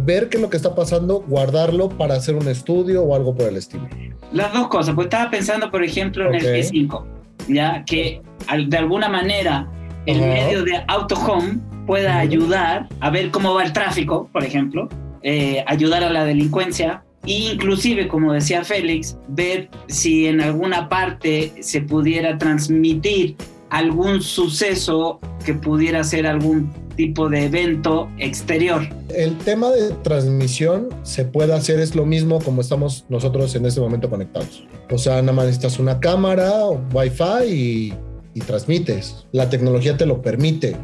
ver 0.04 0.28
qué 0.28 0.38
es 0.38 0.42
lo 0.42 0.50
que 0.50 0.56
está 0.56 0.74
pasando, 0.74 1.20
guardarlo 1.20 1.90
para 1.90 2.14
hacer 2.14 2.34
un 2.34 2.48
estudio 2.48 3.02
o 3.02 3.14
algo 3.14 3.34
por 3.34 3.48
el 3.48 3.56
estilo? 3.56 3.88
Las 4.32 4.52
dos 4.52 4.68
cosas, 4.68 4.94
pues 4.94 5.06
estaba 5.06 5.30
pensando, 5.30 5.70
por 5.70 5.84
ejemplo, 5.84 6.28
en 6.30 6.36
okay. 6.36 6.60
el 6.60 6.66
G5, 6.66 7.04
ya 7.48 7.84
que 7.84 8.22
de 8.66 8.76
alguna 8.76 9.08
manera 9.08 9.68
el 10.06 10.20
uh 10.20 10.22
-huh. 10.22 10.28
medio 10.28 10.64
de 10.64 10.82
auto 10.88 11.14
home 11.16 11.58
pueda 11.86 12.10
uh 12.10 12.18
-huh. 12.18 12.20
ayudar 12.20 12.88
a 13.00 13.10
ver 13.10 13.30
cómo 13.30 13.54
va 13.54 13.64
el 13.64 13.72
tráfico, 13.72 14.28
por 14.32 14.42
ejemplo, 14.44 14.88
eh, 15.22 15.62
ayudar 15.66 16.02
a 16.02 16.10
la 16.10 16.24
delincuencia, 16.24 17.04
e 17.26 17.52
inclusive, 17.52 18.08
como 18.08 18.32
decía 18.32 18.64
Félix, 18.64 19.16
ver 19.28 19.68
si 19.86 20.26
en 20.26 20.40
alguna 20.40 20.88
parte 20.88 21.52
se 21.60 21.80
pudiera 21.82 22.38
transmitir 22.38 23.36
algún 23.70 24.20
suceso 24.20 25.20
que 25.44 25.54
pudiera 25.54 26.02
ser 26.04 26.26
algún 26.26 26.70
tipo 26.94 27.28
de 27.28 27.44
evento 27.44 28.10
exterior. 28.18 28.82
El 29.14 29.36
tema 29.38 29.70
de 29.70 29.90
transmisión 30.02 30.88
se 31.02 31.24
puede 31.24 31.52
hacer, 31.52 31.80
es 31.80 31.94
lo 31.94 32.06
mismo 32.06 32.40
como 32.40 32.60
estamos 32.60 33.04
nosotros 33.08 33.54
en 33.54 33.66
este 33.66 33.80
momento 33.80 34.08
conectados. 34.08 34.64
O 34.90 34.98
sea, 34.98 35.20
nada 35.22 35.32
más 35.32 35.46
necesitas 35.46 35.78
una 35.78 36.00
cámara, 36.00 36.52
Wi-Fi 36.92 37.46
y, 37.48 37.94
y 38.34 38.40
transmites. 38.40 39.26
La 39.32 39.50
tecnología 39.50 39.96
te 39.96 40.06
lo 40.06 40.22
permite. 40.22 40.76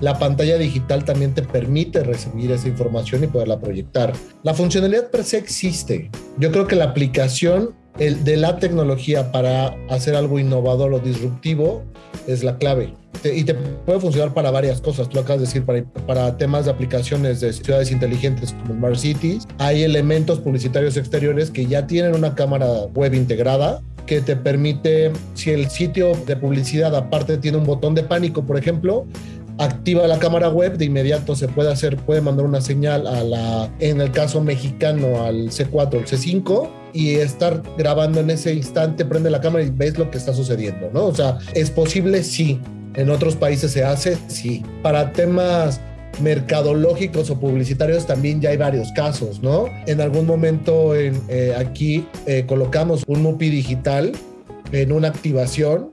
La 0.00 0.18
pantalla 0.18 0.58
digital 0.58 1.04
también 1.04 1.32
te 1.34 1.42
permite 1.42 2.02
recibir 2.02 2.50
esa 2.52 2.68
información 2.68 3.24
y 3.24 3.28
poderla 3.28 3.58
proyectar. 3.58 4.12
La 4.42 4.52
funcionalidad 4.52 5.10
per 5.10 5.24
se 5.24 5.38
existe. 5.38 6.10
Yo 6.38 6.52
creo 6.52 6.66
que 6.66 6.76
la 6.76 6.84
aplicación 6.84 7.74
el, 7.98 8.24
de 8.24 8.36
la 8.36 8.58
tecnología 8.58 9.32
para 9.32 9.76
hacer 9.88 10.14
algo 10.14 10.38
innovador 10.38 10.92
o 10.94 10.98
disruptivo 10.98 11.82
es 12.26 12.42
la 12.44 12.58
clave. 12.58 12.94
Y 13.24 13.44
te 13.44 13.54
puede 13.54 13.98
funcionar 13.98 14.34
para 14.34 14.50
varias 14.50 14.80
cosas. 14.80 15.08
Tú 15.08 15.18
acabas 15.18 15.40
de 15.40 15.46
decir, 15.46 15.64
para, 15.64 15.82
para 16.06 16.36
temas 16.36 16.66
de 16.66 16.70
aplicaciones 16.70 17.40
de 17.40 17.52
ciudades 17.52 17.90
inteligentes 17.90 18.52
como 18.52 18.74
Smart 18.74 18.96
Cities. 18.96 19.48
Hay 19.58 19.82
elementos 19.82 20.38
publicitarios 20.38 20.96
exteriores 20.96 21.50
que 21.50 21.66
ya 21.66 21.86
tienen 21.86 22.14
una 22.14 22.34
cámara 22.34 22.66
web 22.94 23.14
integrada 23.14 23.82
que 24.06 24.20
te 24.20 24.36
permite, 24.36 25.12
si 25.34 25.50
el 25.50 25.68
sitio 25.68 26.12
de 26.26 26.36
publicidad 26.36 26.94
aparte 26.94 27.38
tiene 27.38 27.58
un 27.58 27.64
botón 27.64 27.94
de 27.94 28.04
pánico, 28.04 28.44
por 28.44 28.56
ejemplo, 28.56 29.04
activa 29.58 30.06
la 30.06 30.18
cámara 30.18 30.48
web, 30.48 30.76
de 30.76 30.84
inmediato 30.84 31.34
se 31.34 31.48
puede 31.48 31.72
hacer, 31.72 31.96
puede 31.96 32.20
mandar 32.20 32.46
una 32.46 32.60
señal 32.60 33.06
a 33.06 33.22
la, 33.22 33.70
en 33.78 34.00
el 34.00 34.10
caso 34.12 34.40
mexicano, 34.40 35.22
al 35.24 35.50
C4 35.50 35.94
o 35.94 35.98
el 35.98 36.06
C5 36.06 36.68
y 36.92 37.14
estar 37.16 37.62
grabando 37.76 38.20
en 38.20 38.30
ese 38.30 38.54
instante, 38.54 39.04
prende 39.04 39.30
la 39.30 39.40
cámara 39.40 39.64
y 39.64 39.70
ves 39.70 39.98
lo 39.98 40.10
que 40.10 40.18
está 40.18 40.32
sucediendo, 40.32 40.90
¿no? 40.92 41.06
O 41.06 41.14
sea, 41.14 41.38
¿es 41.54 41.70
posible? 41.70 42.22
Sí. 42.22 42.60
En 42.94 43.10
otros 43.10 43.36
países 43.36 43.72
se 43.72 43.84
hace, 43.84 44.16
sí. 44.26 44.62
Para 44.82 45.12
temas 45.12 45.80
mercadológicos 46.20 47.28
o 47.28 47.38
publicitarios 47.38 48.06
también 48.06 48.40
ya 48.40 48.50
hay 48.50 48.56
varios 48.56 48.90
casos, 48.92 49.42
¿no? 49.42 49.66
En 49.86 50.00
algún 50.00 50.26
momento 50.26 50.94
en, 50.94 51.20
eh, 51.28 51.54
aquí 51.56 52.06
eh, 52.26 52.44
colocamos 52.46 53.04
un 53.06 53.22
MUPI 53.22 53.50
digital 53.50 54.12
en 54.72 54.92
una 54.92 55.08
activación 55.08 55.90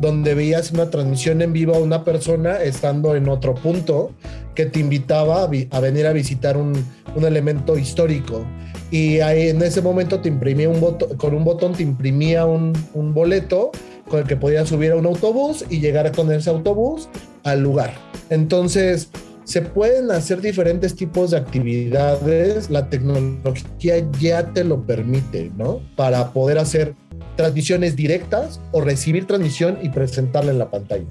donde 0.00 0.34
veías 0.34 0.72
una 0.72 0.90
transmisión 0.90 1.40
en 1.42 1.52
vivo 1.52 1.74
a 1.74 1.78
una 1.78 2.04
persona 2.04 2.62
estando 2.62 3.16
en 3.16 3.28
otro 3.28 3.54
punto 3.54 4.12
que 4.54 4.66
te 4.66 4.80
invitaba 4.80 5.42
a, 5.42 5.46
vi 5.46 5.68
a 5.70 5.80
venir 5.80 6.06
a 6.06 6.12
visitar 6.12 6.56
un, 6.56 6.72
un, 7.14 7.24
elemento 7.24 7.78
histórico. 7.78 8.46
Y 8.90 9.20
ahí 9.20 9.48
en 9.48 9.62
ese 9.62 9.82
momento 9.82 10.20
te 10.20 10.28
imprimía 10.28 10.68
un 10.68 10.80
botón, 10.80 11.16
con 11.16 11.34
un 11.34 11.44
botón 11.44 11.72
te 11.72 11.82
imprimía 11.82 12.46
un, 12.46 12.72
un 12.94 13.14
boleto 13.14 13.70
con 14.08 14.20
el 14.20 14.26
que 14.26 14.36
podías 14.36 14.68
subir 14.68 14.92
a 14.92 14.96
un 14.96 15.06
autobús 15.06 15.64
y 15.68 15.80
llegar 15.80 16.12
con 16.12 16.30
ese 16.30 16.50
autobús 16.50 17.08
al 17.42 17.62
lugar. 17.62 17.94
Entonces, 18.30 19.10
se 19.44 19.62
pueden 19.62 20.10
hacer 20.10 20.40
diferentes 20.40 20.96
tipos 20.96 21.30
de 21.30 21.36
actividades, 21.36 22.68
la 22.68 22.88
tecnología 22.88 24.04
ya 24.18 24.52
te 24.52 24.64
lo 24.64 24.84
permite, 24.84 25.52
¿no? 25.56 25.80
Para 25.94 26.32
poder 26.32 26.58
hacer 26.58 26.94
transmisiones 27.36 27.96
directas 27.96 28.60
o 28.72 28.80
recibir 28.80 29.26
transmisión 29.26 29.78
y 29.82 29.90
presentarla 29.90 30.52
en 30.52 30.58
la 30.58 30.70
pantalla. 30.70 31.06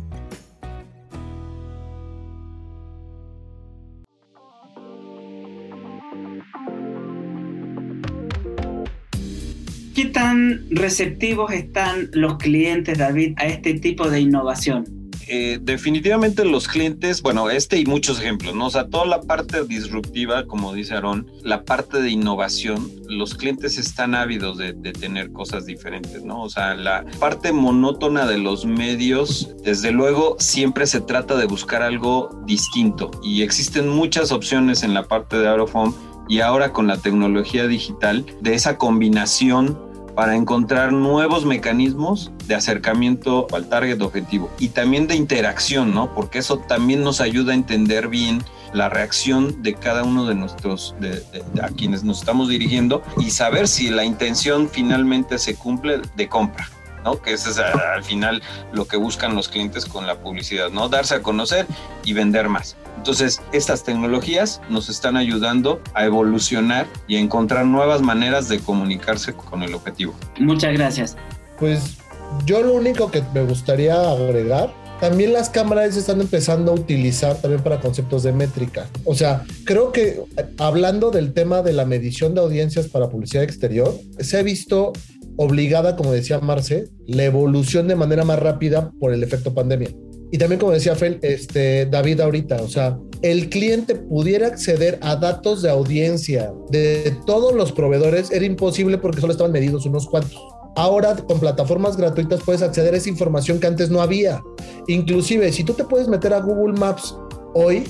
¿Qué 9.95 10.05
tan 10.07 10.69
receptivos 10.71 11.53
están 11.53 12.09
los 12.11 12.37
clientes, 12.37 12.97
David, 12.97 13.35
a 13.37 13.45
este 13.45 13.75
tipo 13.75 14.09
de 14.09 14.19
innovación? 14.19 15.04
Eh, 15.27 15.59
definitivamente 15.61 16.45
los 16.45 16.67
clientes, 16.67 17.21
bueno, 17.21 17.49
este 17.49 17.79
y 17.79 17.85
muchos 17.85 18.19
ejemplos, 18.19 18.53
¿no? 18.55 18.67
O 18.67 18.69
sea, 18.69 18.87
toda 18.87 19.05
la 19.05 19.21
parte 19.21 19.63
disruptiva, 19.63 20.45
como 20.45 20.73
dice 20.73 20.93
Aaron, 20.93 21.29
la 21.41 21.63
parte 21.63 22.01
de 22.01 22.11
innovación, 22.11 22.91
los 23.07 23.33
clientes 23.33 23.77
están 23.77 24.13
ávidos 24.13 24.57
de, 24.57 24.73
de, 24.73 24.93
tener 24.93 25.31
cosas 25.31 25.65
diferentes, 25.65 26.23
¿no? 26.23 26.43
O 26.43 26.49
sea, 26.49 26.75
la 26.75 27.05
parte 27.19 27.51
monótona 27.51 28.25
de 28.25 28.37
los 28.37 28.65
medios, 28.65 29.55
desde 29.63 29.91
luego, 29.91 30.35
siempre 30.39 30.85
se 30.85 31.01
trata 31.01 31.35
de 31.35 31.45
buscar 31.45 31.81
algo 31.81 32.29
distinto 32.45 33.11
y 33.23 33.41
existen 33.41 33.89
muchas 33.89 34.31
opciones 34.31 34.83
en 34.83 34.93
la 34.93 35.07
parte 35.07 35.37
de 35.37 35.47
Aerofone 35.47 35.93
y 36.27 36.39
ahora 36.39 36.73
con 36.73 36.87
la 36.87 36.97
tecnología 36.97 37.67
digital 37.67 38.25
de 38.41 38.55
esa 38.55 38.77
combinación 38.77 39.77
para 40.15 40.35
encontrar 40.35 40.93
nuevos 40.93 41.45
mecanismos 41.45 42.31
de 42.47 42.55
acercamiento 42.55 43.47
al 43.53 43.67
target 43.67 44.01
objetivo 44.01 44.49
y 44.59 44.69
también 44.69 45.07
de 45.07 45.15
interacción, 45.15 45.93
¿no? 45.93 46.13
Porque 46.13 46.39
eso 46.39 46.59
también 46.59 47.03
nos 47.03 47.21
ayuda 47.21 47.51
a 47.51 47.55
entender 47.55 48.07
bien 48.07 48.43
la 48.73 48.89
reacción 48.89 49.61
de 49.61 49.73
cada 49.75 50.03
uno 50.03 50.25
de 50.25 50.35
nuestros, 50.35 50.95
de, 50.99 51.23
a 51.61 51.67
quienes 51.69 52.03
nos 52.03 52.19
estamos 52.19 52.49
dirigiendo 52.49 53.01
y 53.17 53.29
saber 53.29 53.67
si 53.67 53.89
la 53.89 54.03
intención 54.03 54.69
finalmente 54.69 55.37
se 55.37 55.55
cumple 55.55 56.01
de 56.15 56.27
compra. 56.29 56.69
¿No? 57.05 57.21
Que 57.21 57.33
ese 57.33 57.51
es 57.51 57.57
al 57.59 58.03
final 58.03 58.41
lo 58.73 58.85
que 58.85 58.97
buscan 58.97 59.35
los 59.35 59.47
clientes 59.47 59.85
con 59.85 60.07
la 60.07 60.19
publicidad, 60.19 60.71
¿no? 60.71 60.89
Darse 60.89 61.15
a 61.15 61.21
conocer 61.21 61.65
y 62.03 62.13
vender 62.13 62.49
más. 62.49 62.75
Entonces, 62.97 63.41
estas 63.53 63.83
tecnologías 63.83 64.61
nos 64.67 64.89
están 64.89 65.15
ayudando 65.15 65.79
a 65.93 66.05
evolucionar 66.05 66.87
y 67.07 67.17
a 67.17 67.19
encontrar 67.19 67.65
nuevas 67.65 68.01
maneras 68.01 68.49
de 68.49 68.59
comunicarse 68.59 69.33
con 69.33 69.63
el 69.63 69.75
objetivo. 69.75 70.15
Muchas 70.39 70.73
gracias. 70.73 71.15
Pues 71.59 71.97
yo 72.45 72.61
lo 72.61 72.73
único 72.73 73.11
que 73.11 73.23
me 73.33 73.43
gustaría 73.43 73.93
agregar 73.93 74.73
también 74.99 75.33
las 75.33 75.49
cámaras 75.49 75.93
se 75.93 75.99
están 75.99 76.21
empezando 76.21 76.71
a 76.71 76.75
utilizar 76.75 77.35
también 77.41 77.61
para 77.61 77.79
conceptos 77.79 78.23
de 78.23 78.31
métrica. 78.31 78.87
O 79.03 79.13
sea, 79.13 79.43
creo 79.65 79.91
que 79.91 80.21
hablando 80.57 81.11
del 81.11 81.33
tema 81.33 81.61
de 81.61 81.73
la 81.73 81.85
medición 81.85 82.33
de 82.33 82.41
audiencias 82.41 82.87
para 82.87 83.09
publicidad 83.09 83.43
exterior, 83.43 83.93
se 84.19 84.37
ha 84.37 84.41
visto 84.41 84.93
obligada, 85.37 85.95
como 85.95 86.11
decía 86.11 86.39
Marce, 86.39 86.89
la 87.07 87.25
evolución 87.25 87.87
de 87.87 87.95
manera 87.95 88.23
más 88.23 88.39
rápida 88.39 88.91
por 88.99 89.13
el 89.13 89.23
efecto 89.23 89.53
pandemia. 89.53 89.89
Y 90.31 90.37
también, 90.37 90.59
como 90.59 90.71
decía 90.71 90.95
Fel, 90.95 91.19
este, 91.21 91.85
David 91.85 92.19
ahorita, 92.19 92.61
o 92.61 92.67
sea, 92.67 92.97
el 93.21 93.49
cliente 93.49 93.95
pudiera 93.95 94.47
acceder 94.47 94.99
a 95.01 95.15
datos 95.15 95.61
de 95.61 95.69
audiencia 95.69 96.53
de 96.69 97.15
todos 97.25 97.53
los 97.53 97.71
proveedores 97.71 98.31
era 98.31 98.45
imposible 98.45 98.97
porque 98.97 99.21
solo 99.21 99.31
estaban 99.31 99.51
medidos 99.51 99.85
unos 99.85 100.07
cuantos. 100.07 100.39
Ahora 100.75 101.15
con 101.15 101.39
plataformas 101.39 101.95
gratuitas 101.95 102.41
puedes 102.45 102.61
acceder 102.61 102.93
a 102.93 102.97
esa 102.97 103.09
información 103.09 103.59
que 103.59 103.67
antes 103.67 103.89
no 103.89 104.01
había. 104.01 104.43
Inclusive, 104.87 105.51
si 105.53 105.63
tú 105.63 105.73
te 105.73 105.85
puedes 105.85 106.07
meter 106.07 106.33
a 106.33 106.41
Google 106.41 106.77
Maps 106.77 107.15
hoy, 107.53 107.85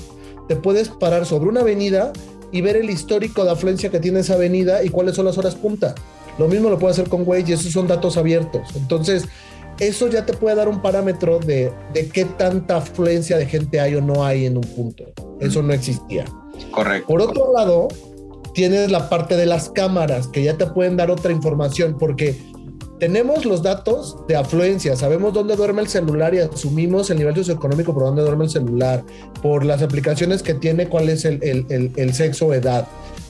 te 0.48 0.54
puedes 0.54 0.88
parar 0.88 1.26
sobre 1.26 1.48
una 1.48 1.62
avenida 1.62 2.12
y 2.52 2.60
ver 2.60 2.76
el 2.76 2.88
histórico 2.88 3.44
de 3.44 3.50
afluencia 3.50 3.90
que 3.90 3.98
tiene 3.98 4.20
esa 4.20 4.34
avenida 4.34 4.84
y 4.84 4.88
cuáles 4.88 5.16
son 5.16 5.24
las 5.24 5.36
horas 5.36 5.56
punta. 5.56 5.94
Lo 6.38 6.48
mismo 6.48 6.68
lo 6.68 6.78
puede 6.78 6.92
hacer 6.92 7.08
con 7.08 7.22
Waze 7.26 7.44
y 7.48 7.52
esos 7.52 7.72
son 7.72 7.86
datos 7.86 8.16
abiertos. 8.16 8.68
Entonces, 8.76 9.24
eso 9.78 10.08
ya 10.08 10.24
te 10.24 10.32
puede 10.32 10.56
dar 10.56 10.68
un 10.68 10.80
parámetro 10.80 11.38
de, 11.38 11.72
de 11.92 12.08
qué 12.08 12.24
tanta 12.24 12.76
afluencia 12.76 13.36
de 13.36 13.46
gente 13.46 13.80
hay 13.80 13.94
o 13.94 14.00
no 14.00 14.24
hay 14.24 14.46
en 14.46 14.56
un 14.56 14.64
punto. 14.64 15.04
Eso 15.40 15.62
no 15.62 15.72
existía. 15.72 16.24
Correcto. 16.70 17.06
Por 17.06 17.20
otro 17.20 17.52
lado, 17.52 17.88
tienes 18.54 18.90
la 18.90 19.08
parte 19.08 19.36
de 19.36 19.46
las 19.46 19.68
cámaras 19.68 20.28
que 20.28 20.42
ya 20.42 20.56
te 20.56 20.66
pueden 20.66 20.96
dar 20.96 21.10
otra 21.10 21.32
información 21.32 21.96
porque 21.98 22.36
tenemos 22.98 23.44
los 23.44 23.62
datos 23.62 24.16
de 24.26 24.36
afluencia, 24.36 24.96
sabemos 24.96 25.34
dónde 25.34 25.56
duerme 25.56 25.82
el 25.82 25.88
celular 25.88 26.34
y 26.34 26.38
asumimos 26.38 27.10
el 27.10 27.18
nivel 27.18 27.34
socioeconómico 27.34 27.92
por 27.92 28.04
dónde 28.04 28.22
duerme 28.22 28.44
el 28.44 28.50
celular, 28.50 29.04
por 29.42 29.64
las 29.64 29.82
aplicaciones 29.82 30.42
que 30.42 30.54
tiene, 30.54 30.88
cuál 30.88 31.10
es 31.10 31.26
el, 31.26 31.42
el, 31.42 31.66
el, 31.68 31.92
el 31.96 32.14
sexo 32.14 32.46
o 32.46 32.54
edad. 32.54 32.86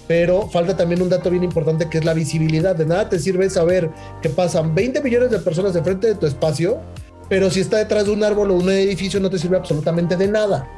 Pero 0.08 0.48
falta 0.48 0.76
también 0.76 1.02
un 1.02 1.08
dato 1.08 1.30
bien 1.30 1.42
importante 1.42 1.88
que 1.88 1.98
es 1.98 2.04
la 2.04 2.14
visibilidad. 2.14 2.76
De 2.76 2.86
nada 2.86 3.08
te 3.08 3.18
sirve 3.18 3.50
saber 3.50 3.90
que 4.22 4.28
pasan 4.28 4.74
20 4.74 5.02
millones 5.02 5.30
de 5.30 5.38
personas 5.38 5.74
de 5.74 5.82
frente 5.82 6.08
de 6.08 6.14
tu 6.14 6.26
espacio, 6.26 6.80
pero 7.28 7.50
si 7.50 7.60
está 7.60 7.78
detrás 7.78 8.06
de 8.06 8.12
un 8.12 8.22
árbol 8.22 8.50
o 8.50 8.54
un 8.54 8.70
edificio 8.70 9.18
no 9.18 9.30
te 9.30 9.38
sirve 9.38 9.56
absolutamente 9.56 10.16
de 10.16 10.28
nada. 10.28 10.70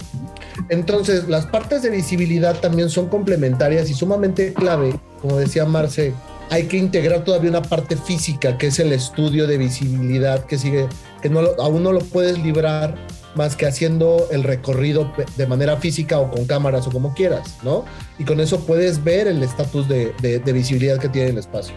Entonces, 0.70 1.28
las 1.28 1.46
partes 1.46 1.82
de 1.82 1.90
visibilidad 1.90 2.58
también 2.58 2.90
son 2.90 3.08
complementarias 3.08 3.88
y 3.90 3.94
sumamente 3.94 4.52
clave, 4.54 4.98
como 5.20 5.36
decía 5.36 5.64
Marce, 5.64 6.14
hay 6.50 6.64
que 6.64 6.78
integrar 6.78 7.24
todavía 7.24 7.50
una 7.50 7.62
parte 7.62 7.96
física, 7.96 8.56
que 8.58 8.68
es 8.68 8.78
el 8.78 8.92
estudio 8.92 9.46
de 9.46 9.58
visibilidad, 9.58 10.44
que 10.46 10.58
sigue, 10.58 10.88
que 11.22 11.30
aún 11.58 11.82
no 11.82 11.92
lo 11.92 12.00
puedes 12.00 12.38
librar 12.38 12.96
más 13.34 13.56
que 13.56 13.66
haciendo 13.66 14.28
el 14.30 14.42
recorrido 14.42 15.12
de 15.36 15.46
manera 15.46 15.76
física 15.76 16.18
o 16.18 16.30
con 16.30 16.46
cámaras 16.46 16.86
o 16.86 16.90
como 16.90 17.14
quieras, 17.14 17.56
¿no? 17.62 17.84
Y 18.18 18.24
con 18.24 18.40
eso 18.40 18.60
puedes 18.60 19.02
ver 19.04 19.26
el 19.26 19.42
estatus 19.42 19.88
de, 19.88 20.12
de, 20.20 20.52
visibilidad 20.52 20.98
que 20.98 21.08
tiene 21.08 21.30
el 21.30 21.38
espacio. 21.38 21.74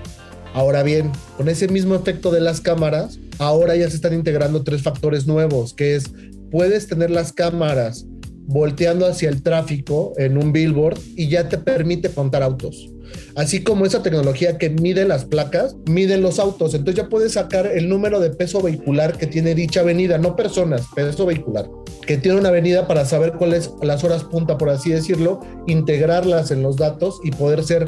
Ahora 0.53 0.83
bien, 0.83 1.11
con 1.37 1.49
ese 1.49 1.67
mismo 1.67 1.95
efecto 1.95 2.31
de 2.31 2.41
las 2.41 2.59
cámaras, 2.61 3.19
ahora 3.37 3.75
ya 3.75 3.89
se 3.89 3.95
están 3.95 4.13
integrando 4.13 4.63
tres 4.63 4.81
factores 4.81 5.27
nuevos, 5.27 5.73
que 5.73 5.95
es, 5.95 6.11
puedes 6.49 6.87
tener 6.87 7.09
las 7.09 7.31
cámaras 7.31 8.05
volteando 8.47 9.05
hacia 9.05 9.29
el 9.29 9.43
tráfico 9.43 10.13
en 10.17 10.37
un 10.37 10.51
billboard 10.51 10.99
y 11.15 11.29
ya 11.29 11.49
te 11.49 11.57
permite 11.57 12.09
contar 12.09 12.43
autos. 12.43 12.89
Así 13.35 13.63
como 13.63 13.85
esa 13.85 14.03
tecnología 14.03 14.57
que 14.57 14.69
mide 14.69 15.05
las 15.05 15.25
placas, 15.25 15.75
mide 15.85 16.17
los 16.17 16.39
autos. 16.39 16.73
Entonces 16.73 17.03
ya 17.03 17.09
puedes 17.09 17.33
sacar 17.33 17.65
el 17.65 17.89
número 17.89 18.19
de 18.19 18.29
peso 18.29 18.61
vehicular 18.61 19.17
que 19.17 19.27
tiene 19.27 19.55
dicha 19.55 19.81
avenida, 19.81 20.17
no 20.17 20.35
personas, 20.35 20.87
peso 20.95 21.25
vehicular, 21.25 21.69
que 22.05 22.17
tiene 22.17 22.39
una 22.39 22.49
avenida 22.49 22.87
para 22.87 23.05
saber 23.05 23.33
cuáles 23.33 23.71
las 23.81 24.03
horas 24.03 24.23
punta, 24.23 24.57
por 24.57 24.69
así 24.69 24.91
decirlo, 24.91 25.39
integrarlas 25.67 26.51
en 26.51 26.63
los 26.63 26.77
datos 26.77 27.19
y 27.23 27.31
poder 27.31 27.63
ser 27.63 27.85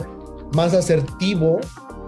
más 0.53 0.73
asertivo 0.73 1.59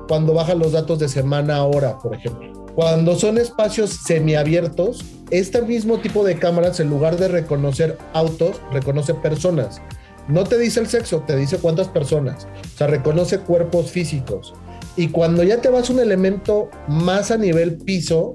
cuando 0.08 0.34
bajan 0.34 0.60
los 0.60 0.72
datos 0.72 1.00
de 1.00 1.10
semana 1.10 1.58
a 1.58 1.64
hora, 1.64 1.98
por 1.98 2.16
ejemplo. 2.16 2.55
Cuando 2.76 3.16
son 3.16 3.38
espacios 3.38 3.92
semiabiertos, 4.06 5.06
este 5.32 5.62
mismo 5.62 6.00
tipo 6.00 6.26
de 6.26 6.38
cámaras, 6.38 6.82
en 6.82 6.90
lugar 6.90 7.16
de 7.18 7.30
reconocer 7.30 7.98
autos, 8.12 8.62
reconoce 8.72 9.14
personas. 9.14 9.82
No 10.28 10.44
te 10.44 10.58
dice 10.58 10.82
el 10.82 10.88
sexo, 10.88 11.24
te 11.26 11.38
dice 11.38 11.58
cuántas 11.58 11.88
personas. 11.88 12.46
O 12.74 12.78
sea, 12.78 12.88
reconoce 12.88 13.40
cuerpos 13.40 13.92
físicos. 13.92 14.54
Y 14.98 15.08
cuando 15.08 15.44
ya 15.44 15.62
te 15.62 15.70
vas 15.70 15.90
un 15.90 16.00
elemento 16.00 16.70
más 16.90 17.32
a 17.32 17.38
nivel 17.38 17.78
piso, 17.78 18.34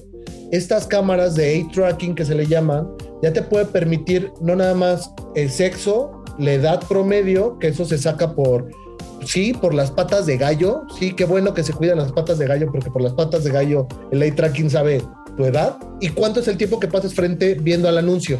estas 0.52 0.86
cámaras 0.86 1.34
de 1.34 1.60
A-tracking 1.60 2.14
que 2.14 2.24
se 2.24 2.34
le 2.34 2.46
llaman, 2.46 2.88
ya 3.22 3.32
te 3.32 3.42
puede 3.42 3.66
permitir 3.66 4.32
no 4.40 4.56
nada 4.56 4.74
más 4.74 5.12
el 5.34 5.50
sexo, 5.50 6.24
la 6.38 6.52
edad 6.52 6.80
promedio, 6.88 7.58
que 7.58 7.68
eso 7.68 7.84
se 7.84 7.98
saca 7.98 8.34
por, 8.34 8.70
sí, 9.24 9.52
por 9.52 9.74
las 9.74 9.90
patas 9.90 10.26
de 10.26 10.36
gallo. 10.36 10.82
Sí, 10.98 11.12
qué 11.12 11.24
bueno 11.24 11.54
que 11.54 11.62
se 11.62 11.72
cuidan 11.72 11.98
las 11.98 12.12
patas 12.12 12.38
de 12.38 12.46
gallo, 12.46 12.70
porque 12.70 12.90
por 12.90 13.02
las 13.02 13.12
patas 13.12 13.44
de 13.44 13.50
gallo 13.50 13.86
el 14.10 14.22
A-tracking 14.22 14.70
sabe 14.70 15.02
tu 15.36 15.44
edad 15.44 15.76
y 16.00 16.08
cuánto 16.08 16.40
es 16.40 16.48
el 16.48 16.56
tiempo 16.56 16.80
que 16.80 16.88
pasas 16.88 17.14
frente 17.14 17.54
viendo 17.54 17.88
al 17.88 17.98
anuncio. 17.98 18.38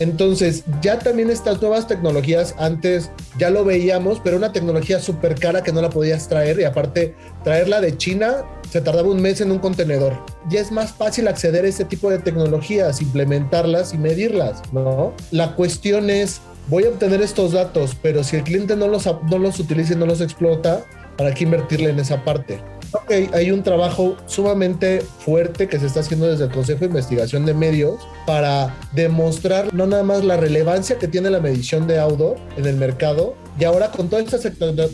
Entonces, 0.00 0.64
ya 0.80 0.98
también 0.98 1.28
estas 1.28 1.60
nuevas 1.60 1.86
tecnologías, 1.86 2.54
antes 2.58 3.10
ya 3.38 3.50
lo 3.50 3.66
veíamos, 3.66 4.18
pero 4.24 4.38
una 4.38 4.50
tecnología 4.50 4.98
súper 4.98 5.34
cara 5.34 5.62
que 5.62 5.72
no 5.72 5.82
la 5.82 5.90
podías 5.90 6.26
traer 6.26 6.58
y 6.58 6.64
aparte 6.64 7.14
traerla 7.44 7.82
de 7.82 7.96
China 7.98 8.46
se 8.70 8.80
tardaba 8.80 9.08
un 9.08 9.20
mes 9.20 9.42
en 9.42 9.52
un 9.52 9.58
contenedor. 9.58 10.14
Ya 10.48 10.60
es 10.60 10.72
más 10.72 10.92
fácil 10.92 11.28
acceder 11.28 11.66
a 11.66 11.68
ese 11.68 11.84
tipo 11.84 12.10
de 12.10 12.18
tecnologías, 12.18 13.02
implementarlas 13.02 13.92
y 13.92 13.98
medirlas, 13.98 14.62
¿no? 14.72 15.12
La 15.32 15.54
cuestión 15.54 16.08
es, 16.08 16.40
voy 16.70 16.84
a 16.84 16.88
obtener 16.88 17.20
estos 17.20 17.52
datos, 17.52 17.96
pero 18.00 18.22
si 18.22 18.36
el 18.36 18.44
cliente 18.44 18.76
no 18.76 18.86
los, 18.86 19.04
no 19.28 19.38
los 19.38 19.58
utiliza 19.58 19.94
y 19.94 19.96
no 19.96 20.06
los 20.06 20.20
explota, 20.20 20.84
¿para 21.18 21.34
qué 21.34 21.44
invertirle 21.44 21.90
en 21.90 21.98
esa 21.98 22.24
parte? 22.24 22.60
Ok, 22.92 23.34
hay 23.34 23.50
un 23.50 23.62
trabajo 23.62 24.16
sumamente 24.26 25.00
fuerte 25.00 25.68
que 25.68 25.78
se 25.78 25.86
está 25.86 26.00
haciendo 26.00 26.28
desde 26.28 26.44
el 26.44 26.50
Consejo 26.50 26.80
de 26.80 26.86
Investigación 26.86 27.44
de 27.44 27.54
Medios 27.54 28.00
para 28.26 28.76
demostrar 28.94 29.72
no 29.74 29.86
nada 29.86 30.02
más 30.02 30.24
la 30.24 30.36
relevancia 30.36 30.98
que 30.98 31.06
tiene 31.06 31.30
la 31.30 31.40
medición 31.40 31.86
de 31.86 31.98
outdoor 31.98 32.36
en 32.56 32.66
el 32.66 32.76
mercado, 32.76 33.34
y 33.58 33.64
ahora 33.64 33.90
con 33.90 34.08
toda 34.08 34.22
esta 34.22 34.38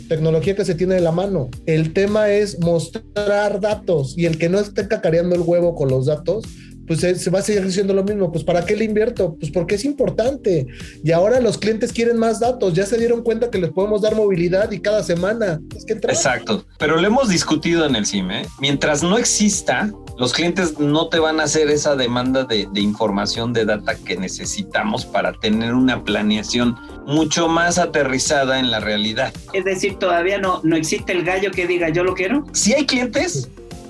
tecnología 0.09 0.55
que 0.55 0.65
se 0.65 0.75
tiene 0.75 0.95
de 0.95 1.01
la 1.01 1.11
mano, 1.11 1.49
el 1.65 1.93
tema 1.93 2.29
es 2.29 2.59
mostrar 2.59 3.61
datos 3.61 4.15
y 4.17 4.25
el 4.25 4.37
que 4.37 4.49
no 4.49 4.59
esté 4.59 4.87
cacareando 4.87 5.35
el 5.35 5.41
huevo 5.41 5.75
con 5.75 5.89
los 5.89 6.07
datos, 6.07 6.43
pues 6.87 7.01
se, 7.01 7.15
se, 7.15 7.29
va 7.29 7.39
a 7.39 7.41
seguir 7.41 7.63
haciendo 7.63 7.93
lo 7.93 8.03
mismo. 8.03 8.31
Pues 8.31 8.43
¿para 8.43 8.65
qué 8.65 8.75
le 8.75 8.85
invierto? 8.85 9.35
Pues 9.39 9.51
porque 9.51 9.75
es 9.75 9.85
importante. 9.85 10.67
Y 11.03 11.11
ahora 11.11 11.39
los 11.41 11.57
clientes 11.57 11.91
quieren 11.91 12.17
más 12.17 12.39
datos. 12.39 12.73
Ya 12.73 12.85
se 12.85 12.97
dieron 12.97 13.23
cuenta 13.23 13.51
que 13.51 13.59
les 13.59 13.71
podemos 13.71 14.01
dar 14.01 14.15
movilidad 14.15 14.71
y 14.71 14.79
cada 14.79 15.03
semana. 15.03 15.59
Es 15.75 15.85
que 15.85 15.93
Exacto. 15.93 16.65
Pero 16.79 16.97
lo 16.97 17.05
hemos 17.05 17.29
discutido 17.29 17.85
en 17.85 17.95
el 17.95 18.05
CIME. 18.05 18.45
Mientras 18.59 19.03
no 19.03 19.17
exista, 19.17 19.91
los 20.17 20.33
clientes 20.33 20.79
no 20.79 21.09
te 21.09 21.19
van 21.19 21.39
a 21.39 21.43
hacer 21.43 21.69
esa 21.69 21.95
demanda 21.95 22.45
de, 22.45 22.67
de 22.71 22.79
información, 22.81 23.51
de 23.51 23.65
data 23.65 23.95
que 23.95 24.15
necesitamos 24.15 25.05
para 25.05 25.33
tener 25.33 25.73
una 25.73 26.03
planeación 26.03 26.75
mucho 27.05 27.49
más 27.49 27.77
aterrizada 27.77 28.59
en 28.59 28.71
la 28.71 28.79
realidad. 28.79 29.33
Es 29.53 29.65
decir, 29.65 29.95
todavía 29.99 30.37
no, 30.37 30.61
no 30.63 30.75
existe 30.75 31.11
el 31.11 31.23
gallo 31.23 31.51
que 31.51 31.67
diga 31.67 31.89
yo 31.89 32.03
lo 32.03 32.13
quiero. 32.13 32.45
Sí 32.53 32.73
hay 32.73 32.85
clientes, 32.85 33.49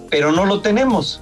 pero 0.10 0.32
no 0.32 0.46
lo 0.46 0.62
tenemos 0.62 1.22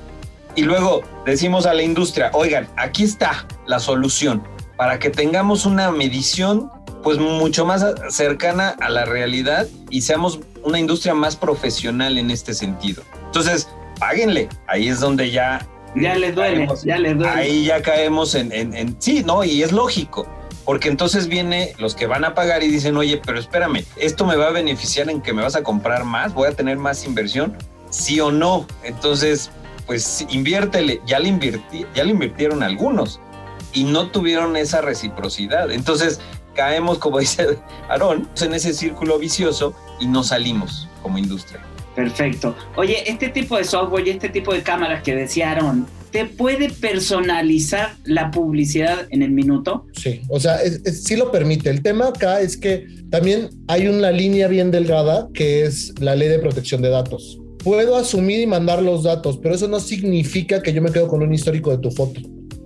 y 0.56 0.64
luego 0.64 1.04
decimos 1.26 1.66
a 1.66 1.74
la 1.74 1.84
industria, 1.84 2.32
oigan, 2.34 2.68
aquí 2.78 3.04
está 3.04 3.46
la 3.68 3.80
solución 3.80 4.44
para 4.78 5.00
que 5.00 5.10
tengamos 5.10 5.66
una 5.66 5.92
medición 5.92 6.72
pues 7.04 7.20
mucho 7.20 7.66
más 7.66 7.86
cercana 8.10 8.76
a 8.80 8.90
la 8.90 9.06
realidad 9.06 9.68
y 9.90 10.02
seamos 10.02 10.40
una 10.64 10.80
industria 10.80 11.14
más 11.14 11.36
profesional 11.36 12.18
en 12.18 12.32
este 12.32 12.54
sentido. 12.54 13.04
Entonces, 13.26 13.68
páguenle, 14.00 14.50
ahí 14.68 14.88
es 14.88 15.00
donde 15.00 15.30
ya... 15.30 15.68
Ya 15.96 16.16
les 16.16 16.36
duele, 16.36 16.58
caemos, 16.58 16.84
ya 16.84 16.98
les 16.98 17.18
duele. 17.18 17.32
Ahí 17.32 17.66
ya 17.66 17.82
caemos 17.82 18.36
en, 18.36 18.52
en, 18.52 18.74
en... 18.74 18.96
Sí, 19.00 19.24
¿no? 19.24 19.44
Y 19.44 19.62
es 19.62 19.72
lógico 19.72 20.28
porque 20.66 20.90
entonces 20.90 21.28
viene 21.28 21.74
los 21.78 21.96
que 21.96 22.08
van 22.08 22.26
a 22.26 22.34
pagar 22.34 22.64
y 22.64 22.68
dicen, 22.68 22.98
oye, 22.98 23.22
pero 23.24 23.40
espérame, 23.40 23.86
esto 23.98 24.26
me 24.26 24.36
va 24.36 24.48
a 24.48 24.52
beneficiar 24.52 25.10
en 25.10 25.22
que 25.22 25.32
me 25.32 25.44
vas 25.44 25.56
a 25.56 25.62
comprar 25.62 26.04
más, 26.04 26.34
voy 26.34 26.48
a 26.48 26.52
tener 26.54 26.78
más 26.78 27.06
inversión, 27.06 27.56
sí 27.92 28.20
o 28.20 28.32
no. 28.32 28.66
Entonces, 28.84 29.52
pues 29.86 30.26
inviértele, 30.30 31.02
ya 31.06 31.20
le, 31.20 31.30
invirti, 31.30 31.86
ya 31.94 32.04
le 32.04 32.12
invirtieron 32.12 32.64
algunos 32.64 33.20
y 33.74 33.84
no 33.84 34.10
tuvieron 34.10 34.56
esa 34.58 34.82
reciprocidad. 34.82 35.72
Entonces 35.72 36.20
caemos, 36.56 36.98
como 36.98 37.20
dice 37.20 37.58
Aarón, 37.90 38.28
en 38.42 38.54
ese 38.54 38.74
círculo 38.74 39.20
vicioso 39.20 39.76
y 40.00 40.08
no 40.08 40.24
salimos 40.24 40.88
como 41.02 41.18
industria. 41.18 41.62
Perfecto. 41.96 42.56
Oye, 42.76 43.10
este 43.10 43.30
tipo 43.30 43.58
de 43.58 43.64
software 43.64 44.08
y 44.08 44.12
este 44.12 44.30
tipo 44.30 44.54
de 44.54 44.64
cámaras 44.64 45.02
que 45.02 45.16
decía 45.16 45.52
Aarón, 45.52 45.88
¿te 46.12 46.26
puede 46.26 46.70
personalizar 46.70 47.96
la 48.04 48.32
publicidad 48.32 49.08
en 49.12 49.22
el 49.22 49.32
minuto? 49.32 49.86
Sí, 49.94 50.22
o 50.30 50.40
sea, 50.40 50.62
es, 50.62 50.82
es, 50.84 51.04
sí 51.04 51.16
lo 51.16 51.32
permite. 51.32 51.70
El 51.70 51.82
tema 51.82 52.08
acá 52.08 52.42
es 52.42 52.58
que 52.58 52.86
también 53.10 53.50
hay 53.68 53.88
una 53.88 54.12
línea 54.12 54.48
bien 54.50 54.72
delgada 54.72 55.30
que 55.34 55.64
es 55.64 55.94
la 56.02 56.16
ley 56.16 56.28
de 56.28 56.40
protección 56.40 56.82
de 56.82 56.90
datos 56.90 57.40
puedo 57.66 57.98
asumir 57.98 58.40
y 58.40 58.48
mandar 58.48 58.82
los 58.82 59.04
datos, 59.04 59.40
pero 59.40 59.56
eso 59.56 59.68
no 59.68 59.80
significa 59.80 60.62
que 60.62 60.72
yo 60.72 60.82
me 60.84 60.92
quedo 60.92 61.08
con 61.08 61.24
un 61.24 61.34
histórico 61.34 61.72
de 61.72 61.80
tu 61.80 61.90
foto. 61.90 62.22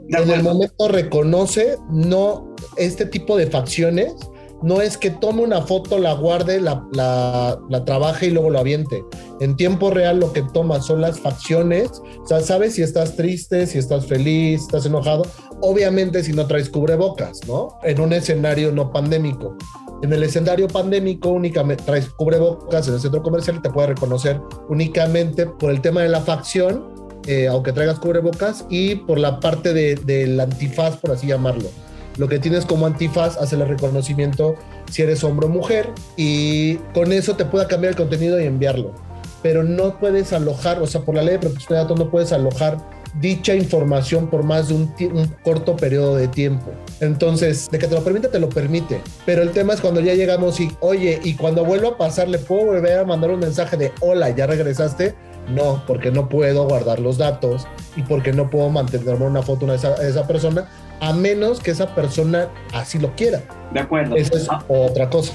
En 0.10 0.30
el 0.30 0.43
momento 0.43 0.89
reconoce, 0.89 1.78
no, 1.89 2.54
este 2.76 3.06
tipo 3.06 3.38
de 3.38 3.47
facciones, 3.47 4.14
no 4.62 4.82
es 4.82 4.97
que 4.97 5.10
tome 5.10 5.41
una 5.41 5.62
foto, 5.62 6.00
la 6.00 6.14
guarde, 6.14 6.60
la, 6.60 6.86
la, 6.91 7.58
la, 7.70 7.86
trabaje 7.86 8.28
y 8.28 8.32
luego 8.32 8.50
lo 8.50 8.60
aviente. 8.60 9.02
En 9.39 9.56
tiempo 9.56 9.89
real 9.89 10.20
lo 10.20 10.34
que 10.34 10.43
toma 10.54 10.82
son 10.82 11.00
las 11.00 11.20
facciones, 11.22 11.89
o 12.22 12.28
sea, 12.28 12.41
sabes 12.41 12.74
si 12.74 12.82
estás 12.82 13.16
triste, 13.16 13.68
si 13.68 13.78
estás 13.78 14.06
feliz, 14.06 14.64
estás 14.64 14.86
enojado, 14.86 15.24
obviamente 15.62 16.24
si 16.24 16.34
no 16.34 16.45
traes 16.45 16.70
cubrebocas, 16.70 17.39
¿no? 17.47 17.78
En 17.84 18.02
un 18.02 18.12
escenario 18.12 18.74
no 18.74 18.91
pandémico. 18.91 19.56
En 20.02 20.14
el 20.14 20.24
escenario 20.24 20.68
pandémico 20.70 21.30
únicamente 21.30 21.84
traes 21.84 22.08
cubrebocas 22.10 22.88
en 22.88 22.93
el 22.93 23.02
centro 23.02 23.22
comercial 23.22 23.58
y 23.58 23.62
te 23.62 23.70
puede 23.70 23.89
reconocer 23.89 24.39
únicamente 24.70 25.45
por 25.45 25.72
el 25.72 25.82
tema 25.82 26.02
de 26.02 26.10
la 26.10 26.22
facción, 26.22 26.86
eh, 27.28 27.47
aunque 27.47 27.74
traigas 27.74 28.00
cubrebocas, 28.00 28.66
y 28.70 28.95
por 28.95 29.20
la 29.20 29.41
parte 29.41 29.74
de, 29.74 29.95
del 29.95 30.39
antifaz, 30.39 30.97
por 30.97 31.12
así 31.12 31.28
llamarlo. 31.28 31.70
lo 32.18 32.28
que 32.28 32.39
tienes 32.39 32.66
como 32.66 32.86
antifaz 32.86 33.38
hace 33.38 33.56
el 33.56 33.68
reconocimiento 33.68 34.56
si 34.89 35.02
eres 35.02 35.24
hombre 35.24 35.45
o 35.45 35.50
mujer 35.50 35.89
y 36.18 36.76
con 36.93 37.14
eso 37.14 37.36
te 37.36 37.45
pueda 37.45 37.68
cambiar 37.68 37.91
el 37.91 37.97
contenido 37.97 38.39
y 38.39 38.45
enviarlo. 38.45 38.93
Pero 39.41 39.64
no 39.64 40.00
puedes 40.00 40.34
alojar, 40.34 40.82
o 40.82 40.88
sea, 40.88 41.02
por 41.02 41.16
la 41.16 41.24
ley 41.24 41.34
de 41.34 41.39
protección 41.39 41.70
de 41.70 41.84
datos 41.84 42.00
no 42.00 42.10
puedes 42.10 42.34
alojar 42.34 42.78
dicha 43.20 43.55
información 43.55 44.30
por 44.30 44.43
más 44.43 44.70
de 44.70 44.76
un, 44.76 44.93
un, 45.14 45.28
corto 45.43 45.76
periodo 45.76 46.16
de 46.16 46.28
tiempo. 46.28 46.72
Entonces, 46.99 47.70
de 47.70 47.80
que 47.80 47.88
te 47.88 47.95
lo 47.95 48.03
permite, 48.03 48.28
te 48.28 48.39
lo 48.39 48.49
permite. 48.49 49.01
Pero 49.26 49.41
el 49.41 49.51
tema 49.51 49.74
es 49.74 49.82
cuando 49.82 50.01
ya 50.01 50.14
llegamos 50.14 50.60
y, 50.60 50.72
oye, 50.80 51.20
y 51.24 51.36
cuando 51.36 51.66
vuelvo 51.66 51.89
a 51.89 51.97
pasar, 51.97 52.28
¿le 52.28 52.38
puedo 52.38 52.66
volver 52.66 52.99
a 52.99 53.05
mandar 53.05 53.32
un 53.32 53.39
mensaje 53.39 53.78
de, 53.78 53.91
hola, 54.01 54.30
ya 54.30 54.47
regresaste? 54.47 55.16
No, 55.49 55.84
porque 55.88 56.12
no 56.12 56.30
puedo 56.30 56.68
guardar 56.68 56.99
los 56.99 57.18
datos 57.18 57.68
y 57.95 58.03
porque 58.03 58.32
no 58.32 58.49
puedo 58.49 58.70
mantenerme 58.70 59.26
una 59.26 59.41
foto 59.41 59.66
de 59.66 59.76
esa, 59.76 59.95
esa 60.07 60.28
persona, 60.28 60.70
a 60.99 61.14
menos 61.14 61.60
que 61.60 61.72
esa 61.72 61.95
persona 61.95 62.49
así 62.74 62.99
lo 62.99 63.16
quiera. 63.16 63.41
De 63.74 63.80
acuerdo. 63.80 64.16
Eso 64.16 64.36
es 64.38 64.47
ah. 64.49 64.64
otra 64.68 65.10
cosa. 65.10 65.34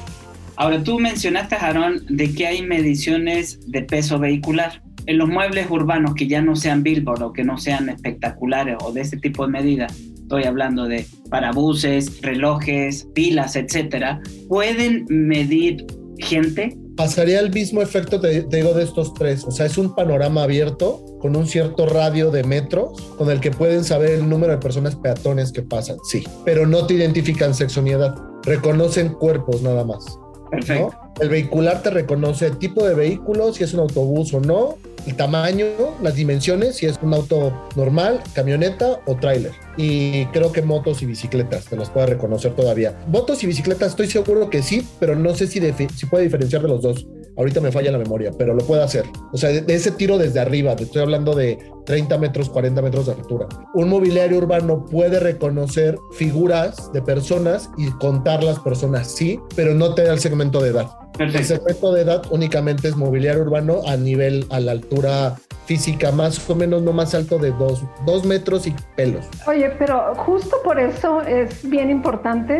Ahora, 0.56 0.82
tú 0.82 1.00
mencionaste, 1.00 1.56
Aaron, 1.56 2.04
de 2.08 2.32
que 2.32 2.46
hay 2.46 2.62
mediciones 2.62 3.58
de 3.70 3.82
peso 3.82 4.20
vehicular. 4.20 4.83
En 5.06 5.18
los 5.18 5.28
muebles 5.28 5.70
urbanos 5.70 6.14
que 6.14 6.26
ya 6.26 6.40
no 6.40 6.56
sean 6.56 6.82
billboard 6.82 7.22
o 7.22 7.32
que 7.32 7.44
no 7.44 7.58
sean 7.58 7.88
espectaculares 7.88 8.76
o 8.82 8.92
de 8.92 9.02
ese 9.02 9.18
tipo 9.18 9.44
de 9.44 9.52
medidas, 9.52 9.94
estoy 9.98 10.44
hablando 10.44 10.86
de 10.86 11.06
parabuses, 11.28 12.22
relojes, 12.22 13.06
pilas, 13.14 13.56
etcétera, 13.56 14.20
¿pueden 14.48 15.04
medir 15.08 15.86
gente? 16.18 16.76
Pasaría 16.96 17.40
el 17.40 17.50
mismo 17.52 17.82
efecto, 17.82 18.20
te, 18.20 18.42
te, 18.42 18.56
digo, 18.56 18.72
de 18.72 18.84
estos 18.84 19.12
tres. 19.14 19.44
O 19.44 19.50
sea, 19.50 19.66
es 19.66 19.76
un 19.76 19.94
panorama 19.94 20.44
abierto 20.44 21.04
con 21.20 21.36
un 21.36 21.46
cierto 21.46 21.86
radio 21.86 22.30
de 22.30 22.44
metros 22.44 23.00
con 23.18 23.30
el 23.30 23.40
que 23.40 23.50
pueden 23.50 23.84
saber 23.84 24.10
el 24.10 24.28
número 24.28 24.52
de 24.52 24.58
personas 24.58 24.94
peatones 24.96 25.52
que 25.52 25.62
pasan, 25.62 25.96
sí. 26.04 26.24
Pero 26.44 26.66
no 26.66 26.86
te 26.86 26.94
identifican 26.94 27.54
sexo 27.54 27.82
ni 27.82 27.90
edad. 27.90 28.14
Reconocen 28.44 29.10
cuerpos 29.10 29.62
nada 29.62 29.84
más. 29.84 30.18
Perfecto. 30.50 30.90
¿no? 30.92 31.03
El 31.20 31.28
vehicular 31.28 31.82
te 31.82 31.90
reconoce 31.90 32.46
el 32.46 32.58
tipo 32.58 32.84
de 32.84 32.94
vehículo, 32.94 33.52
si 33.52 33.62
es 33.62 33.72
un 33.72 33.80
autobús 33.80 34.34
o 34.34 34.40
no, 34.40 34.78
el 35.06 35.14
tamaño, 35.14 35.66
las 36.02 36.16
dimensiones, 36.16 36.76
si 36.76 36.86
es 36.86 36.98
un 37.02 37.14
auto 37.14 37.68
normal, 37.76 38.20
camioneta 38.32 39.00
o 39.06 39.16
tráiler. 39.16 39.52
Y 39.76 40.26
creo 40.26 40.50
que 40.50 40.62
motos 40.62 41.02
y 41.02 41.06
bicicletas 41.06 41.66
te 41.66 41.76
las 41.76 41.90
puede 41.90 42.06
reconocer 42.06 42.54
todavía. 42.54 42.98
Motos 43.06 43.44
y 43.44 43.46
bicicletas 43.46 43.90
estoy 43.90 44.08
seguro 44.08 44.50
que 44.50 44.62
sí, 44.62 44.86
pero 44.98 45.14
no 45.14 45.34
sé 45.34 45.46
si, 45.46 45.60
si 45.94 46.06
puede 46.06 46.24
diferenciar 46.24 46.62
de 46.62 46.68
los 46.68 46.82
dos. 46.82 47.06
Ahorita 47.36 47.60
me 47.60 47.72
falla 47.72 47.90
la 47.90 47.98
memoria, 47.98 48.30
pero 48.36 48.54
lo 48.54 48.64
puede 48.64 48.82
hacer. 48.82 49.04
O 49.32 49.36
sea, 49.36 49.50
de, 49.50 49.62
de 49.62 49.74
ese 49.74 49.90
tiro 49.90 50.18
desde 50.18 50.40
arriba, 50.40 50.76
te 50.76 50.84
estoy 50.84 51.02
hablando 51.02 51.34
de 51.34 51.58
30 51.84 52.18
metros, 52.18 52.48
40 52.50 52.80
metros 52.82 53.06
de 53.06 53.12
altura. 53.12 53.46
Un 53.74 53.88
mobiliario 53.88 54.38
urbano 54.38 54.84
puede 54.84 55.20
reconocer 55.20 55.98
figuras 56.12 56.92
de 56.92 57.02
personas 57.02 57.70
y 57.76 57.90
contar 57.92 58.42
las 58.42 58.58
personas, 58.60 59.08
sí, 59.08 59.40
pero 59.56 59.74
no 59.74 59.94
te 59.94 60.04
da 60.04 60.12
el 60.12 60.20
segmento 60.20 60.60
de 60.60 60.70
edad. 60.70 60.88
Perfecto. 61.16 61.38
El 61.38 61.44
segmento 61.44 61.92
de 61.92 62.02
edad 62.02 62.22
únicamente 62.30 62.88
es 62.88 62.96
mobiliario 62.96 63.42
urbano 63.42 63.82
a 63.86 63.96
nivel, 63.96 64.46
a 64.50 64.60
la 64.60 64.72
altura 64.72 65.36
física, 65.66 66.12
más 66.12 66.48
o 66.48 66.54
menos 66.54 66.82
no 66.82 66.92
más 66.92 67.14
alto 67.14 67.38
de 67.38 67.50
dos, 67.52 67.82
dos 68.06 68.24
metros 68.24 68.66
y 68.66 68.74
pelos. 68.96 69.26
Oye, 69.46 69.70
pero 69.78 70.14
justo 70.16 70.56
por 70.62 70.78
eso 70.78 71.22
es 71.22 71.68
bien 71.68 71.90
importante 71.90 72.58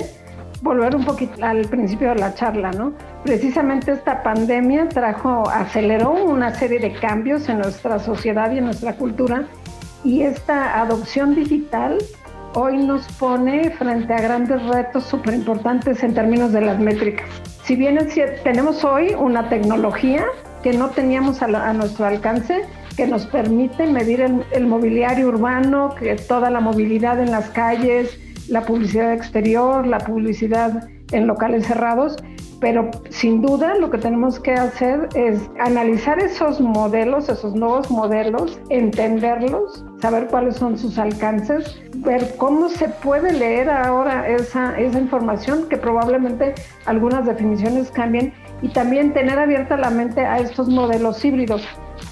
volver 0.65 0.97
un 0.97 1.05
poquito 1.05 1.45
al 1.45 1.61
principio 1.67 2.09
de 2.09 2.15
la 2.17 2.35
charla, 2.35 2.73
¿no? 2.73 2.95
Precisamente 3.23 3.93
esta 3.93 4.23
pandemia 4.23 4.89
trajo, 4.89 5.49
aceleró 5.49 6.13
una 6.13 6.55
serie 6.55 6.81
de 6.81 6.95
cambios 6.95 7.49
en 7.51 7.59
nuestra 7.59 7.99
sociedad 7.99 8.51
y 8.51 8.59
en 8.59 8.65
nuestra 8.65 8.97
cultura 8.97 9.47
y 10.05 10.23
esta 10.23 10.81
adopción 10.81 11.35
digital 11.35 11.99
hoy 12.55 12.79
nos 12.79 13.07
pone 13.13 13.71
frente 13.73 14.15
a 14.15 14.21
grandes 14.23 14.63
retos 14.67 15.05
súper 15.05 15.35
importantes 15.35 16.03
en 16.03 16.15
términos 16.15 16.53
de 16.53 16.63
las 16.63 16.79
métricas. 16.79 17.29
Si 17.65 17.77
bien 17.77 17.99
es 17.99 18.15
cierto, 18.15 18.43
tenemos 18.43 18.85
hoy 18.85 19.15
una 19.19 19.51
tecnología 19.51 20.25
que 20.63 20.73
no 20.73 20.89
teníamos 20.91 21.43
a, 21.43 21.49
la, 21.49 21.69
a 21.69 21.75
nuestro 21.75 22.07
alcance, 22.07 22.63
que 22.97 23.07
nos 23.07 23.27
permite 23.27 23.87
medir 23.87 24.23
el, 24.23 24.45
el 24.53 24.67
mobiliario 24.67 25.29
urbano, 25.29 25.95
que 25.95 26.15
toda 26.17 26.49
la 26.49 26.61
movilidad 26.61 27.21
en 27.21 27.33
las 27.33 27.51
calles, 27.51 28.19
la 28.49 28.63
publicidad 28.63 29.13
exterior, 29.13 29.87
la 29.87 29.99
publicidad 29.99 30.89
en 31.13 31.27
locales 31.27 31.67
cerrados, 31.67 32.17
pero 32.61 32.91
sin 33.11 33.43
duda 33.43 33.75
lo 33.75 33.91
que 33.91 33.99
tenemos 33.99 34.41
que 34.41 34.53
hacer 34.53 35.09
es 35.15 35.39
analizar 35.61 36.19
esos 36.19 36.61
modelos, 36.61 37.29
esos 37.29 37.55
nuevos 37.55 37.91
modelos, 37.91 38.59
entenderlos, 38.71 39.85
saber 40.01 40.29
cuáles 40.29 40.57
son 40.57 40.79
sus 40.79 40.99
alcances, 40.99 41.79
ver 41.97 42.37
cómo 42.39 42.69
se 42.69 42.89
puede 42.89 43.33
leer 43.33 43.69
ahora 43.69 44.29
esa, 44.29 44.79
esa 44.79 44.99
información, 44.99 45.69
que 45.69 45.77
probablemente 45.77 46.55
algunas 46.87 47.27
definiciones 47.27 47.91
cambien, 47.91 48.33
y 48.63 48.69
también 48.69 49.13
tener 49.13 49.39
abierta 49.39 49.77
la 49.77 49.91
mente 49.91 50.25
a 50.25 50.39
estos 50.39 50.69
modelos 50.69 51.23
híbridos. 51.23 51.63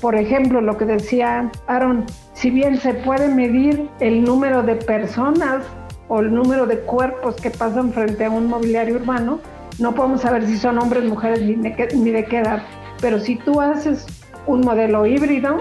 Por 0.02 0.14
ejemplo, 0.14 0.60
lo 0.60 0.76
que 0.76 0.84
decía 0.84 1.50
Aaron, 1.66 2.04
si 2.34 2.50
bien 2.50 2.76
se 2.76 2.92
puede 2.92 3.28
medir 3.28 3.88
el 4.00 4.22
número 4.22 4.62
de 4.62 4.76
personas 4.76 5.64
o 6.08 6.20
el 6.20 6.34
número 6.34 6.66
de 6.66 6.78
cuerpos 6.80 7.36
que 7.36 7.50
pasan 7.50 7.92
frente 7.92 8.24
a 8.24 8.30
un 8.30 8.46
mobiliario 8.46 8.96
urbano, 8.96 9.40
no 9.78 9.94
podemos 9.94 10.20
saber 10.20 10.46
si 10.46 10.58
son 10.58 10.78
hombres, 10.78 11.04
mujeres 11.04 11.42
ni 11.42 11.54
de, 11.54 12.24
qué, 12.24 12.38
edad. 12.38 12.62
Pero 13.00 13.18
si 13.18 13.36
tú 13.36 13.60
haces 13.60 14.06
un 14.46 14.60
modelo 14.60 15.06
híbrido 15.06 15.58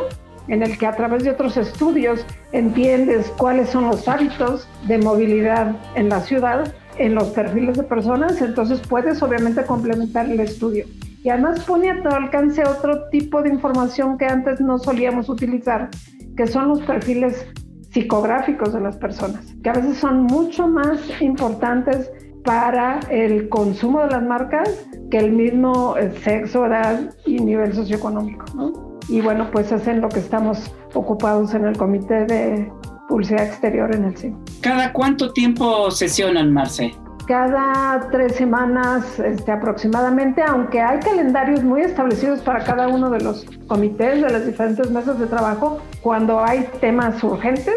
en 0.47 0.63
el 0.63 0.77
que 0.77 0.87
a 0.87 0.95
través 0.95 1.23
de 1.23 1.31
otros 1.31 1.55
estudios 1.57 2.25
entiendes 2.51 3.31
cuáles 3.37 3.69
son 3.69 3.87
los 3.87 4.07
hábitos 4.07 4.67
de 4.87 4.97
movilidad 4.97 5.75
en 5.95 6.09
la 6.09 6.19
ciudad, 6.19 6.73
en 6.97 7.15
los 7.15 7.29
perfiles 7.29 7.77
de 7.77 7.83
personas, 7.83 8.41
entonces 8.41 8.81
puedes 8.87 9.21
obviamente 9.23 9.63
complementar 9.63 10.29
el 10.29 10.39
estudio. 10.39 10.85
Y 11.23 11.29
además 11.29 11.63
pone 11.63 11.89
a 11.89 12.01
tu 12.01 12.09
alcance 12.09 12.63
otro 12.63 13.07
tipo 13.09 13.41
de 13.41 13.49
información 13.49 14.17
que 14.17 14.25
antes 14.25 14.59
no 14.59 14.79
solíamos 14.79 15.29
utilizar, 15.29 15.89
que 16.35 16.47
son 16.47 16.67
los 16.67 16.81
perfiles 16.81 17.45
psicográficos 17.91 18.73
de 18.73 18.81
las 18.81 18.97
personas, 18.97 19.45
que 19.63 19.69
a 19.69 19.73
veces 19.73 19.97
son 19.97 20.23
mucho 20.23 20.67
más 20.67 20.99
importantes 21.21 22.11
para 22.43 22.99
el 23.09 23.49
consumo 23.49 23.99
de 24.01 24.07
las 24.07 24.23
marcas 24.23 24.87
que 25.09 25.17
el 25.17 25.31
mismo 25.31 25.95
sexo, 26.23 26.65
edad 26.65 27.13
y 27.25 27.39
nivel 27.39 27.73
socioeconómico. 27.73 28.45
¿no? 28.55 28.91
Y 29.09 29.21
bueno, 29.21 29.49
pues 29.51 29.71
es 29.71 29.87
en 29.87 30.01
lo 30.01 30.09
que 30.09 30.19
estamos 30.19 30.73
ocupados 30.93 31.53
en 31.53 31.65
el 31.65 31.77
Comité 31.77 32.25
de 32.25 32.71
Publicidad 33.07 33.45
Exterior 33.45 33.93
en 33.93 34.05
el 34.05 34.17
CIM. 34.17 34.37
¿Cada 34.61 34.93
cuánto 34.93 35.33
tiempo 35.33 35.91
sesionan, 35.91 36.53
Marce? 36.53 36.95
Cada 37.31 38.09
tres 38.11 38.35
semanas 38.35 39.17
este, 39.17 39.53
aproximadamente, 39.53 40.43
aunque 40.43 40.81
hay 40.81 40.99
calendarios 40.99 41.63
muy 41.63 41.79
establecidos 41.79 42.41
para 42.41 42.61
cada 42.61 42.89
uno 42.89 43.09
de 43.09 43.21
los 43.21 43.45
comités 43.67 44.21
de 44.21 44.29
las 44.29 44.45
diferentes 44.45 44.91
mesas 44.91 45.17
de 45.17 45.27
trabajo, 45.27 45.79
cuando 46.01 46.43
hay 46.43 46.67
temas 46.81 47.23
urgentes, 47.23 47.73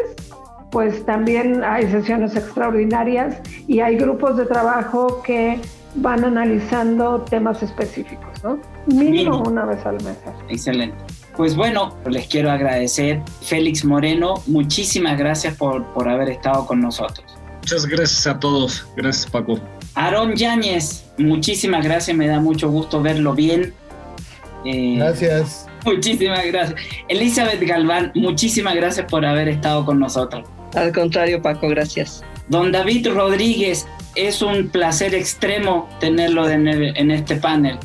pues 0.73 1.07
también 1.07 1.63
hay 1.63 1.89
sesiones 1.89 2.35
extraordinarias 2.35 3.37
y 3.69 3.79
hay 3.79 3.97
grupos 3.97 4.37
de 4.37 4.47
trabajo 4.47 5.23
que 5.23 5.61
van 5.95 6.25
analizando 6.25 7.21
temas 7.21 7.63
específicos, 7.63 8.43
¿no? 8.43 8.59
Mínimo 8.89 9.37
Bien. 9.37 9.53
una 9.53 9.67
vez 9.67 9.87
al 9.87 10.03
mes. 10.03 10.19
Excelente. 10.49 10.97
Pues 11.37 11.55
bueno, 11.55 11.95
les 12.07 12.27
quiero 12.27 12.51
agradecer. 12.51 13.23
Félix 13.41 13.85
Moreno, 13.85 14.35
muchísimas 14.49 15.17
gracias 15.17 15.55
por, 15.55 15.85
por 15.93 16.09
haber 16.09 16.31
estado 16.31 16.67
con 16.67 16.81
nosotros. 16.81 17.34
Muchas 17.65 17.87
gracias 17.87 18.27
a 18.27 18.39
todos. 18.39 18.87
Gracias, 18.95 19.25
Paco. 19.25 19.59
Aarón 19.95 20.37
Yáñez, 20.37 21.03
muchísimas 21.17 21.83
gracias. 21.83 22.15
Me 22.15 22.27
da 22.27 22.39
mucho 22.39 22.69
gusto 22.69 23.01
verlo 23.01 23.33
bien. 23.33 23.73
Eh, 24.67 24.97
gracias. 24.99 25.67
Muchísimas 25.87 26.45
gracias. 26.45 26.79
Elizabeth 27.09 27.63
Galván, 27.63 28.13
muchísimas 28.15 28.75
gracias 28.75 29.07
por 29.11 29.25
haber 29.25 29.49
estado 29.49 29.87
con 29.87 29.99
nosotros. 29.99 30.47
Al 30.75 30.93
contrario, 30.93 31.41
Paco, 31.41 31.69
gracias. 31.71 32.23
Don 32.49 32.71
David 32.71 33.09
Rodríguez, 33.09 33.87
es 34.15 34.43
un 34.43 34.69
placer 34.69 35.15
extremo 35.15 35.89
tenerlo 36.01 36.51
en, 36.51 36.69
el, 36.69 36.95
en 36.95 37.11
este 37.11 37.37
panel. 37.37 37.79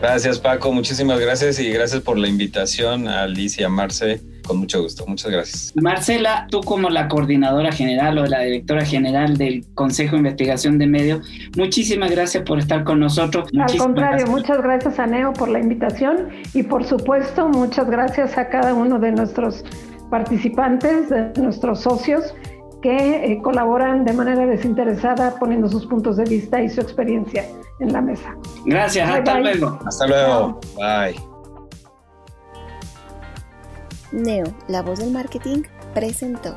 Gracias, 0.00 0.38
Paco. 0.38 0.72
Muchísimas 0.72 1.20
gracias 1.20 1.58
y 1.60 1.68
gracias 1.68 2.00
por 2.00 2.16
la 2.16 2.28
invitación 2.28 3.06
a 3.06 3.24
Alicia 3.24 3.68
Marce. 3.68 4.22
Con 4.46 4.58
mucho 4.58 4.82
gusto. 4.82 5.04
Muchas 5.06 5.30
gracias. 5.30 5.72
Marcela, 5.76 6.46
tú 6.50 6.60
como 6.60 6.88
la 6.88 7.08
coordinadora 7.08 7.72
general 7.72 8.18
o 8.18 8.26
la 8.26 8.40
directora 8.40 8.84
general 8.84 9.36
del 9.36 9.64
Consejo 9.74 10.12
de 10.12 10.18
Investigación 10.18 10.78
de 10.78 10.86
Medios, 10.86 11.26
muchísimas 11.56 12.10
gracias 12.10 12.44
por 12.44 12.58
estar 12.58 12.84
con 12.84 13.00
nosotros. 13.00 13.48
Al 13.58 13.76
contrario, 13.76 14.26
gracias. 14.26 14.30
muchas 14.30 14.62
gracias 14.62 14.98
a 14.98 15.06
Neo 15.06 15.32
por 15.32 15.48
la 15.48 15.58
invitación 15.58 16.28
y 16.54 16.62
por 16.62 16.84
supuesto 16.84 17.48
muchas 17.48 17.88
gracias 17.90 18.38
a 18.38 18.48
cada 18.48 18.74
uno 18.74 18.98
de 18.98 19.12
nuestros 19.12 19.64
participantes, 20.10 21.08
de 21.08 21.32
nuestros 21.40 21.80
socios 21.80 22.34
que 22.82 23.32
eh, 23.32 23.40
colaboran 23.42 24.04
de 24.04 24.12
manera 24.12 24.46
desinteresada 24.46 25.38
poniendo 25.38 25.68
sus 25.68 25.86
puntos 25.86 26.16
de 26.16 26.24
vista 26.24 26.62
y 26.62 26.68
su 26.68 26.80
experiencia 26.80 27.44
en 27.80 27.92
la 27.92 28.00
mesa. 28.00 28.34
Gracias, 28.64 29.08
bye, 29.08 29.18
hasta 29.18 29.34
bye. 29.34 29.42
luego. 29.42 29.78
Hasta 29.84 30.06
luego. 30.06 30.60
Bye. 30.76 31.35
Neo, 34.12 34.46
la 34.68 34.82
voz 34.82 34.98
del 34.98 35.10
marketing, 35.10 35.62
presentó. 35.94 36.56